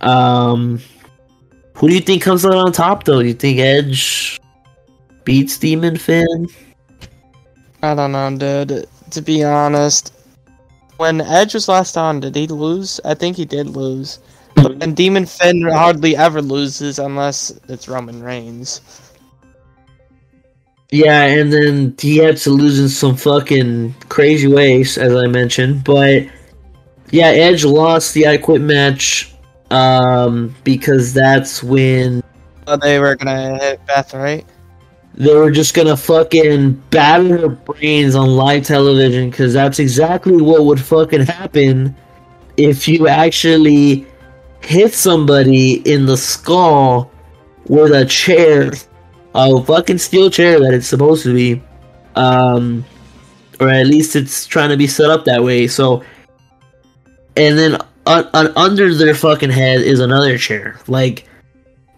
Um, 0.00 0.80
who 1.74 1.88
do 1.88 1.94
you 1.94 2.00
think 2.00 2.22
comes 2.22 2.44
out 2.44 2.54
on 2.54 2.72
top, 2.72 3.04
though? 3.04 3.22
Do 3.22 3.28
you 3.28 3.34
think 3.34 3.58
Edge 3.58 4.38
beats 5.24 5.56
Demon 5.58 5.96
Finn? 5.96 6.46
I 7.82 7.94
don't 7.94 8.12
know, 8.12 8.36
dude. 8.36 8.86
To 9.12 9.22
be 9.22 9.42
honest, 9.42 10.12
when 10.98 11.22
Edge 11.22 11.54
was 11.54 11.68
last 11.68 11.96
on, 11.96 12.20
did 12.20 12.36
he 12.36 12.46
lose? 12.46 13.00
I 13.04 13.14
think 13.14 13.36
he 13.36 13.46
did 13.46 13.68
lose. 13.68 14.18
And 14.56 14.94
Demon 14.94 15.24
Finn 15.24 15.62
hardly 15.62 16.16
ever 16.16 16.42
loses 16.42 16.98
unless 16.98 17.50
it's 17.68 17.88
Roman 17.88 18.22
Reigns. 18.22 18.82
Yeah, 20.92 21.22
and 21.24 21.52
then 21.52 21.94
he 22.00 22.16
had 22.16 22.36
to 22.38 22.50
lose 22.50 22.80
in 22.80 22.88
some 22.88 23.16
fucking 23.16 23.94
crazy 24.08 24.48
ways, 24.48 24.98
as 24.98 25.14
I 25.14 25.26
mentioned. 25.26 25.84
But 25.84 26.26
yeah, 27.10 27.26
Edge 27.26 27.64
lost 27.64 28.14
the 28.14 28.26
I 28.26 28.36
Quit 28.38 28.60
match 28.60 29.32
um, 29.70 30.54
because 30.64 31.12
that's 31.12 31.62
when 31.62 32.22
Oh, 32.66 32.76
they 32.76 32.98
were 32.98 33.16
gonna 33.16 33.58
hit 33.58 33.86
Beth, 33.86 34.14
right? 34.14 34.44
they 35.14 35.34
were 35.34 35.50
just 35.50 35.74
gonna 35.74 35.96
fucking 35.96 36.72
batter 36.90 37.38
her 37.38 37.48
brains 37.48 38.14
on 38.14 38.28
live 38.36 38.64
television 38.64 39.28
because 39.28 39.52
that's 39.52 39.78
exactly 39.80 40.40
what 40.40 40.64
would 40.64 40.80
fucking 40.80 41.22
happen 41.22 41.94
if 42.56 42.86
you 42.88 43.08
actually 43.08 44.06
hit 44.62 44.94
somebody 44.94 45.74
in 45.90 46.06
the 46.06 46.16
skull 46.16 47.10
with 47.66 47.92
a 47.92 48.04
chair, 48.04 48.70
a 49.34 49.62
fucking 49.62 49.98
steel 49.98 50.30
chair 50.30 50.60
that 50.60 50.74
it's 50.74 50.86
supposed 50.86 51.22
to 51.24 51.34
be, 51.34 51.62
um, 52.16 52.84
or 53.60 53.68
at 53.68 53.86
least 53.86 54.16
it's 54.16 54.46
trying 54.46 54.70
to 54.70 54.76
be 54.76 54.86
set 54.86 55.10
up 55.10 55.24
that 55.24 55.42
way. 55.42 55.66
So, 55.66 56.02
and 57.36 57.58
then 57.58 57.76
uh, 58.06 58.24
uh, 58.32 58.52
under 58.56 58.94
their 58.94 59.14
fucking 59.14 59.50
head 59.50 59.80
is 59.80 60.00
another 60.00 60.38
chair, 60.38 60.78
like 60.88 61.28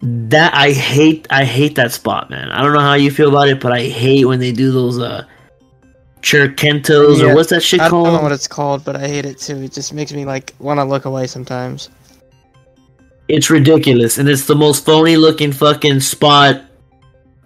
that 0.03 0.55
I 0.55 0.73
hate 0.73 1.27
I 1.31 1.45
hate 1.45 1.77
that 1.77 1.93
spot, 1.93 2.29
man. 2.31 2.51
I 2.51 2.63
don't 2.63 2.73
know 2.73 2.81
how 2.81 2.95
you 2.95 3.11
feel 3.11 3.29
about 3.29 3.49
it, 3.49 3.61
but 3.61 3.73
I 3.73 3.83
hate 3.83 4.25
when 4.25 4.41
they 4.41 4.53
do 4.53 4.73
those 4.73 4.99
uh 4.99 5.25
Con-chair-tos 6.23 7.21
Yeah, 7.21 7.33
or 7.33 7.35
what's 7.35 7.51
that 7.51 7.63
shit 7.63 7.81
I 7.81 7.89
don't 7.89 8.05
know 8.05 8.23
what 8.23 8.31
it's 8.31 8.47
called, 8.47 8.85
but 8.85 8.95
I 8.95 9.09
hate 9.09 9.27
it 9.27 9.39
too. 9.39 9.57
It 9.63 9.73
just 9.73 9.93
makes 9.93 10.13
me 10.13 10.25
like 10.25 10.55
want 10.61 10.79
to 10.79 10.85
look 10.85 11.05
away 11.05 11.27
sometimes. 11.27 11.91
It's 13.29 13.51
ridiculous, 13.51 14.19
and 14.19 14.29
it's 14.29 14.47
the 14.47 14.55
most 14.55 14.85
phony 14.85 15.17
looking 15.17 15.51
fucking 15.51 16.01
spot 16.01 16.63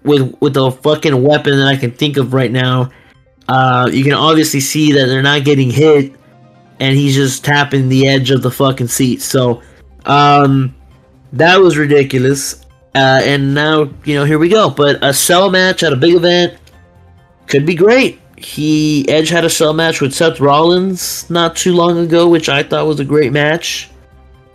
with 0.06 0.34
with 0.40 0.56
a 0.56 0.70
fucking 0.70 1.22
weapon 1.22 1.58
that 1.58 1.66
I 1.66 1.76
can 1.76 1.90
think 1.90 2.16
of 2.16 2.32
right 2.32 2.50
now. 2.50 2.90
Uh, 3.48 3.88
you 3.92 4.02
can 4.02 4.14
obviously 4.14 4.60
see 4.60 4.92
that 4.92 5.06
they're 5.06 5.22
not 5.22 5.44
getting 5.44 5.70
hit, 5.70 6.14
and 6.80 6.96
he's 6.96 7.14
just 7.14 7.44
tapping 7.44 7.88
the 7.88 8.08
edge 8.08 8.30
of 8.30 8.42
the 8.42 8.50
fucking 8.50 8.88
seat. 8.88 9.22
So, 9.22 9.62
um, 10.04 10.74
that 11.32 11.60
was 11.60 11.76
ridiculous. 11.76 12.64
Uh, 12.94 13.20
and 13.22 13.54
now 13.54 13.90
you 14.04 14.14
know 14.14 14.24
here 14.24 14.38
we 14.38 14.48
go. 14.48 14.70
But 14.70 15.04
a 15.04 15.12
cell 15.12 15.50
match 15.50 15.82
at 15.82 15.92
a 15.92 15.96
big 15.96 16.14
event 16.14 16.54
could 17.46 17.66
be 17.66 17.74
great. 17.74 18.20
He 18.38 19.08
Edge 19.08 19.28
had 19.28 19.44
a 19.44 19.50
cell 19.50 19.72
match 19.72 20.00
with 20.00 20.14
Seth 20.14 20.40
Rollins 20.40 21.28
not 21.30 21.56
too 21.56 21.74
long 21.74 21.98
ago, 21.98 22.28
which 22.28 22.48
I 22.48 22.62
thought 22.62 22.86
was 22.86 23.00
a 23.00 23.04
great 23.04 23.32
match 23.32 23.90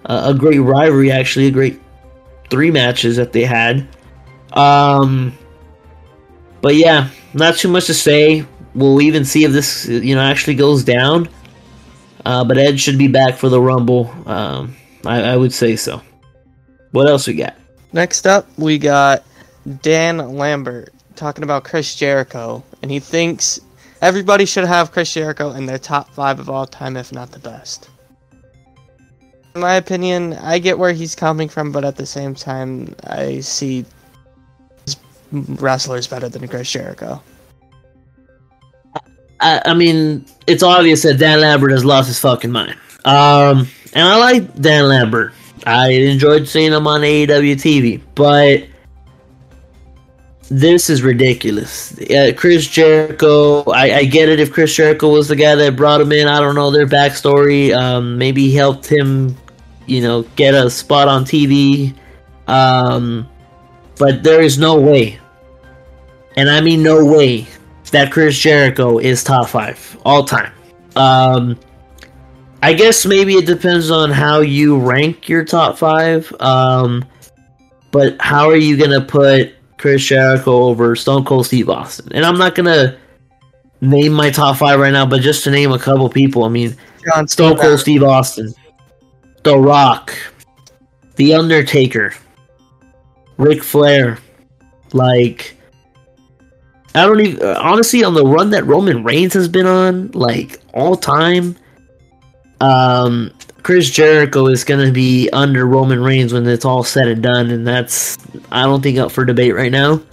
uh, 0.06 0.34
a 0.34 0.34
great 0.34 0.60
rivalry 0.60 1.12
actually 1.12 1.48
a 1.48 1.52
great 1.52 1.80
three 2.50 2.72
matches 2.72 3.16
that 3.16 3.32
they 3.32 3.44
had 3.44 3.88
um 4.54 5.38
but 6.62 6.76
yeah 6.76 7.10
not 7.34 7.58
too 7.58 7.70
much 7.70 7.86
to 7.86 7.94
say. 7.94 8.46
We'll 8.74 9.02
even 9.02 9.26
see 9.26 9.44
if 9.44 9.52
this 9.52 9.88
you 9.88 10.16
know 10.16 10.22
actually 10.22 10.56
goes 10.56 10.84
down. 10.84 11.30
Uh, 12.24 12.44
but 12.44 12.58
edge 12.58 12.80
should 12.80 12.98
be 12.98 13.08
back 13.08 13.38
for 13.38 13.50
the 13.50 13.60
rumble. 13.60 14.12
Um 14.26 14.76
I, 15.06 15.22
I 15.22 15.38
would 15.38 15.54
say 15.54 15.76
so. 15.76 16.02
What 16.92 17.08
else 17.08 17.28
we 17.28 17.34
got? 17.34 17.56
Next 17.94 18.28
up, 18.28 18.48
we 18.58 18.78
got 18.78 19.24
Dan 19.82 20.18
Lambert 20.18 20.94
talking 21.16 21.44
about 21.44 21.64
Chris 21.64 21.96
Jericho, 21.96 22.64
and 22.82 22.92
he 22.92 23.00
thinks 23.00 23.60
everybody 24.02 24.46
should 24.46 24.66
have 24.66 24.92
Chris 24.92 25.14
Jericho 25.14 25.52
in 25.52 25.66
their 25.66 25.78
top 25.78 26.10
five 26.12 26.40
of 26.40 26.50
all 26.50 26.66
time, 26.66 26.98
if 26.98 27.12
not 27.12 27.32
the 27.32 27.40
best. 27.40 27.90
In 29.56 29.62
my 29.62 29.76
opinion, 29.76 30.34
I 30.34 30.60
get 30.60 30.80
where 30.80 30.94
he's 30.94 31.16
coming 31.16 31.50
from, 31.50 31.72
but 31.72 31.84
at 31.84 31.98
the 31.98 32.06
same 32.06 32.34
time, 32.34 32.96
I 33.04 33.42
see 33.42 33.86
wrestlers 35.32 36.08
better 36.08 36.30
than 36.30 36.48
Chris 36.48 36.72
Jericho. 36.72 37.22
I, 39.40 39.62
I 39.66 39.74
mean, 39.74 40.26
it's 40.48 40.64
obvious 40.64 41.04
that 41.04 41.16
Dan 41.16 41.42
Lambert 41.42 41.72
has 41.72 41.84
lost 41.84 42.08
his 42.08 42.20
fucking 42.20 42.52
mind. 42.52 42.78
Um, 43.06 43.68
and 43.94 44.08
I 44.08 44.18
like 44.18 44.54
Dan 44.56 44.88
Lambert. 44.88 45.34
I 45.66 45.90
enjoyed 45.90 46.48
seeing 46.48 46.74
him 46.74 46.88
on 46.88 47.02
AEW 47.02 47.56
TV, 47.56 48.02
but 48.16 48.68
this 50.50 50.90
is 50.90 51.02
ridiculous. 51.02 51.98
Chris 52.36 52.68
Jericho, 52.68 53.64
I, 53.72 54.00
I 54.00 54.04
get 54.06 54.28
it 54.28 54.40
if 54.40 54.52
Chris 54.52 54.76
Jericho 54.76 55.10
was 55.10 55.28
the 55.30 55.36
guy 55.36 55.56
that 55.56 55.76
brought 55.76 56.02
him 56.02 56.12
in. 56.12 56.28
I 56.28 56.40
don't 56.40 56.56
know 56.56 56.72
their 56.72 56.88
backstory. 56.88 57.74
Um, 57.76 58.18
maybe 58.18 58.50
he 58.50 58.56
helped 58.56 58.86
him, 58.86 59.38
you 59.86 60.02
know, 60.02 60.24
get 60.36 60.54
a 60.54 60.70
spot 60.70 61.08
on 61.08 61.24
TV. 61.24 61.96
Um, 62.48 63.30
but 64.02 64.24
there 64.24 64.42
is 64.42 64.58
no 64.58 64.82
way, 64.82 65.20
and 66.36 66.50
I 66.50 66.60
mean 66.60 66.82
no 66.82 67.06
way, 67.06 67.46
that 67.92 68.12
Chris 68.12 68.36
Jericho 68.36 68.98
is 68.98 69.24
top 69.24 69.50
five 69.50 69.96
all 70.04 70.24
time. 70.24 70.52
Um, 70.96 71.60
I 72.64 72.74
guess 72.74 73.06
maybe 73.06 73.36
it 73.36 73.46
depends 73.46 73.92
on 73.92 74.10
how 74.10 74.40
you 74.40 74.80
rank 74.80 75.30
your 75.30 75.46
top 75.46 75.78
five. 75.78 76.34
Um, 76.40 77.06
but 77.92 78.20
how 78.20 78.50
are 78.50 78.56
you 78.56 78.76
gonna 78.76 79.02
put 79.02 79.54
Chris 79.78 80.04
Jericho 80.04 80.64
over 80.64 80.96
Stone 80.96 81.24
Cold 81.24 81.46
Steve 81.46 81.70
Austin? 81.70 82.12
And 82.12 82.26
I'm 82.26 82.40
not 82.40 82.56
gonna 82.56 82.98
name 83.82 84.14
my 84.14 84.32
top 84.32 84.58
five 84.58 84.80
right 84.80 84.94
now, 84.94 85.06
but 85.06 85.22
just 85.22 85.44
to 85.44 85.52
name 85.52 85.74
a 85.74 85.80
couple 85.80 86.10
people, 86.10 86.44
I 86.44 86.50
mean 86.50 86.76
John 87.06 87.28
Stone 87.28 87.58
Cold 87.58 87.80
Steve 87.80 88.02
Austin, 88.02 88.52
The 89.44 89.56
Rock, 89.56 90.12
The 91.18 91.36
Undertaker, 91.36 92.16
Ric 93.42 93.64
Flair, 93.64 94.20
like 94.94 95.58
I 96.94 97.08
don't 97.08 97.20
even 97.22 97.44
honestly 97.58 98.04
on 98.04 98.14
the 98.14 98.24
run 98.24 98.52
that 98.52 98.66
Roman 98.66 99.04
Reigns 99.04 99.34
has 99.34 99.48
been 99.48 99.66
on, 99.66 100.12
like 100.12 100.62
all 100.76 100.96
time. 100.96 101.58
Um, 102.60 103.34
Chris 103.64 103.90
Jericho 103.90 104.46
is 104.46 104.64
going 104.64 104.86
to 104.86 104.92
be 104.92 105.28
under 105.32 105.66
Roman 105.66 106.04
Reigns 106.04 106.34
when 106.34 106.48
it's 106.48 106.66
all 106.66 106.84
said 106.84 107.08
and 107.08 107.24
done, 107.24 107.50
and 107.50 107.66
that's 107.66 108.20
I 108.52 108.64
don't 108.64 108.84
think 108.84 109.00
up 109.00 109.12
for 109.12 109.26
debate 109.26 109.56
right 109.56 109.72
now. 109.72 110.04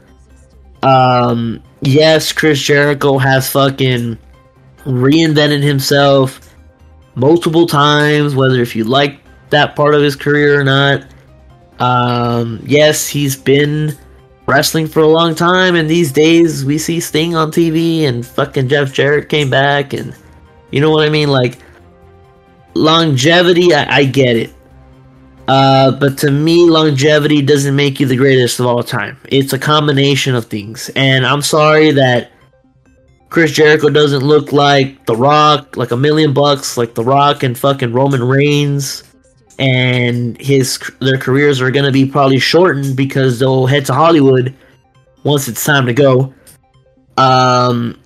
Um, 0.82 1.62
yes, 1.82 2.32
Chris 2.32 2.58
Jericho 2.58 3.18
has 3.18 3.50
fucking 3.50 4.16
reinvented 4.84 5.62
himself 5.62 6.54
multiple 7.14 7.66
times, 7.66 8.34
whether 8.34 8.62
if 8.62 8.74
you 8.74 8.84
like 8.84 9.20
that 9.50 9.76
part 9.76 9.94
of 9.94 10.00
his 10.00 10.16
career 10.16 10.58
or 10.58 10.64
not. 10.64 11.04
Um, 11.78 12.60
yes, 12.64 13.06
he's 13.06 13.36
been 13.36 13.96
wrestling 14.46 14.86
for 14.86 15.00
a 15.00 15.08
long 15.08 15.34
time, 15.34 15.74
and 15.74 15.88
these 15.88 16.10
days 16.10 16.64
we 16.64 16.78
see 16.78 17.00
Sting 17.00 17.34
on 17.34 17.50
TV, 17.50 18.02
and 18.02 18.26
fucking 18.26 18.68
Jeff 18.68 18.92
Jarrett 18.92 19.28
came 19.28 19.50
back, 19.50 19.92
and 19.92 20.14
you 20.70 20.80
know 20.80 20.90
what 20.90 21.06
I 21.06 21.10
mean? 21.10 21.28
Like, 21.28 21.58
longevity, 22.74 23.74
I, 23.74 23.98
I 23.98 24.04
get 24.04 24.36
it. 24.36 24.52
Uh, 25.48 25.90
but 25.92 26.18
to 26.18 26.30
me, 26.30 26.68
longevity 26.68 27.40
doesn't 27.40 27.74
make 27.74 27.98
you 28.00 28.06
the 28.06 28.16
greatest 28.16 28.60
of 28.60 28.66
all 28.66 28.82
time. 28.82 29.16
It's 29.30 29.54
a 29.54 29.58
combination 29.58 30.34
of 30.34 30.44
things. 30.44 30.90
And 30.94 31.24
I'm 31.24 31.40
sorry 31.40 31.90
that 31.92 32.32
Chris 33.30 33.52
Jericho 33.52 33.88
doesn't 33.88 34.22
look 34.22 34.52
like 34.52 35.06
The 35.06 35.16
Rock, 35.16 35.78
like 35.78 35.90
a 35.90 35.96
million 35.96 36.34
bucks, 36.34 36.76
like 36.76 36.94
The 36.94 37.02
Rock 37.02 37.42
and 37.44 37.56
fucking 37.56 37.94
Roman 37.94 38.22
Reigns. 38.22 39.04
And 39.58 40.40
his 40.40 40.78
their 41.00 41.18
careers 41.18 41.60
are 41.60 41.70
gonna 41.70 41.92
be 41.92 42.06
probably 42.06 42.38
shortened 42.38 42.96
because 42.96 43.38
they'll 43.38 43.66
head 43.66 43.86
to 43.86 43.94
Hollywood 43.94 44.54
once 45.24 45.48
it's 45.48 45.64
time 45.64 45.86
to 45.86 45.92
go. 45.92 46.32
Um, 47.16 47.98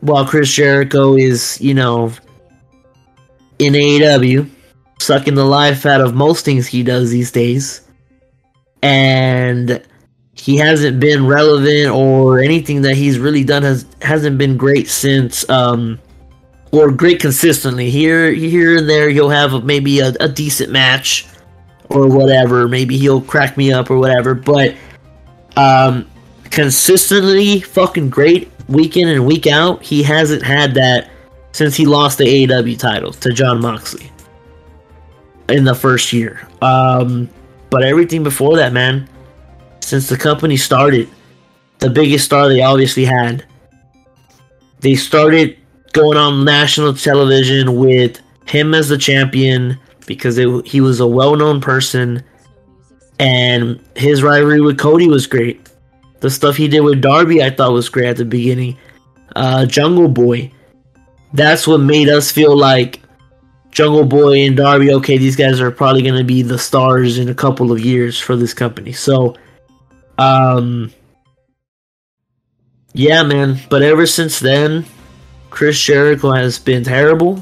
while 0.00 0.26
Chris 0.26 0.52
Jericho 0.52 1.16
is, 1.16 1.60
you 1.60 1.74
know, 1.74 2.12
in 3.58 3.74
AEW, 3.74 4.48
sucking 5.00 5.34
the 5.34 5.44
life 5.44 5.86
out 5.86 6.00
of 6.00 6.14
most 6.14 6.44
things 6.44 6.66
he 6.66 6.82
does 6.82 7.10
these 7.10 7.30
days. 7.30 7.82
And 8.82 9.82
he 10.34 10.56
hasn't 10.56 11.00
been 11.00 11.26
relevant 11.26 11.90
or 11.90 12.40
anything 12.40 12.82
that 12.82 12.96
he's 12.96 13.18
really 13.18 13.44
done 13.44 13.62
has 13.62 13.86
hasn't 14.02 14.36
been 14.36 14.56
great 14.56 14.88
since 14.88 15.48
um 15.48 15.98
or 16.74 16.90
great 16.90 17.20
consistently. 17.20 17.90
Here 17.90 18.32
here 18.32 18.78
and 18.78 18.88
there 18.88 19.08
he'll 19.10 19.30
have 19.30 19.64
maybe 19.64 20.00
a, 20.00 20.08
a 20.20 20.28
decent 20.28 20.70
match 20.70 21.26
or 21.88 22.08
whatever. 22.08 22.66
Maybe 22.66 22.98
he'll 22.98 23.20
crack 23.20 23.56
me 23.56 23.72
up 23.72 23.90
or 23.90 23.98
whatever, 23.98 24.34
but 24.34 24.74
um 25.56 26.10
consistently 26.50 27.60
fucking 27.60 28.10
great 28.10 28.50
week 28.68 28.96
in 28.96 29.08
and 29.08 29.24
week 29.26 29.46
out, 29.46 29.82
he 29.82 30.02
hasn't 30.02 30.42
had 30.42 30.74
that 30.74 31.10
since 31.52 31.76
he 31.76 31.86
lost 31.86 32.18
the 32.18 32.24
AEW 32.24 32.78
title 32.78 33.12
to 33.12 33.32
Jon 33.32 33.60
Moxley 33.60 34.10
in 35.48 35.64
the 35.64 35.74
first 35.74 36.12
year. 36.12 36.48
Um, 36.62 37.28
but 37.70 37.84
everything 37.84 38.22
before 38.22 38.56
that, 38.56 38.72
man, 38.72 39.08
since 39.80 40.08
the 40.08 40.16
company 40.16 40.56
started, 40.56 41.08
the 41.78 41.90
biggest 41.90 42.24
star 42.24 42.48
they 42.48 42.62
obviously 42.62 43.04
had, 43.04 43.44
they 44.80 44.94
started 44.94 45.58
going 45.94 46.18
on 46.18 46.44
national 46.44 46.92
television 46.92 47.76
with 47.76 48.20
him 48.46 48.74
as 48.74 48.90
the 48.90 48.98
champion, 48.98 49.78
because 50.06 50.36
it, 50.36 50.66
he 50.66 50.82
was 50.82 51.00
a 51.00 51.06
well-known 51.06 51.62
person, 51.62 52.22
and 53.18 53.80
his 53.96 54.22
rivalry 54.22 54.60
with 54.60 54.78
Cody 54.78 55.08
was 55.08 55.26
great. 55.26 55.70
The 56.20 56.28
stuff 56.28 56.56
he 56.56 56.68
did 56.68 56.80
with 56.80 57.00
Darby, 57.00 57.42
I 57.42 57.50
thought 57.50 57.72
was 57.72 57.88
great 57.88 58.08
at 58.08 58.16
the 58.16 58.24
beginning. 58.24 58.76
Uh, 59.36 59.64
Jungle 59.66 60.08
Boy, 60.08 60.52
that's 61.32 61.66
what 61.66 61.78
made 61.78 62.08
us 62.08 62.30
feel 62.30 62.56
like 62.56 63.00
Jungle 63.70 64.04
Boy 64.04 64.46
and 64.46 64.56
Darby. 64.56 64.92
Okay, 64.94 65.18
these 65.18 65.36
guys 65.36 65.60
are 65.60 65.70
probably 65.70 66.02
going 66.02 66.18
to 66.18 66.24
be 66.24 66.42
the 66.42 66.58
stars 66.58 67.18
in 67.18 67.28
a 67.28 67.34
couple 67.34 67.72
of 67.72 67.80
years 67.80 68.18
for 68.18 68.36
this 68.36 68.54
company. 68.54 68.92
So, 68.92 69.36
um, 70.18 70.92
yeah, 72.92 73.22
man. 73.22 73.58
But 73.68 73.82
ever 73.82 74.06
since 74.06 74.38
then, 74.38 74.84
Chris 75.54 75.80
Jericho 75.80 76.32
has 76.32 76.58
been 76.58 76.82
terrible. 76.82 77.38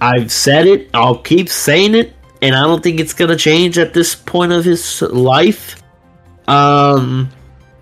I've 0.00 0.32
said 0.32 0.66
it. 0.66 0.88
I'll 0.94 1.18
keep 1.18 1.50
saying 1.50 1.94
it, 1.94 2.14
and 2.40 2.54
I 2.54 2.62
don't 2.62 2.82
think 2.82 3.00
it's 3.00 3.12
gonna 3.12 3.36
change 3.36 3.76
at 3.76 3.92
this 3.92 4.14
point 4.14 4.52
of 4.52 4.64
his 4.64 5.02
life. 5.02 5.82
Um, 6.48 7.28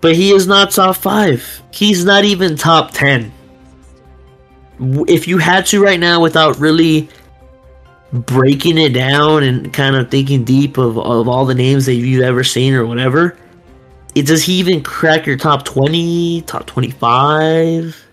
but 0.01 0.15
he 0.15 0.33
is 0.33 0.47
not 0.47 0.71
top 0.71 0.97
five. 0.97 1.61
He's 1.71 2.03
not 2.03 2.25
even 2.25 2.57
top 2.57 2.91
ten. 2.91 3.31
If 4.81 5.29
you 5.29 5.37
had 5.37 5.65
to 5.67 5.81
right 5.81 5.99
now, 5.99 6.21
without 6.21 6.59
really 6.59 7.07
breaking 8.11 8.77
it 8.77 8.89
down 8.89 9.43
and 9.43 9.71
kind 9.71 9.95
of 9.95 10.11
thinking 10.11 10.43
deep 10.43 10.77
of, 10.77 10.97
of 10.97 11.29
all 11.29 11.45
the 11.45 11.55
names 11.55 11.85
that 11.85 11.93
you've 11.93 12.21
ever 12.21 12.43
seen 12.43 12.73
or 12.73 12.85
whatever, 12.85 13.37
it, 14.13 14.27
does 14.27 14.43
he 14.43 14.55
even 14.55 14.83
crack 14.83 15.25
your 15.25 15.37
top 15.37 15.63
20, 15.63 16.41
top 16.41 16.65
25, 16.65 18.04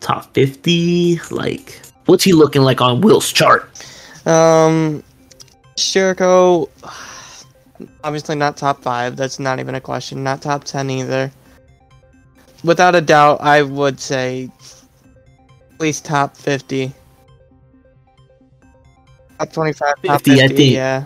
top 0.00 0.32
50? 0.34 1.20
Like, 1.30 1.80
what's 2.06 2.24
he 2.24 2.32
looking 2.32 2.62
like 2.62 2.80
on 2.80 3.00
Will's 3.00 3.30
chart? 3.32 3.70
Um, 4.26 5.02
Jericho, 5.76 6.68
obviously 8.04 8.34
not 8.36 8.56
top 8.56 8.82
five. 8.82 9.16
That's 9.16 9.38
not 9.38 9.60
even 9.60 9.74
a 9.74 9.80
question. 9.80 10.22
Not 10.22 10.42
top 10.42 10.64
10 10.64 10.90
either. 10.90 11.30
Without 12.64 12.94
a 12.94 13.00
doubt, 13.00 13.40
I 13.40 13.62
would 13.62 14.00
say 14.00 14.50
at 15.72 15.80
least 15.80 16.04
top 16.04 16.36
50. 16.36 16.92
Top 19.38 19.52
25, 19.52 19.78
top 19.80 19.98
50, 20.00 20.30
50, 20.30 20.42
I 20.42 20.48
think. 20.48 20.74
yeah. 20.74 21.04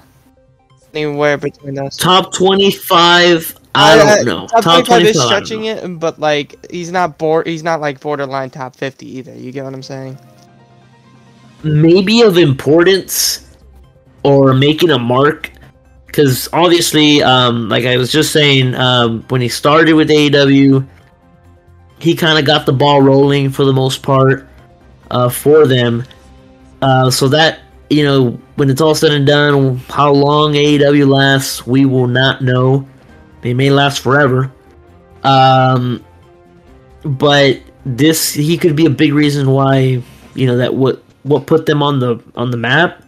Anywhere 0.92 1.36
between 1.36 1.74
those. 1.74 1.96
Top 1.96 2.32
25, 2.32 3.54
I 3.74 3.96
don't 3.96 4.24
know. 4.24 4.46
Top, 4.46 4.62
Top 4.62 4.84
25 4.84 4.84
is 4.84 4.86
25, 4.86 4.98
I 4.98 5.02
don't 5.02 5.16
stretching 5.26 5.64
it, 5.66 6.00
but 6.00 6.18
like 6.18 6.70
he's 6.70 6.92
not 6.92 7.18
board. 7.18 7.46
He's 7.46 7.62
not 7.64 7.80
like 7.80 8.00
borderline 8.00 8.50
top 8.50 8.76
50 8.76 9.06
either. 9.18 9.34
You 9.34 9.52
get 9.52 9.64
what 9.64 9.74
I'm 9.74 9.82
saying? 9.82 10.18
maybe 11.64 12.22
of 12.22 12.36
importance 12.36 13.56
or 14.22 14.54
making 14.54 14.90
a 14.90 14.98
mark 14.98 15.50
because 16.06 16.48
obviously 16.52 17.22
um, 17.22 17.68
like 17.68 17.86
i 17.86 17.96
was 17.96 18.12
just 18.12 18.32
saying 18.32 18.74
um, 18.74 19.22
when 19.28 19.40
he 19.40 19.48
started 19.48 19.94
with 19.94 20.10
aew 20.10 20.86
he 21.98 22.14
kind 22.14 22.38
of 22.38 22.44
got 22.44 22.66
the 22.66 22.72
ball 22.72 23.00
rolling 23.00 23.50
for 23.50 23.64
the 23.64 23.72
most 23.72 24.02
part 24.02 24.46
uh, 25.10 25.28
for 25.28 25.66
them 25.66 26.04
uh, 26.82 27.10
so 27.10 27.28
that 27.28 27.60
you 27.90 28.04
know 28.04 28.30
when 28.56 28.68
it's 28.70 28.80
all 28.80 28.94
said 28.94 29.12
and 29.12 29.26
done 29.26 29.76
how 29.88 30.12
long 30.12 30.52
aew 30.52 31.08
lasts 31.08 31.66
we 31.66 31.86
will 31.86 32.06
not 32.06 32.42
know 32.42 32.86
they 33.44 33.52
may 33.52 33.68
last 33.68 34.00
forever. 34.00 34.50
Um, 35.22 36.02
but 37.04 37.60
this 37.84 38.32
he 38.32 38.56
could 38.56 38.74
be 38.74 38.86
a 38.86 38.90
big 38.90 39.12
reason 39.12 39.50
why 39.50 40.02
you 40.34 40.46
know 40.46 40.56
that 40.56 40.74
what 40.74 41.02
what 41.22 41.46
put 41.46 41.66
them 41.66 41.82
on 41.82 42.00
the 42.00 42.20
on 42.34 42.50
the 42.50 42.56
map. 42.56 43.04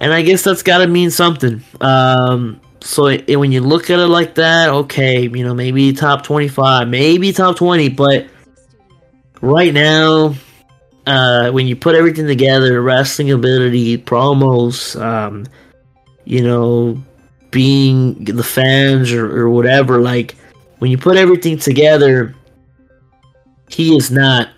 And 0.00 0.12
i 0.12 0.22
guess 0.22 0.42
that's 0.42 0.62
got 0.62 0.78
to 0.78 0.86
mean 0.86 1.10
something. 1.10 1.62
Um 1.80 2.60
so 2.80 3.06
it, 3.06 3.36
when 3.36 3.52
you 3.52 3.60
look 3.60 3.90
at 3.90 3.98
it 3.98 4.06
like 4.06 4.36
that 4.36 4.68
okay 4.68 5.22
you 5.22 5.44
know 5.44 5.52
maybe 5.52 5.92
top 5.92 6.22
25 6.22 6.86
maybe 6.86 7.32
top 7.32 7.56
20 7.56 7.88
but 7.88 8.28
right 9.40 9.74
now 9.74 10.32
uh 11.04 11.50
when 11.50 11.66
you 11.66 11.74
put 11.74 11.96
everything 11.96 12.28
together 12.28 12.80
wrestling 12.80 13.32
ability 13.32 13.98
promos 13.98 14.98
um 15.02 15.44
you 16.24 16.40
know 16.40 17.02
being 17.50 18.24
the 18.24 18.42
fans 18.42 19.12
or, 19.12 19.40
or 19.40 19.48
whatever 19.48 20.00
like 20.00 20.34
when 20.78 20.90
you 20.90 20.98
put 20.98 21.16
everything 21.16 21.58
together 21.58 22.34
he 23.68 23.96
is 23.96 24.10
not 24.10 24.48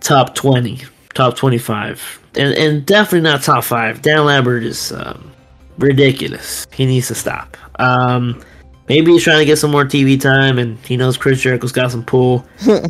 top 0.00 0.34
20 0.34 0.82
top 1.14 1.36
25 1.36 2.20
and, 2.36 2.54
and 2.54 2.86
definitely 2.86 3.20
not 3.20 3.42
top 3.42 3.64
5 3.64 4.02
dan 4.02 4.24
lambert 4.24 4.62
is 4.62 4.92
um, 4.92 5.32
ridiculous. 5.78 6.66
He 6.72 6.86
needs 6.86 7.08
to 7.08 7.14
stop. 7.14 7.56
Um, 7.80 8.42
maybe 8.88 9.12
he's 9.12 9.24
trying 9.24 9.38
to 9.38 9.44
get 9.44 9.56
some 9.56 9.70
more 9.70 9.84
tv 9.84 10.20
time 10.20 10.58
and 10.58 10.78
he 10.80 10.96
knows 10.96 11.16
chris 11.16 11.40
jericho's 11.40 11.72
got 11.72 11.90
some 11.90 12.04
pull. 12.04 12.44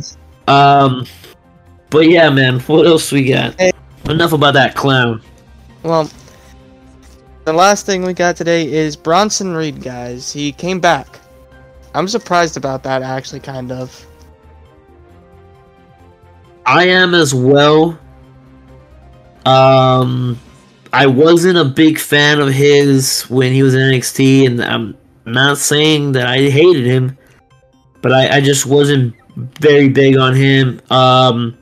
Um, 0.47 1.07
but 1.89 2.07
yeah 2.07 2.29
man 2.29 2.59
what 2.59 2.85
else 2.85 3.11
we 3.11 3.25
got? 3.25 3.59
Enough 4.07 4.31
about 4.31 4.53
that 4.53 4.75
clown. 4.75 5.23
Well, 5.81 6.07
the 7.45 7.53
last 7.53 7.85
thing 7.85 8.01
we 8.01 8.13
got 8.13 8.35
today 8.35 8.71
is 8.71 8.95
Bronson 8.95 9.53
Reed, 9.53 9.81
guys. 9.81 10.31
He 10.31 10.51
came 10.51 10.79
back. 10.79 11.19
I'm 11.93 12.07
surprised 12.07 12.57
about 12.57 12.83
that, 12.83 13.03
actually, 13.03 13.39
kind 13.39 13.71
of. 13.71 14.05
I 16.65 16.87
am 16.87 17.13
as 17.13 17.33
well. 17.33 17.97
Um, 19.45 20.39
I 20.91 21.05
wasn't 21.05 21.59
a 21.59 21.65
big 21.65 21.99
fan 21.99 22.39
of 22.39 22.51
his 22.51 23.21
when 23.29 23.53
he 23.53 23.61
was 23.61 23.75
in 23.75 23.81
NXT, 23.81 24.47
and 24.47 24.63
I'm 24.63 24.97
not 25.25 25.59
saying 25.59 26.13
that 26.13 26.25
I 26.25 26.49
hated 26.49 26.85
him, 26.85 27.15
but 28.01 28.11
I, 28.11 28.37
I 28.37 28.41
just 28.41 28.65
wasn't 28.65 29.13
very 29.35 29.87
big 29.89 30.17
on 30.17 30.33
him. 30.33 30.81
Um, 30.89 31.55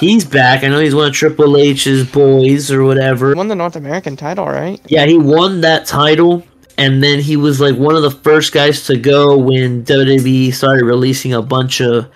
he's 0.00 0.24
back. 0.24 0.64
I 0.64 0.68
know 0.68 0.80
he's 0.80 0.94
one 0.94 1.08
of 1.08 1.14
Triple 1.14 1.56
H's 1.56 2.10
boys 2.10 2.72
or 2.72 2.82
whatever. 2.84 3.28
He 3.28 3.34
won 3.34 3.48
the 3.48 3.54
North 3.54 3.76
American 3.76 4.16
title, 4.16 4.46
right? 4.46 4.80
Yeah, 4.86 5.06
he 5.06 5.16
won 5.16 5.60
that 5.60 5.86
title, 5.86 6.42
and 6.78 7.02
then 7.02 7.20
he 7.20 7.36
was 7.36 7.60
like 7.60 7.76
one 7.76 7.94
of 7.94 8.02
the 8.02 8.10
first 8.10 8.52
guys 8.52 8.86
to 8.86 8.96
go 8.96 9.36
when 9.36 9.84
WWE 9.84 10.52
started 10.52 10.84
releasing 10.84 11.34
a 11.34 11.42
bunch 11.42 11.80
of, 11.80 12.06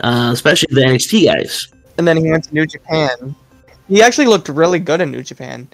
uh, 0.00 0.30
especially 0.32 0.74
the 0.74 0.80
NXT 0.80 1.26
guys. 1.26 1.68
And 1.98 2.08
then 2.08 2.16
he 2.16 2.30
went 2.30 2.44
to 2.44 2.54
New 2.54 2.66
Japan. 2.66 3.36
He 3.88 4.02
actually 4.02 4.26
looked 4.26 4.48
really 4.48 4.78
good 4.78 5.00
in 5.00 5.10
New 5.10 5.22
Japan. 5.22 5.68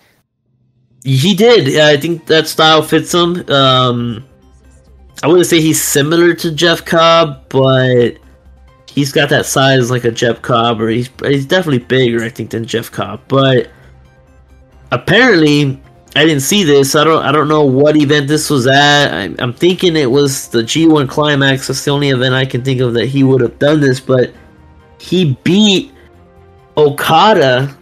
He 1.05 1.34
did. 1.34 1.68
Yeah, 1.68 1.86
I 1.86 1.97
think 1.97 2.26
that 2.26 2.49
style 2.49 2.82
fits 2.82 3.14
him. 3.14 3.49
Um, 3.49 4.24
I 5.22 5.28
wouldn't 5.28 5.47
say 5.47 5.61
he's 5.61 5.80
similar 5.80 6.34
to 6.34 6.51
Jeff 6.51 6.84
Cobb, 6.84 7.49
but 7.49 8.18
he's 8.99 9.13
got 9.13 9.29
that 9.29 9.47
size 9.47 9.93
like 9.93 10.05
a 10.05 10.11
Jeff 10.11 10.43
Cobb, 10.43 10.81
or 10.81 10.89
he's 10.89 11.09
he's 11.25 11.47
definitely 11.47 11.79
bigger, 11.79 12.25
I 12.25 12.29
think, 12.29 12.51
than 12.51 12.65
Jeff 12.65 12.91
Cobb. 12.91 13.21
But 13.29 13.71
apparently, 14.91 15.81
I 16.17 16.25
didn't 16.25 16.43
see 16.43 16.65
this. 16.65 16.97
I 16.97 17.05
don't 17.05 17.25
I 17.25 17.31
don't 17.31 17.47
know 17.47 17.65
what 17.65 17.97
event 17.97 18.27
this 18.27 18.51
was 18.51 18.67
at. 18.67 19.15
I, 19.15 19.35
I'm 19.39 19.55
thinking 19.55 19.95
it 19.95 20.11
was 20.11 20.49
the 20.49 20.63
G1 20.63 21.09
Climax. 21.09 21.69
That's 21.69 21.85
the 21.85 21.93
only 21.93 22.11
event 22.11 22.35
I 22.35 22.45
can 22.45 22.65
think 22.65 22.81
of 22.81 22.93
that 22.95 23.07
he 23.07 23.23
would 23.23 23.41
have 23.41 23.59
done 23.61 23.81
this. 23.81 24.01
But 24.01 24.33
he 24.99 25.39
beat 25.45 25.93
Okada, 26.77 27.77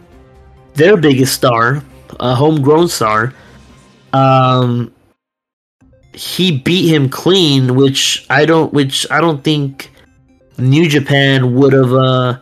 their 0.75 0.97
biggest 0.97 1.33
star, 1.33 1.83
a 2.19 2.35
homegrown 2.35 2.89
star. 2.89 3.33
Um, 4.13 4.93
he 6.13 6.59
beat 6.59 6.93
him 6.93 7.09
clean, 7.09 7.75
which 7.75 8.25
I 8.29 8.45
don't, 8.45 8.71
which 8.71 9.09
I 9.09 9.19
don't 9.19 9.43
think 9.43 9.91
New 10.57 10.87
Japan 10.89 11.55
would 11.55 11.73
have 11.73 11.93
uh, 11.93 12.39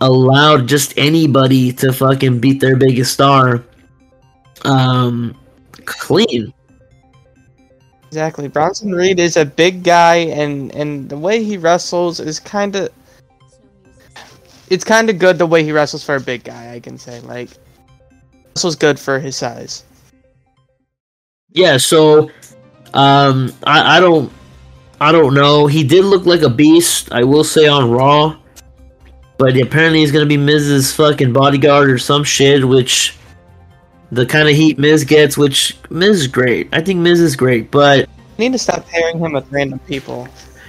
allowed 0.00 0.66
just 0.66 0.96
anybody 0.96 1.72
to 1.74 1.92
fucking 1.92 2.40
beat 2.40 2.60
their 2.60 2.76
biggest 2.76 3.12
star. 3.12 3.64
Um, 4.64 5.38
clean. 5.84 6.52
Exactly. 8.06 8.48
Bronson 8.48 8.92
Reed 8.92 9.18
is 9.18 9.36
a 9.36 9.44
big 9.44 9.82
guy, 9.82 10.16
and 10.16 10.74
and 10.74 11.08
the 11.08 11.16
way 11.16 11.42
he 11.42 11.56
wrestles 11.56 12.20
is 12.20 12.38
kind 12.38 12.76
of. 12.76 12.90
It's 14.68 14.84
kind 14.84 15.10
of 15.10 15.18
good 15.18 15.38
the 15.38 15.46
way 15.46 15.64
he 15.64 15.72
wrestles 15.72 16.04
for 16.04 16.16
a 16.16 16.20
big 16.20 16.44
guy. 16.44 16.72
I 16.72 16.80
can 16.80 16.96
say 16.98 17.20
like, 17.20 17.50
wrestles 18.54 18.76
good 18.76 18.98
for 18.98 19.18
his 19.18 19.36
size. 19.36 19.84
Yeah, 21.50 21.76
so 21.76 22.30
um 22.94 23.52
I, 23.64 23.96
I 23.96 24.00
don't 24.00 24.32
I 25.02 25.10
don't 25.10 25.34
know. 25.34 25.66
He 25.66 25.82
did 25.82 26.04
look 26.04 26.26
like 26.26 26.42
a 26.42 26.48
beast, 26.48 27.10
I 27.12 27.24
will 27.24 27.42
say 27.44 27.66
on 27.66 27.90
Raw. 27.90 28.36
But 29.36 29.60
apparently 29.60 29.98
he's 29.98 30.12
gonna 30.12 30.26
be 30.26 30.36
Miz's 30.36 30.92
fucking 30.94 31.32
bodyguard 31.32 31.90
or 31.90 31.98
some 31.98 32.22
shit, 32.22 32.66
which 32.66 33.16
the 34.12 34.24
kind 34.24 34.48
of 34.48 34.54
heat 34.54 34.78
Miz 34.78 35.04
gets, 35.04 35.36
which 35.36 35.76
Miz 35.90 36.20
is 36.20 36.26
great. 36.28 36.68
I 36.72 36.80
think 36.82 37.00
Miz 37.00 37.18
is 37.20 37.34
great, 37.34 37.70
but 37.72 38.08
You 38.38 38.48
need 38.48 38.52
to 38.52 38.58
stop 38.58 38.86
pairing 38.86 39.18
him 39.18 39.32
with 39.32 39.50
random 39.50 39.80
people. 39.80 40.28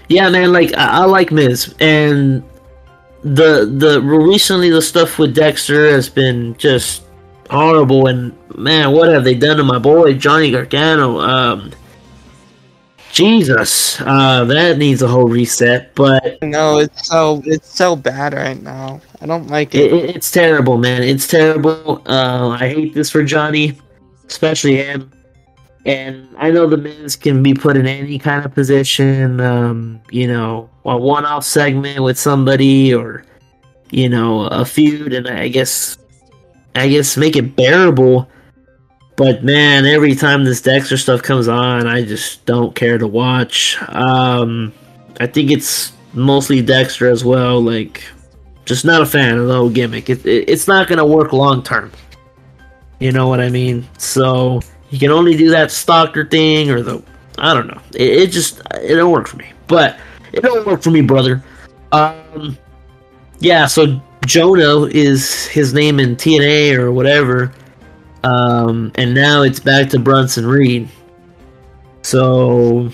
yeah, 0.10 0.30
man, 0.30 0.52
like 0.52 0.74
I, 0.74 1.02
I 1.02 1.06
like 1.06 1.32
Miz, 1.32 1.76
and 1.80 2.42
the 3.22 3.66
the 3.78 4.02
recently 4.02 4.72
the 4.72 4.82
stuff 4.82 5.20
with 5.20 5.36
Dexter 5.36 5.92
has 5.92 6.10
been 6.10 6.56
just 6.58 7.04
horrible. 7.52 8.08
And 8.08 8.36
man, 8.58 8.92
what 8.94 9.10
have 9.10 9.24
they 9.26 9.36
done 9.36 9.58
to 9.58 9.64
my 9.64 9.78
boy 9.78 10.16
Johnny 10.16 10.50
Gargano? 10.50 11.20
Um, 11.20 11.72
Jesus, 13.14 14.02
uh, 14.02 14.44
that 14.46 14.80
needs 14.80 15.04
a 15.04 15.08
whole 15.08 15.28
reset. 15.28 15.94
But 15.94 16.40
No, 16.42 16.80
it's 16.80 17.08
so 17.08 17.42
it's 17.46 17.70
so 17.74 17.96
bad 17.96 18.34
right 18.34 18.60
now. 18.62 19.02
I 19.22 19.28
don't 19.28 19.48
like 19.48 19.76
it, 19.76 19.94
it. 19.94 19.94
it- 20.10 20.16
it's 20.16 20.32
terrible, 20.32 20.78
man. 20.80 21.04
It's 21.04 21.28
terrible. 21.28 22.02
Uh, 22.08 22.58
I 22.60 22.70
hate 22.70 22.94
this 22.96 23.12
for 23.12 23.24
Johnny, 23.24 23.78
especially 24.28 24.78
him. 24.78 25.12
And 25.86 26.28
I 26.40 26.50
know 26.50 26.66
the 26.66 26.78
Miz 26.78 27.16
can 27.16 27.44
be 27.44 27.54
put 27.54 27.78
in 27.78 27.86
any 27.86 28.18
kind 28.18 28.44
of 28.46 28.54
position, 28.54 29.40
um, 29.42 30.00
you 30.12 30.28
know, 30.28 30.70
a 30.86 30.98
one-off 30.98 31.44
segment 31.44 32.02
with 32.02 32.18
somebody, 32.18 32.94
or 32.96 33.24
you 33.92 34.10
know, 34.10 34.46
a 34.48 34.66
feud, 34.66 35.14
and 35.14 35.28
I 35.28 35.50
guess, 35.50 35.98
I 36.74 36.88
guess 36.88 37.16
make 37.16 37.36
it 37.36 37.56
bearable. 37.56 38.28
But 39.16 39.44
man, 39.44 39.86
every 39.86 40.16
time 40.16 40.44
this 40.44 40.62
Dexter 40.62 40.98
stuff 40.98 41.22
comes 41.22 41.48
on, 41.48 41.88
I 41.88 42.04
just 42.04 42.46
don't 42.46 42.74
care 42.76 42.98
to 42.98 43.08
watch. 43.08 43.78
Um, 43.90 44.74
I 45.20 45.28
think 45.28 45.52
it's 45.52 45.94
mostly 46.14 46.62
Dexter 46.62 47.10
as 47.10 47.24
well. 47.24 47.62
Like, 47.62 48.04
just 48.66 48.86
not 48.86 49.02
a 49.02 49.06
fan 49.06 49.38
of 49.38 49.48
the 49.48 49.54
whole 49.54 49.70
gimmick. 49.70 50.10
It, 50.10 50.26
it, 50.26 50.50
it's 50.50 50.68
not 50.68 50.88
gonna 50.88 51.06
work 51.06 51.32
long 51.34 51.62
term. 51.62 51.92
You 53.00 53.12
know 53.12 53.28
what 53.28 53.40
I 53.40 53.50
mean? 53.50 53.88
So 53.98 54.62
you 54.90 54.98
can 54.98 55.12
only 55.12 55.36
do 55.36 55.50
that 55.52 55.72
stalker 55.72 56.26
thing 56.26 56.72
or 56.72 56.82
the 56.82 57.04
I 57.38 57.54
don't 57.54 57.68
know. 57.68 57.82
It, 57.94 58.10
it 58.10 58.32
just 58.32 58.62
it 58.82 58.96
don't 58.96 59.12
work 59.12 59.28
for 59.28 59.38
me. 59.38 59.52
But 59.68 60.00
it 60.32 60.42
don't 60.42 60.66
work 60.66 60.82
for 60.82 60.92
me, 60.92 61.02
brother. 61.02 61.44
Um, 61.92 62.58
yeah. 63.40 63.68
So 63.68 64.02
Jonah 64.26 64.86
is 64.86 65.46
his 65.48 65.74
name 65.74 66.00
in 66.00 66.16
TNA 66.16 66.78
or 66.78 66.92
whatever. 66.92 67.52
Um, 68.24 68.92
and 68.96 69.14
now 69.14 69.42
it's 69.42 69.60
back 69.60 69.90
to 69.90 70.00
Bronson 70.00 70.46
Reed. 70.46 70.88
So 72.02 72.90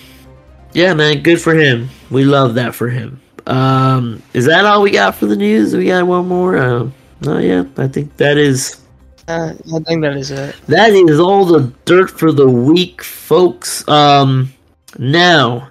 yeah, 0.74 0.94
man, 0.94 1.22
good 1.22 1.42
for 1.42 1.54
him. 1.56 1.90
We 2.10 2.24
love 2.24 2.56
that 2.56 2.76
for 2.76 2.90
him. 2.90 3.22
Um, 3.48 4.22
is 4.34 4.46
that 4.46 4.66
all 4.66 4.82
we 4.82 4.92
got 4.92 5.16
for 5.16 5.26
the 5.26 5.36
news? 5.36 5.76
We 5.76 5.86
got 5.88 6.06
one 6.06 6.28
more. 6.28 6.58
Uh, 6.58 6.90
no, 7.22 7.38
yeah, 7.40 7.64
I 7.78 7.88
think 7.88 8.16
that 8.18 8.38
is 8.38 8.80
Uh, 9.28 9.54
I 9.76 9.80
think 9.80 10.02
that 10.02 10.16
is 10.16 10.32
it. 10.32 10.56
that 10.68 10.92
is 10.92 11.20
all 11.20 11.46
the 11.46 11.72
dirt 11.86 12.10
for 12.10 12.32
the 12.32 12.48
week, 12.50 13.04
folks. 13.04 13.88
Um, 13.88 14.52
now 14.98 15.70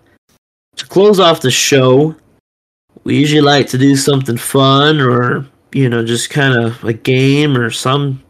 to 0.76 0.86
close 0.86 1.18
off 1.20 1.40
the 1.40 1.50
show, 1.50 2.14
we 3.04 3.16
usually 3.16 3.40
like 3.40 3.66
to 3.68 3.78
do 3.78 3.96
something 3.96 4.36
fun 4.36 5.00
or 5.00 5.46
you 5.72 5.88
know 5.88 6.04
just 6.04 6.30
kind 6.30 6.54
of 6.60 6.82
a 6.84 6.92
game 6.92 7.56
or 7.56 7.70
some. 7.70 8.22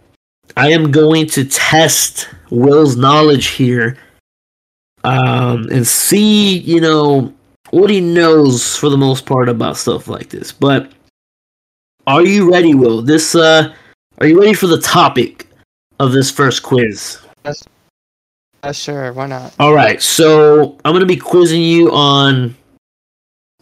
I 0.59 0.71
am 0.71 0.91
going 0.91 1.29
to 1.29 1.45
test 1.45 2.29
Will's 2.51 2.97
knowledge 2.97 3.47
here, 3.47 3.97
um, 5.05 5.69
and 5.71 5.87
see 5.87 6.59
you 6.59 6.81
know 6.81 7.33
what 7.71 7.91
he 7.91 8.01
knows 8.01 8.77
for 8.77 8.89
the 8.91 8.97
most 8.97 9.25
part 9.25 9.49
about 9.49 9.77
stuff 9.77 10.09
like 10.09 10.31
this. 10.31 10.51
But 10.51 10.91
are 12.09 12.25
you 12.25 12.51
ready, 12.51 12.75
Will? 12.75 13.03
This 13.03 13.37
uh, 13.37 13.73
are 14.21 14.27
you 14.27 14.41
ready 14.41 14.53
for 14.53 14.67
the 14.67 14.81
topic 14.81 15.47
of 16.01 16.11
this 16.11 16.29
first 16.29 16.65
quiz? 16.65 17.21
Uh, 18.65 18.73
sure, 18.73 19.13
why 19.13 19.27
not? 19.29 19.55
All 19.61 19.73
right, 19.73 20.03
so 20.03 20.77
I'm 20.85 20.93
gonna 20.93 21.07
be 21.07 21.17
quizzing 21.17 21.63
you 21.63 21.93
on 21.93 22.57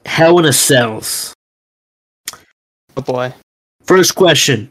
Hell 0.07 0.39
in 0.39 0.47
a 0.47 0.53
Cells. 0.53 1.35
Oh 2.97 3.03
boy. 3.03 3.35
First 3.83 4.15
question: 4.15 4.71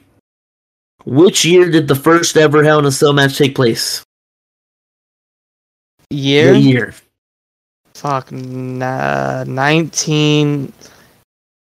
Which 1.05 1.45
year 1.45 1.69
did 1.69 1.87
the 1.87 1.95
first 1.95 2.35
ever 2.35 2.63
Hell 2.63 2.79
in 2.79 2.85
a 2.85 2.91
Cell 2.91 3.13
match 3.13 3.37
take 3.37 3.53
place? 3.55 4.03
Year? 6.09 6.53
What 6.53 6.61
year? 6.61 6.95
Fuck. 7.93 8.31
Nah, 8.31 9.43
19. 9.43 10.73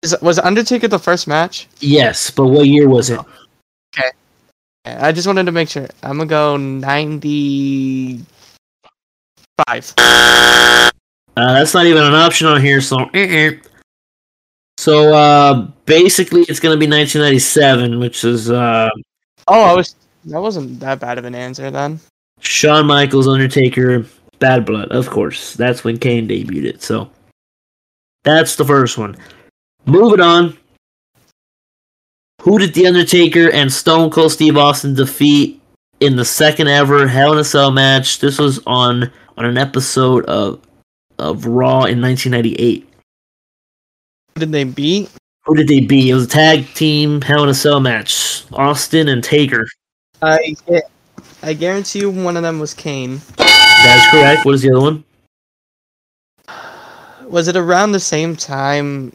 Is, 0.02 0.16
was 0.22 0.40
Undertaker 0.40 0.88
the 0.88 1.00
first 1.00 1.28
match? 1.28 1.68
Yes, 1.80 2.32
but 2.32 2.48
what 2.48 2.68
year 2.68 2.88
was 2.88 3.10
it? 3.10 3.20
Okay. 3.96 4.12
I 4.86 5.12
just 5.12 5.28
wanted 5.28 5.46
to 5.46 5.52
make 5.52 5.70
sure. 5.70 5.88
I'm 6.02 6.18
gonna 6.18 6.26
go 6.26 6.58
95. 6.58 8.26
Uh, 9.98 10.92
that's 11.36 11.74
not 11.74 11.86
even 11.86 12.04
an 12.04 12.14
option 12.14 12.48
on 12.48 12.62
here, 12.62 12.80
so. 12.82 13.10
So 14.78 15.14
uh, 15.14 15.68
basically, 15.86 16.42
it's 16.44 16.60
gonna 16.60 16.78
be 16.78 16.88
1997, 16.88 18.00
which 18.00 18.24
is 18.24 18.50
uh, 18.52 18.90
Oh, 19.48 19.62
I 19.62 19.74
was. 19.74 19.96
That 20.26 20.42
wasn't 20.42 20.80
that 20.80 21.00
bad 21.00 21.18
of 21.18 21.26
an 21.26 21.36
answer 21.36 21.70
then. 21.70 22.00
Shawn 22.40 22.86
Michaels, 22.86 23.28
Undertaker, 23.28 24.06
Bad 24.40 24.66
Blood, 24.66 24.90
of 24.92 25.10
course. 25.10 25.54
That's 25.54 25.84
when 25.84 25.98
Kane 25.98 26.28
debuted 26.28 26.66
it. 26.66 26.82
So 26.82 27.10
that's 28.24 28.56
the 28.56 28.66
first 28.66 28.98
one. 28.98 29.18
Moving 29.86 30.22
on. 30.22 30.58
Who 32.42 32.60
did 32.60 32.74
The 32.74 32.88
Undertaker 32.88 33.52
and 33.52 33.72
Stone 33.72 34.10
Cold 34.10 34.32
Steve 34.32 34.58
Austin 34.58 34.94
defeat 34.94 35.62
in 36.02 36.16
the 36.16 36.26
second 36.26 36.68
ever 36.68 37.08
Hell 37.08 37.34
in 37.34 37.40
a 37.40 37.44
Cell 37.44 37.72
match? 37.72 38.20
This 38.20 38.38
was 38.38 38.60
on 38.66 39.12
on 39.38 39.46
an 39.46 39.58
episode 39.58 40.26
of 40.26 40.62
of 41.20 41.46
Raw 41.46 41.86
in 41.86 42.02
1998. 42.02 42.90
Who 44.36 44.40
did 44.40 44.52
they 44.52 44.64
beat? 44.64 45.10
Who 45.46 45.56
did 45.56 45.68
they 45.68 45.82
beat? 45.82 46.10
It 46.10 46.14
was 46.14 46.26
a 46.26 46.30
tag 46.30 46.66
team 46.74 47.22
Hell 47.22 47.44
in 47.44 47.50
a 47.50 47.54
Cell 47.54 47.80
match. 47.80 48.44
Austin 48.54 49.10
and 49.10 49.24
Taker. 49.24 49.68
I 50.22 50.56
I 51.42 51.54
guarantee 51.54 52.00
you 52.00 52.10
one 52.10 52.38
of 52.38 52.44
them 52.44 52.60
was 52.60 52.74
Kane. 52.74 53.20
That 53.38 53.98
is 53.98 54.12
correct. 54.12 54.46
What 54.46 54.56
is 54.56 54.62
the 54.62 54.72
other 54.72 54.80
one? 54.82 55.04
Was 57.30 57.48
it 57.48 57.58
around 57.58 57.92
the 57.92 58.00
same 58.00 58.36
time 58.36 59.12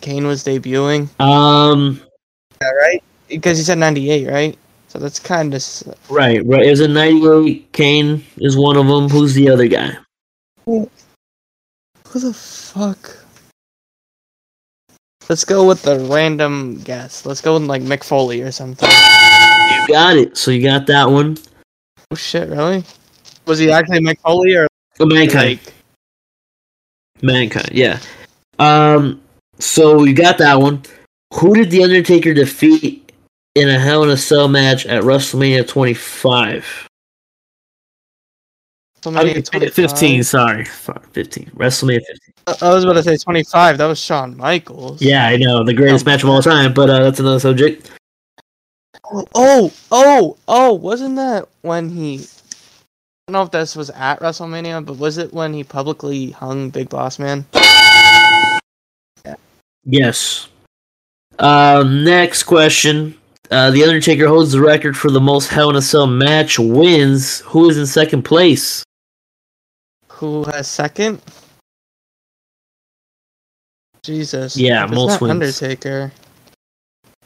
Kane 0.00 0.26
was 0.26 0.42
debuting? 0.44 1.08
Um, 1.20 2.00
Yeah, 2.60 2.70
right. 2.70 3.02
Because 3.28 3.58
you 3.58 3.64
said 3.64 3.78
98, 3.78 4.28
right? 4.28 4.58
So 4.88 4.98
that's 4.98 5.20
kind 5.20 5.54
of. 5.54 5.62
Right, 6.08 6.44
right. 6.46 6.62
It 6.66 6.70
was 6.70 6.80
a 6.80 6.88
98. 6.88 7.72
Kane 7.72 8.24
is 8.38 8.56
one 8.56 8.76
of 8.76 8.86
them. 8.86 9.08
Who's 9.08 9.34
the 9.34 9.50
other 9.50 9.68
guy? 9.68 9.96
Who 10.64 10.88
the 12.14 12.32
fuck? 12.32 13.16
Let's 15.28 15.44
go 15.44 15.66
with 15.66 15.82
the 15.82 16.00
random 16.00 16.80
guess. 16.80 17.26
Let's 17.26 17.42
go 17.42 17.54
with 17.54 17.64
like 17.64 17.82
Mick 17.82 18.02
Foley 18.02 18.40
or 18.40 18.50
something. 18.50 18.88
You 18.88 19.88
got 19.88 20.16
it. 20.16 20.38
So 20.38 20.50
you 20.50 20.62
got 20.62 20.86
that 20.86 21.10
one. 21.10 21.36
Oh 22.10 22.16
shit, 22.16 22.48
really? 22.48 22.82
Was 23.46 23.58
he 23.58 23.70
actually 23.70 24.00
Mick 24.00 24.18
Foley 24.20 24.54
or 24.54 24.66
Mankind. 24.98 25.60
like? 25.64 25.74
Mankind, 27.22 27.70
yeah. 27.72 28.00
Um, 28.58 29.20
so 29.58 30.04
you 30.04 30.14
got 30.14 30.38
that 30.38 30.54
one. 30.54 30.82
Who 31.34 31.54
did 31.54 31.70
The 31.70 31.82
Undertaker 31.82 32.32
defeat 32.32 33.12
in 33.54 33.68
a 33.68 33.78
Hell 33.78 34.04
in 34.04 34.10
a 34.10 34.16
Cell 34.16 34.48
match 34.48 34.86
at 34.86 35.02
WrestleMania 35.02 35.68
25? 35.68 36.88
I 39.04 39.24
mean, 39.24 39.36
WrestleMania 39.36 39.50
25? 39.50 39.74
15, 39.74 40.22
sorry. 40.22 40.64
15. 40.64 41.50
WrestleMania 41.54 42.00
15. 42.06 42.34
I 42.62 42.74
was 42.74 42.84
about 42.84 42.94
to 42.94 43.02
say 43.02 43.16
25. 43.16 43.78
That 43.78 43.86
was 43.86 43.98
Shawn 43.98 44.36
Michaels. 44.36 45.00
Yeah, 45.02 45.26
I 45.26 45.36
know. 45.36 45.64
The 45.64 45.74
greatest 45.74 46.06
Oh, 46.06 46.10
match 46.10 46.22
of 46.22 46.28
all 46.28 46.42
time, 46.42 46.72
but 46.74 46.88
uh, 46.90 47.02
that's 47.04 47.20
another 47.20 47.40
subject. 47.40 47.90
Oh, 49.34 49.72
oh, 49.90 50.36
oh! 50.48 50.74
Wasn't 50.74 51.16
that 51.16 51.48
when 51.62 51.88
he? 51.88 52.16
I 53.28 53.32
don't 53.32 53.32
know 53.32 53.42
if 53.42 53.50
this 53.50 53.74
was 53.76 53.90
at 53.90 54.20
WrestleMania, 54.20 54.84
but 54.84 54.98
was 54.98 55.18
it 55.18 55.32
when 55.32 55.54
he 55.54 55.64
publicly 55.64 56.30
hung 56.30 56.70
Big 56.70 56.88
Boss 56.88 57.18
Man? 57.18 57.46
Yes. 59.84 60.48
Um, 61.38 62.04
next 62.04 62.42
question. 62.42 63.16
Uh, 63.50 63.70
the 63.70 63.82
Undertaker 63.84 64.26
holds 64.26 64.52
the 64.52 64.60
record 64.60 64.94
for 64.96 65.10
the 65.10 65.20
most 65.20 65.48
Hell 65.48 65.70
in 65.70 65.76
a 65.76 65.82
Cell 65.82 66.06
match 66.06 66.58
wins. 66.58 67.40
Who 67.40 67.70
is 67.70 67.78
in 67.78 67.86
second 67.86 68.22
place? 68.24 68.84
Who 70.08 70.44
has 70.44 70.68
second? 70.68 71.22
Jesus. 74.08 74.56
Yeah, 74.56 74.84
If 74.84 74.90
it's 74.90 74.96
most 74.96 75.10
not 75.10 75.20
wins. 75.20 75.30
Undertaker. 75.62 76.12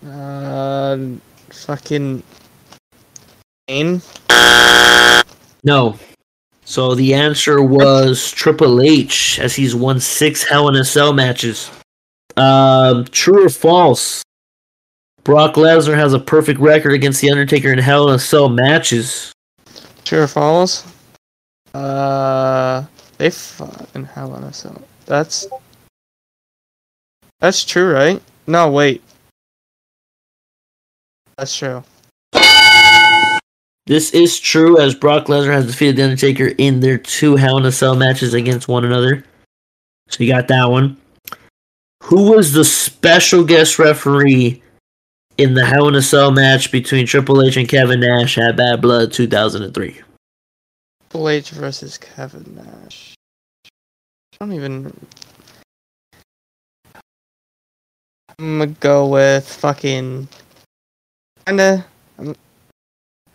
Uh, 0.04 0.98
fucking 1.50 2.22
Kane. 3.68 4.02
No. 5.62 5.96
So 6.64 6.96
the 6.96 7.14
answer 7.14 7.62
was 7.62 8.32
Triple 8.32 8.82
H, 8.82 9.38
as 9.38 9.54
he's 9.54 9.76
won 9.76 10.00
six 10.00 10.42
Hell 10.42 10.68
in 10.68 10.74
a 10.74 10.84
Cell 10.84 11.12
matches. 11.12 11.70
Um, 12.36 13.04
true 13.04 13.46
or 13.46 13.48
false? 13.48 14.24
Brock 15.22 15.54
Lesnar 15.54 15.94
has 15.94 16.14
a 16.14 16.18
perfect 16.18 16.58
record 16.58 16.94
against 16.94 17.20
the 17.20 17.30
Undertaker 17.30 17.72
in 17.72 17.78
Hell 17.78 18.08
in 18.08 18.16
a 18.16 18.18
Cell 18.18 18.48
matches. 18.48 19.32
True 20.04 20.22
or 20.22 20.26
false? 20.26 20.84
Uh, 21.74 22.84
they 23.18 23.30
fought 23.30 23.88
in 23.94 24.02
Hell 24.04 24.34
in 24.34 24.42
a 24.42 24.52
Cell. 24.52 24.82
That's 25.06 25.46
that's 27.42 27.64
true, 27.64 27.92
right? 27.92 28.22
No, 28.46 28.70
wait. 28.70 29.02
That's 31.36 31.56
true. 31.56 31.82
This 33.86 34.12
is 34.12 34.38
true 34.38 34.78
as 34.78 34.94
Brock 34.94 35.26
Lesnar 35.26 35.52
has 35.52 35.66
defeated 35.66 35.96
The 35.96 36.04
Undertaker 36.04 36.54
in 36.58 36.78
their 36.78 36.98
two 36.98 37.34
Hell 37.34 37.58
in 37.58 37.66
a 37.66 37.72
Cell 37.72 37.96
matches 37.96 38.32
against 38.32 38.68
one 38.68 38.84
another. 38.84 39.24
So 40.08 40.22
you 40.22 40.32
got 40.32 40.46
that 40.48 40.70
one. 40.70 40.96
Who 42.04 42.30
was 42.30 42.52
the 42.52 42.64
special 42.64 43.42
guest 43.42 43.80
referee 43.80 44.62
in 45.36 45.54
the 45.54 45.66
Hell 45.66 45.88
in 45.88 45.96
a 45.96 46.02
Cell 46.02 46.30
match 46.30 46.70
between 46.70 47.06
Triple 47.06 47.42
H 47.42 47.56
and 47.56 47.68
Kevin 47.68 47.98
Nash 47.98 48.38
at 48.38 48.56
Bad 48.56 48.80
Blood 48.80 49.12
2003? 49.12 50.00
Triple 51.10 51.28
H 51.28 51.50
versus 51.50 51.98
Kevin 51.98 52.54
Nash. 52.54 53.14
I 53.66 54.44
don't 54.44 54.52
even. 54.52 54.94
I'm 58.42 58.58
gonna 58.58 58.72
go 58.80 59.06
with 59.06 59.48
fucking. 59.48 60.26
Kinda. 61.46 61.86
I'm 62.18 62.24
gonna 62.24 62.36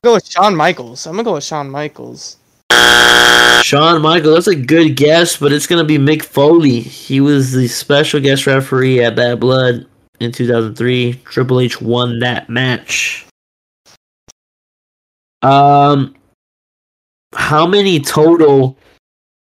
go 0.04 0.16
with 0.16 0.28
Shawn 0.28 0.54
Michaels. 0.54 1.08
I'm 1.08 1.14
gonna 1.14 1.24
go 1.24 1.36
with 1.36 1.46
Shawn 1.46 1.70
Michaels. 1.70 2.36
Shawn 3.64 4.02
Michaels. 4.02 4.36
that's 4.36 4.48
a 4.48 4.56
good 4.56 4.98
guess, 4.98 5.38
but 5.38 5.54
it's 5.54 5.66
gonna 5.66 5.86
be 5.86 5.98
Mick 5.98 6.24
Foley. 6.24 6.82
He 6.82 7.22
was 7.22 7.54
the 7.54 7.70
special 7.70 8.20
guest 8.20 8.46
referee 8.48 9.02
at 9.02 9.16
Bad 9.16 9.40
Blood 9.40 9.86
in 10.20 10.34
2003. 10.34 11.14
Triple 11.24 11.62
H 11.62 11.80
won 11.80 12.20
that 12.20 12.50
match. 12.50 13.26
Um, 15.42 16.16
how 17.34 17.66
many 17.66 18.02
total 18.02 18.78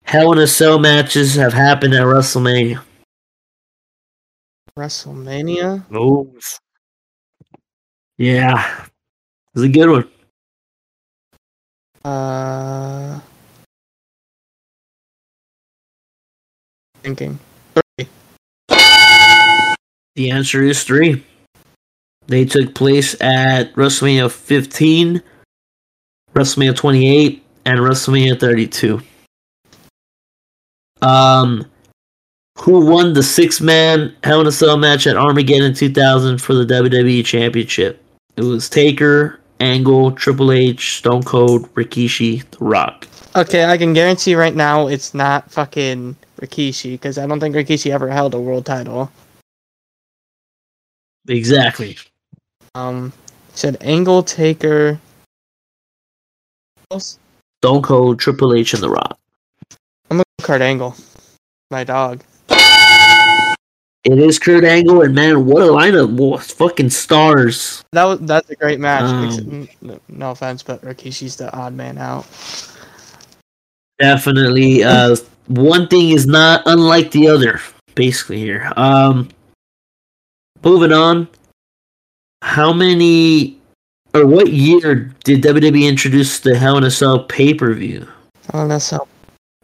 Hell 0.06 0.32
in 0.32 0.40
a 0.40 0.48
Cell 0.48 0.80
matches 0.80 1.36
have 1.36 1.54
happened 1.54 1.94
at 1.94 2.02
WrestleMania? 2.02 2.82
WrestleMania. 4.78 5.86
Oh, 5.94 6.34
yeah, 8.18 8.86
it's 9.54 9.64
a 9.64 9.70
good 9.70 9.90
one. 9.90 10.10
Uh. 12.04 13.20
Thinking. 17.02 17.40
The 20.16 20.30
answer 20.30 20.62
is 20.62 20.84
three. 20.84 21.26
They 22.28 22.46
took 22.46 22.76
place 22.76 23.20
at 23.20 23.74
WrestleMania 23.74 24.32
15, 24.32 25.22
WrestleMania 26.34 26.76
28, 26.76 27.44
and 27.66 27.80
WrestleMania 27.80 28.40
32. 28.40 29.02
Um, 31.02 31.66
who 32.60 32.86
won 32.86 33.14
the 33.14 33.24
six-man 33.24 34.16
Hell 34.24 34.42
in 34.42 34.48
a 34.48 34.52
Cell 34.52 34.78
match 34.78 35.08
at 35.08 35.18
Armageddon 35.18 35.74
2000 35.74 36.40
for 36.40 36.54
the 36.54 36.66
WWE 36.66 37.26
Championship? 37.26 38.02
It 38.36 38.44
was 38.44 38.70
Taker, 38.70 39.40
Angle, 39.60 40.12
Triple 40.12 40.52
H, 40.52 40.98
Stone 40.98 41.24
Cold, 41.24 41.74
Rikishi, 41.76 42.44
The 42.52 42.66
Rock. 42.66 43.08
Okay, 43.36 43.66
I 43.66 43.78
can 43.78 43.94
guarantee 43.94 44.36
right 44.36 44.56
now 44.56 44.88
it's 44.88 45.14
not 45.14 45.50
fucking 45.52 46.16
Rikishi 46.40 46.92
because 46.94 47.18
I 47.18 47.26
don't 47.26 47.40
think 47.40 47.56
Rikishi 47.56 47.92
ever 47.92 48.10
held 48.10 48.34
a 48.34 48.40
world 48.40 48.66
title. 48.66 49.12
Exactly. 51.28 51.98
Um, 52.76 53.14
said 53.54 53.78
Angle 53.82 54.24
Taker. 54.24 55.00
Stone 56.92 57.82
Cold, 57.82 58.20
Triple 58.20 58.54
H, 58.54 58.74
and 58.74 58.84
The 58.84 58.90
Rock. 58.90 59.18
I'm 60.12 60.18
gonna 60.18 60.24
go 60.40 60.46
Kurt 60.46 60.62
Angle, 60.62 60.96
my 61.72 61.84
dog. 61.84 62.24
It 64.04 64.20
is 64.20 64.38
Kurt 64.38 64.66
Angle, 64.66 65.02
and 65.04 65.16
man, 65.16 65.46
what 65.46 65.62
a 65.62 65.68
lineup! 65.68 66.12
What 66.18 66.44
fucking 66.44 66.90
stars! 66.90 67.84
That 67.94 68.04
was 68.04 68.20
that's 68.20 68.50
a 68.50 68.56
great 68.56 68.82
match. 68.82 69.40
Um, 69.40 69.70
no, 70.10 70.32
offense, 70.32 70.62
but 70.62 70.82
Rikishi's 70.82 71.38
the 71.38 71.54
odd 71.56 71.74
man 71.74 71.98
out. 71.98 72.26
Definitely. 74.00 74.84
Uh, 74.84 75.16
one 75.48 75.88
thing 75.88 76.10
is 76.10 76.28
not 76.28 76.64
unlike 76.66 77.12
the 77.12 77.30
other, 77.30 77.62
basically 77.96 78.40
here. 78.40 78.74
Um, 78.76 79.30
moving 80.64 80.92
on. 80.92 81.30
How 82.42 82.74
many 82.74 83.58
or 84.14 84.28
what 84.28 84.52
year 84.52 85.14
did 85.24 85.42
WWE 85.44 85.88
introduce 85.88 86.40
the 86.40 86.58
Hell 86.58 86.78
in 86.78 86.84
a 86.84 86.92
Cell 86.92 87.24
pay 87.24 87.54
per 87.54 87.74
view? 87.74 88.06
Oh, 88.54 88.68
that's 88.68 88.84
so. 88.84 89.08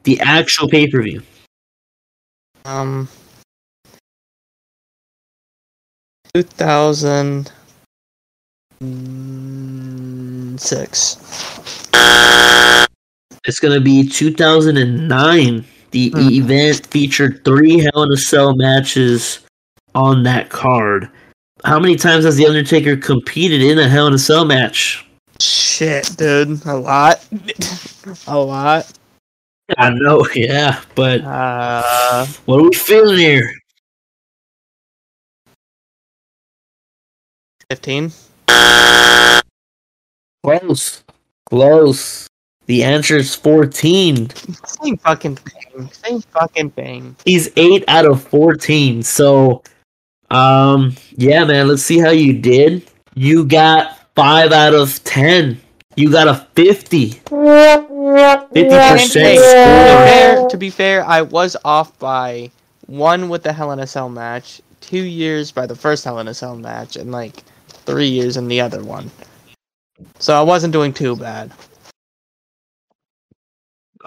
The 0.03 0.17
actual 0.21 0.69
pay 0.69 0.87
per 0.87 1.01
view. 1.01 1.21
Um, 2.63 3.09
2006. 6.33 7.47
It's 13.45 13.59
gonna 13.59 13.79
be 13.79 14.07
2009. 14.07 15.65
The 15.91 16.09
Hmm. 16.11 16.29
event 16.29 16.87
featured 16.91 17.43
three 17.43 17.79
Hell 17.79 18.03
in 18.03 18.11
a 18.11 18.17
Cell 18.17 18.55
matches 18.55 19.39
on 19.95 20.23
that 20.23 20.49
card. 20.49 21.09
How 21.65 21.79
many 21.79 21.95
times 21.95 22.25
has 22.25 22.35
the 22.37 22.45
Undertaker 22.45 22.95
competed 22.95 23.61
in 23.61 23.79
a 23.79 23.89
Hell 23.89 24.07
in 24.07 24.13
a 24.13 24.19
Cell 24.19 24.45
match? 24.45 25.03
Shit, 25.41 26.15
dude. 26.17 26.63
A 26.65 26.75
lot. 26.75 27.25
a 28.27 28.37
lot. 28.37 28.85
I 29.77 29.89
know, 29.91 30.25
yeah, 30.35 30.79
but 30.95 31.21
Uh, 31.23 32.25
what 32.45 32.59
are 32.59 32.63
we 32.69 32.75
feeling 32.75 33.17
here? 33.17 33.51
15. 37.69 38.11
Close, 40.43 41.03
close. 41.47 42.27
The 42.65 42.83
answer 42.83 43.17
is 43.17 43.35
14. 43.35 44.29
Same 44.65 44.97
fucking 44.97 45.35
thing. 45.35 45.89
Same 45.91 46.21
fucking 46.21 46.71
thing. 46.71 47.15
He's 47.25 47.49
eight 47.57 47.83
out 47.87 48.05
of 48.05 48.23
14. 48.23 49.03
So, 49.03 49.61
um, 50.31 50.95
yeah, 51.11 51.45
man. 51.45 51.67
Let's 51.67 51.83
see 51.83 51.99
how 51.99 52.09
you 52.09 52.33
did. 52.39 52.89
You 53.15 53.45
got 53.45 53.99
five 54.15 54.51
out 54.51 54.73
of 54.73 55.03
10. 55.03 55.59
You 55.95 56.11
got 56.11 56.27
a 56.27 56.47
50. 56.55 57.09
50% 57.11 59.13
Hey, 59.13 59.35
score. 59.37 59.45
fair, 59.45 60.47
to 60.47 60.57
be 60.57 60.69
fair, 60.71 61.05
I 61.05 61.21
was 61.21 61.55
off 61.65 61.97
by 61.99 62.49
one 62.87 63.29
with 63.29 63.43
the 63.43 63.53
Hell 63.53 63.71
in 63.73 63.79
a 63.79 63.85
Cell 63.87 64.09
match, 64.09 64.59
two 64.81 65.03
years 65.03 65.51
by 65.51 65.65
the 65.67 65.75
first 65.75 66.03
Hell 66.05 66.17
in 66.19 66.27
a 66.27 66.33
Cell 66.33 66.55
match, 66.55 66.95
and 66.95 67.11
like 67.11 67.43
three 67.85 68.07
years 68.07 68.37
in 68.37 68.47
the 68.47 68.61
other 68.61 68.83
one. 68.83 69.09
So 70.19 70.37
I 70.37 70.41
wasn't 70.41 70.73
doing 70.73 70.93
too 70.93 71.15
bad. 71.15 71.51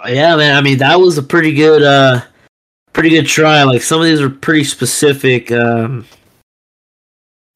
Yeah, 0.07 0.37
man. 0.37 0.57
I 0.57 0.61
mean, 0.61 0.79
that 0.79 0.99
was 0.99 1.19
a 1.19 1.23
pretty 1.23 1.55
good, 1.55 1.83
uh, 1.83 2.23
pretty 2.93 3.11
good 3.11 3.27
try. 3.27 3.63
Like 3.63 3.83
some 3.83 4.01
of 4.01 4.07
these 4.07 4.21
were 4.21 4.31
pretty 4.31 4.65
specific. 4.65 5.53
Um, 5.53 6.07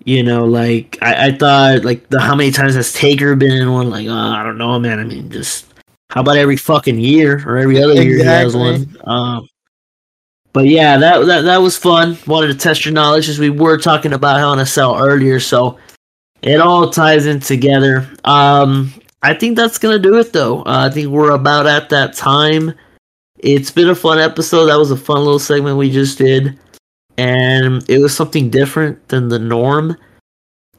you 0.05 0.23
know, 0.23 0.45
like 0.45 0.99
I, 1.03 1.29
I 1.29 1.33
thought, 1.33 1.85
like 1.85 2.09
the 2.09 2.21
how 2.21 2.35
many 2.35 2.51
times 2.51 2.75
has 2.75 2.93
Taker 2.93 3.35
been 3.35 3.57
in 3.57 3.73
one? 3.73 3.91
Like, 3.91 4.07
uh, 4.07 4.13
I 4.13 4.43
don't 4.43 4.59
know, 4.59 4.79
man. 4.79 5.01
I 5.01 5.05
mean, 5.05 5.31
just 5.31 5.67
how 6.11 6.21
about 6.21 6.37
every 6.37 6.57
fucking 6.57 6.99
year 6.99 7.43
or 7.47 7.57
every 7.57 7.83
other 7.83 7.95
year 7.95 8.19
he 8.19 8.25
has 8.25 8.55
one? 8.57 8.97
Um, 9.05 9.49
but 10.53 10.67
yeah, 10.67 10.97
that 10.97 11.27
that 11.27 11.43
that 11.43 11.59
was 11.59 11.77
fun. 11.77 12.17
Wanted 12.27 12.49
to 12.49 12.55
test 12.55 12.85
your 12.85 12.95
knowledge 12.95 13.29
as 13.29 13.39
we 13.39 13.51
were 13.51 13.79
talking 13.79 14.13
about 14.13 14.39
Hell 14.39 14.53
in 14.53 14.59
a 14.61 14.67
Cell 14.67 14.97
earlier, 14.97 15.41
so 15.41 15.79
it 16.47 16.61
all 16.61 16.89
ties 16.89 17.27
in 17.27 17.41
together. 17.41 18.09
Um, 18.25 18.95
I 19.23 19.35
think 19.35 19.57
that's 19.57 19.79
gonna 19.79 19.99
do 19.99 20.19
it 20.19 20.33
though. 20.33 20.61
Uh, 20.61 20.89
I 20.89 20.95
think 20.95 21.09
we're 21.09 21.33
about 21.33 21.67
at 21.67 21.91
that 21.91 22.15
time. 22.15 22.73
It's 23.39 23.71
been 23.71 23.91
a 23.91 23.95
fun 23.95 24.19
episode. 24.19 24.67
That 24.67 24.79
was 24.79 24.93
a 24.93 24.97
fun 24.97 25.19
little 25.19 25.41
segment 25.41 25.77
we 25.77 25.91
just 25.91 26.19
did, 26.19 26.59
and 27.19 27.85
it 27.91 27.99
was 27.99 28.17
something 28.17 28.49
different 28.49 29.09
than 29.09 29.29
the 29.29 29.41
norm. 29.41 29.97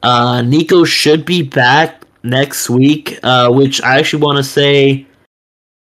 Uh, 0.02 0.40
Niko 0.40 0.86
should 0.86 1.26
be 1.26 1.42
back 1.42 2.02
next 2.22 2.70
week, 2.70 3.18
uh, 3.22 3.50
which 3.50 3.82
I 3.82 3.98
actually 3.98 4.22
want 4.22 4.38
to 4.38 4.44
say 4.44 5.06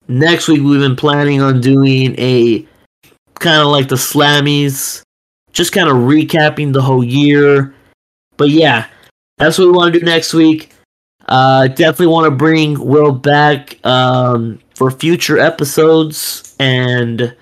next 0.08 0.48
week 0.48 0.62
we've 0.62 0.80
been 0.80 0.96
planning 0.96 1.40
on 1.40 1.60
doing 1.60 2.14
a 2.18 2.66
kind 3.34 3.60
of 3.60 3.68
like 3.68 3.88
the 3.88 3.94
slammies, 3.94 5.02
just 5.52 5.72
kind 5.72 5.88
of 5.88 5.96
recapping 5.96 6.72
the 6.72 6.82
whole 6.82 7.04
year. 7.04 7.72
But 8.36 8.50
yeah, 8.50 8.86
that's 9.38 9.58
what 9.58 9.66
we 9.66 9.72
want 9.72 9.92
to 9.92 10.00
do 10.00 10.04
next 10.04 10.32
week. 10.34 10.72
Uh, 11.26 11.68
definitely 11.68 12.06
want 12.06 12.24
to 12.24 12.30
bring 12.30 12.78
Will 12.78 13.12
back 13.12 13.84
um, 13.84 14.58
for 14.74 14.90
future 14.90 15.38
episodes 15.38 16.54
and 16.60 17.34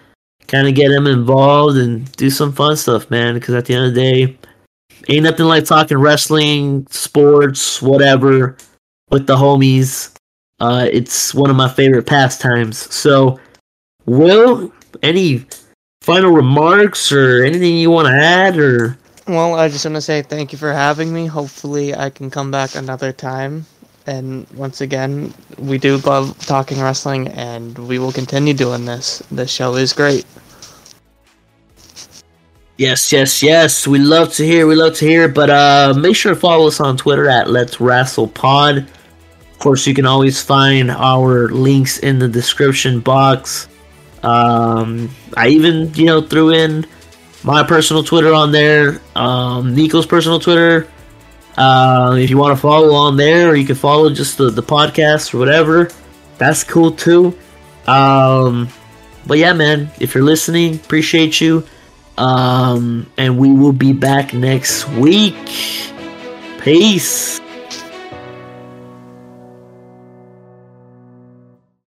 kind 0.47 0.66
of 0.66 0.74
get 0.74 0.90
him 0.90 1.07
involved 1.07 1.76
and 1.76 2.11
do 2.12 2.30
some 2.30 2.53
fun 2.53 2.76
stuff, 2.76 3.11
man. 3.11 3.34
Because 3.34 3.55
at 3.55 3.66
the 3.66 3.74
end 3.74 3.86
of 3.86 3.95
the 3.95 4.01
day, 4.01 4.38
ain't 5.09 5.24
nothing 5.24 5.47
like 5.47 5.64
talking 5.64 5.99
wrestling, 5.99 6.86
sports, 6.90 7.82
whatever, 7.82 8.57
with 9.11 9.26
the 9.26 9.36
homies. 9.36 10.14
Uh, 10.61 10.88
it's 10.90 11.34
one 11.34 11.51
of 11.51 11.57
my 11.57 11.68
favorite 11.68 12.07
pastimes. 12.07 12.92
So, 12.95 13.38
Will, 14.07 14.72
any 15.03 15.45
final 16.01 16.30
remarks 16.30 17.12
or 17.12 17.45
anything 17.45 17.76
you 17.76 17.90
want 17.90 18.09
to 18.09 18.14
add 18.14 18.57
or 18.57 18.97
Well, 19.27 19.55
I 19.55 19.68
just 19.68 19.87
want 19.87 19.95
to 19.95 20.03
say 20.03 20.20
thank 20.20 20.53
you 20.53 20.59
for 20.59 20.72
having 20.72 21.12
me. 21.12 21.27
Hopefully, 21.27 21.95
I 21.95 22.11
can 22.11 22.31
come 22.31 22.51
back 22.51 22.75
another 22.75 23.11
time. 23.11 23.64
And 24.07 24.47
once 24.51 24.83
again, 24.83 25.33
we 25.59 25.79
do 25.79 25.97
love 25.99 26.39
talking 26.45 26.79
wrestling, 26.79 27.29
and 27.29 27.79
we 27.79 27.99
will 27.99 28.12
continue 28.12 28.53
doing 28.53 28.85
this. 28.85 29.22
The 29.31 29.47
show 29.47 29.77
is 29.77 29.95
great. 29.95 30.27
Yes, 32.77 33.12
yes, 33.12 33.43
yes. 33.43 33.87
We 33.87 33.99
love 33.99 34.35
to 34.35 34.45
hear. 34.45 34.66
We 34.66 34.75
love 34.75 34.95
to 34.97 35.07
hear. 35.07 35.29
But 35.29 35.49
uh, 35.49 35.95
make 35.97 36.16
sure 36.16 36.35
to 36.35 36.41
follow 36.41 36.66
us 36.66 36.81
on 36.81 36.99
Twitter 36.99 37.29
at 37.29 37.49
Let's 37.49 37.81
Rassle 37.81 38.29
Pod. 38.29 38.79
Of 38.79 39.59
course, 39.59 39.87
you 39.87 39.95
can 39.95 40.05
always 40.05 40.43
find 40.43 40.91
our 40.91 41.49
links 41.49 41.99
in 41.99 42.18
the 42.18 42.29
description 42.29 43.01
box. 43.01 43.68
Um, 44.22 45.09
I 45.37 45.49
even 45.49 45.95
you 45.95 46.05
know 46.07 46.20
threw 46.20 46.51
in 46.51 46.87
my 47.45 47.62
personal 47.62 48.03
Twitter 48.03 48.32
on 48.32 48.51
there, 48.53 49.01
um, 49.14 49.74
Niko's 49.74 50.07
personal 50.07 50.40
Twitter. 50.40 50.88
Uh, 51.57 52.16
if 52.18 52.30
you 52.30 52.38
want 52.38 52.57
to 52.57 52.61
follow 52.61 52.95
on 52.95 53.16
there, 53.16 53.51
or 53.51 53.55
you 53.55 53.66
can 53.66 53.76
follow 53.76 54.11
just 54.11 54.38
the, 54.38 54.51
the 54.51 54.62
podcast 54.62 55.32
or 55.34 55.38
whatever, 55.38 55.90
that's 56.38 56.64
cool 56.64 56.90
too. 56.90 57.38
Um, 57.86 58.68
but 59.26 59.38
yeah, 59.38 59.53
man, 59.53 59.90
if 60.01 60.14
you're 60.14 60.24
listening, 60.24 60.76
appreciate 60.76 61.40
you. 61.40 61.64
Um, 62.16 63.11
and 63.16 63.38
we 63.38 63.53
will 63.53 63.72
be 63.72 63.92
back 63.92 64.32
next 64.32 64.88
week. 64.88 65.36
Peace. 66.61 67.40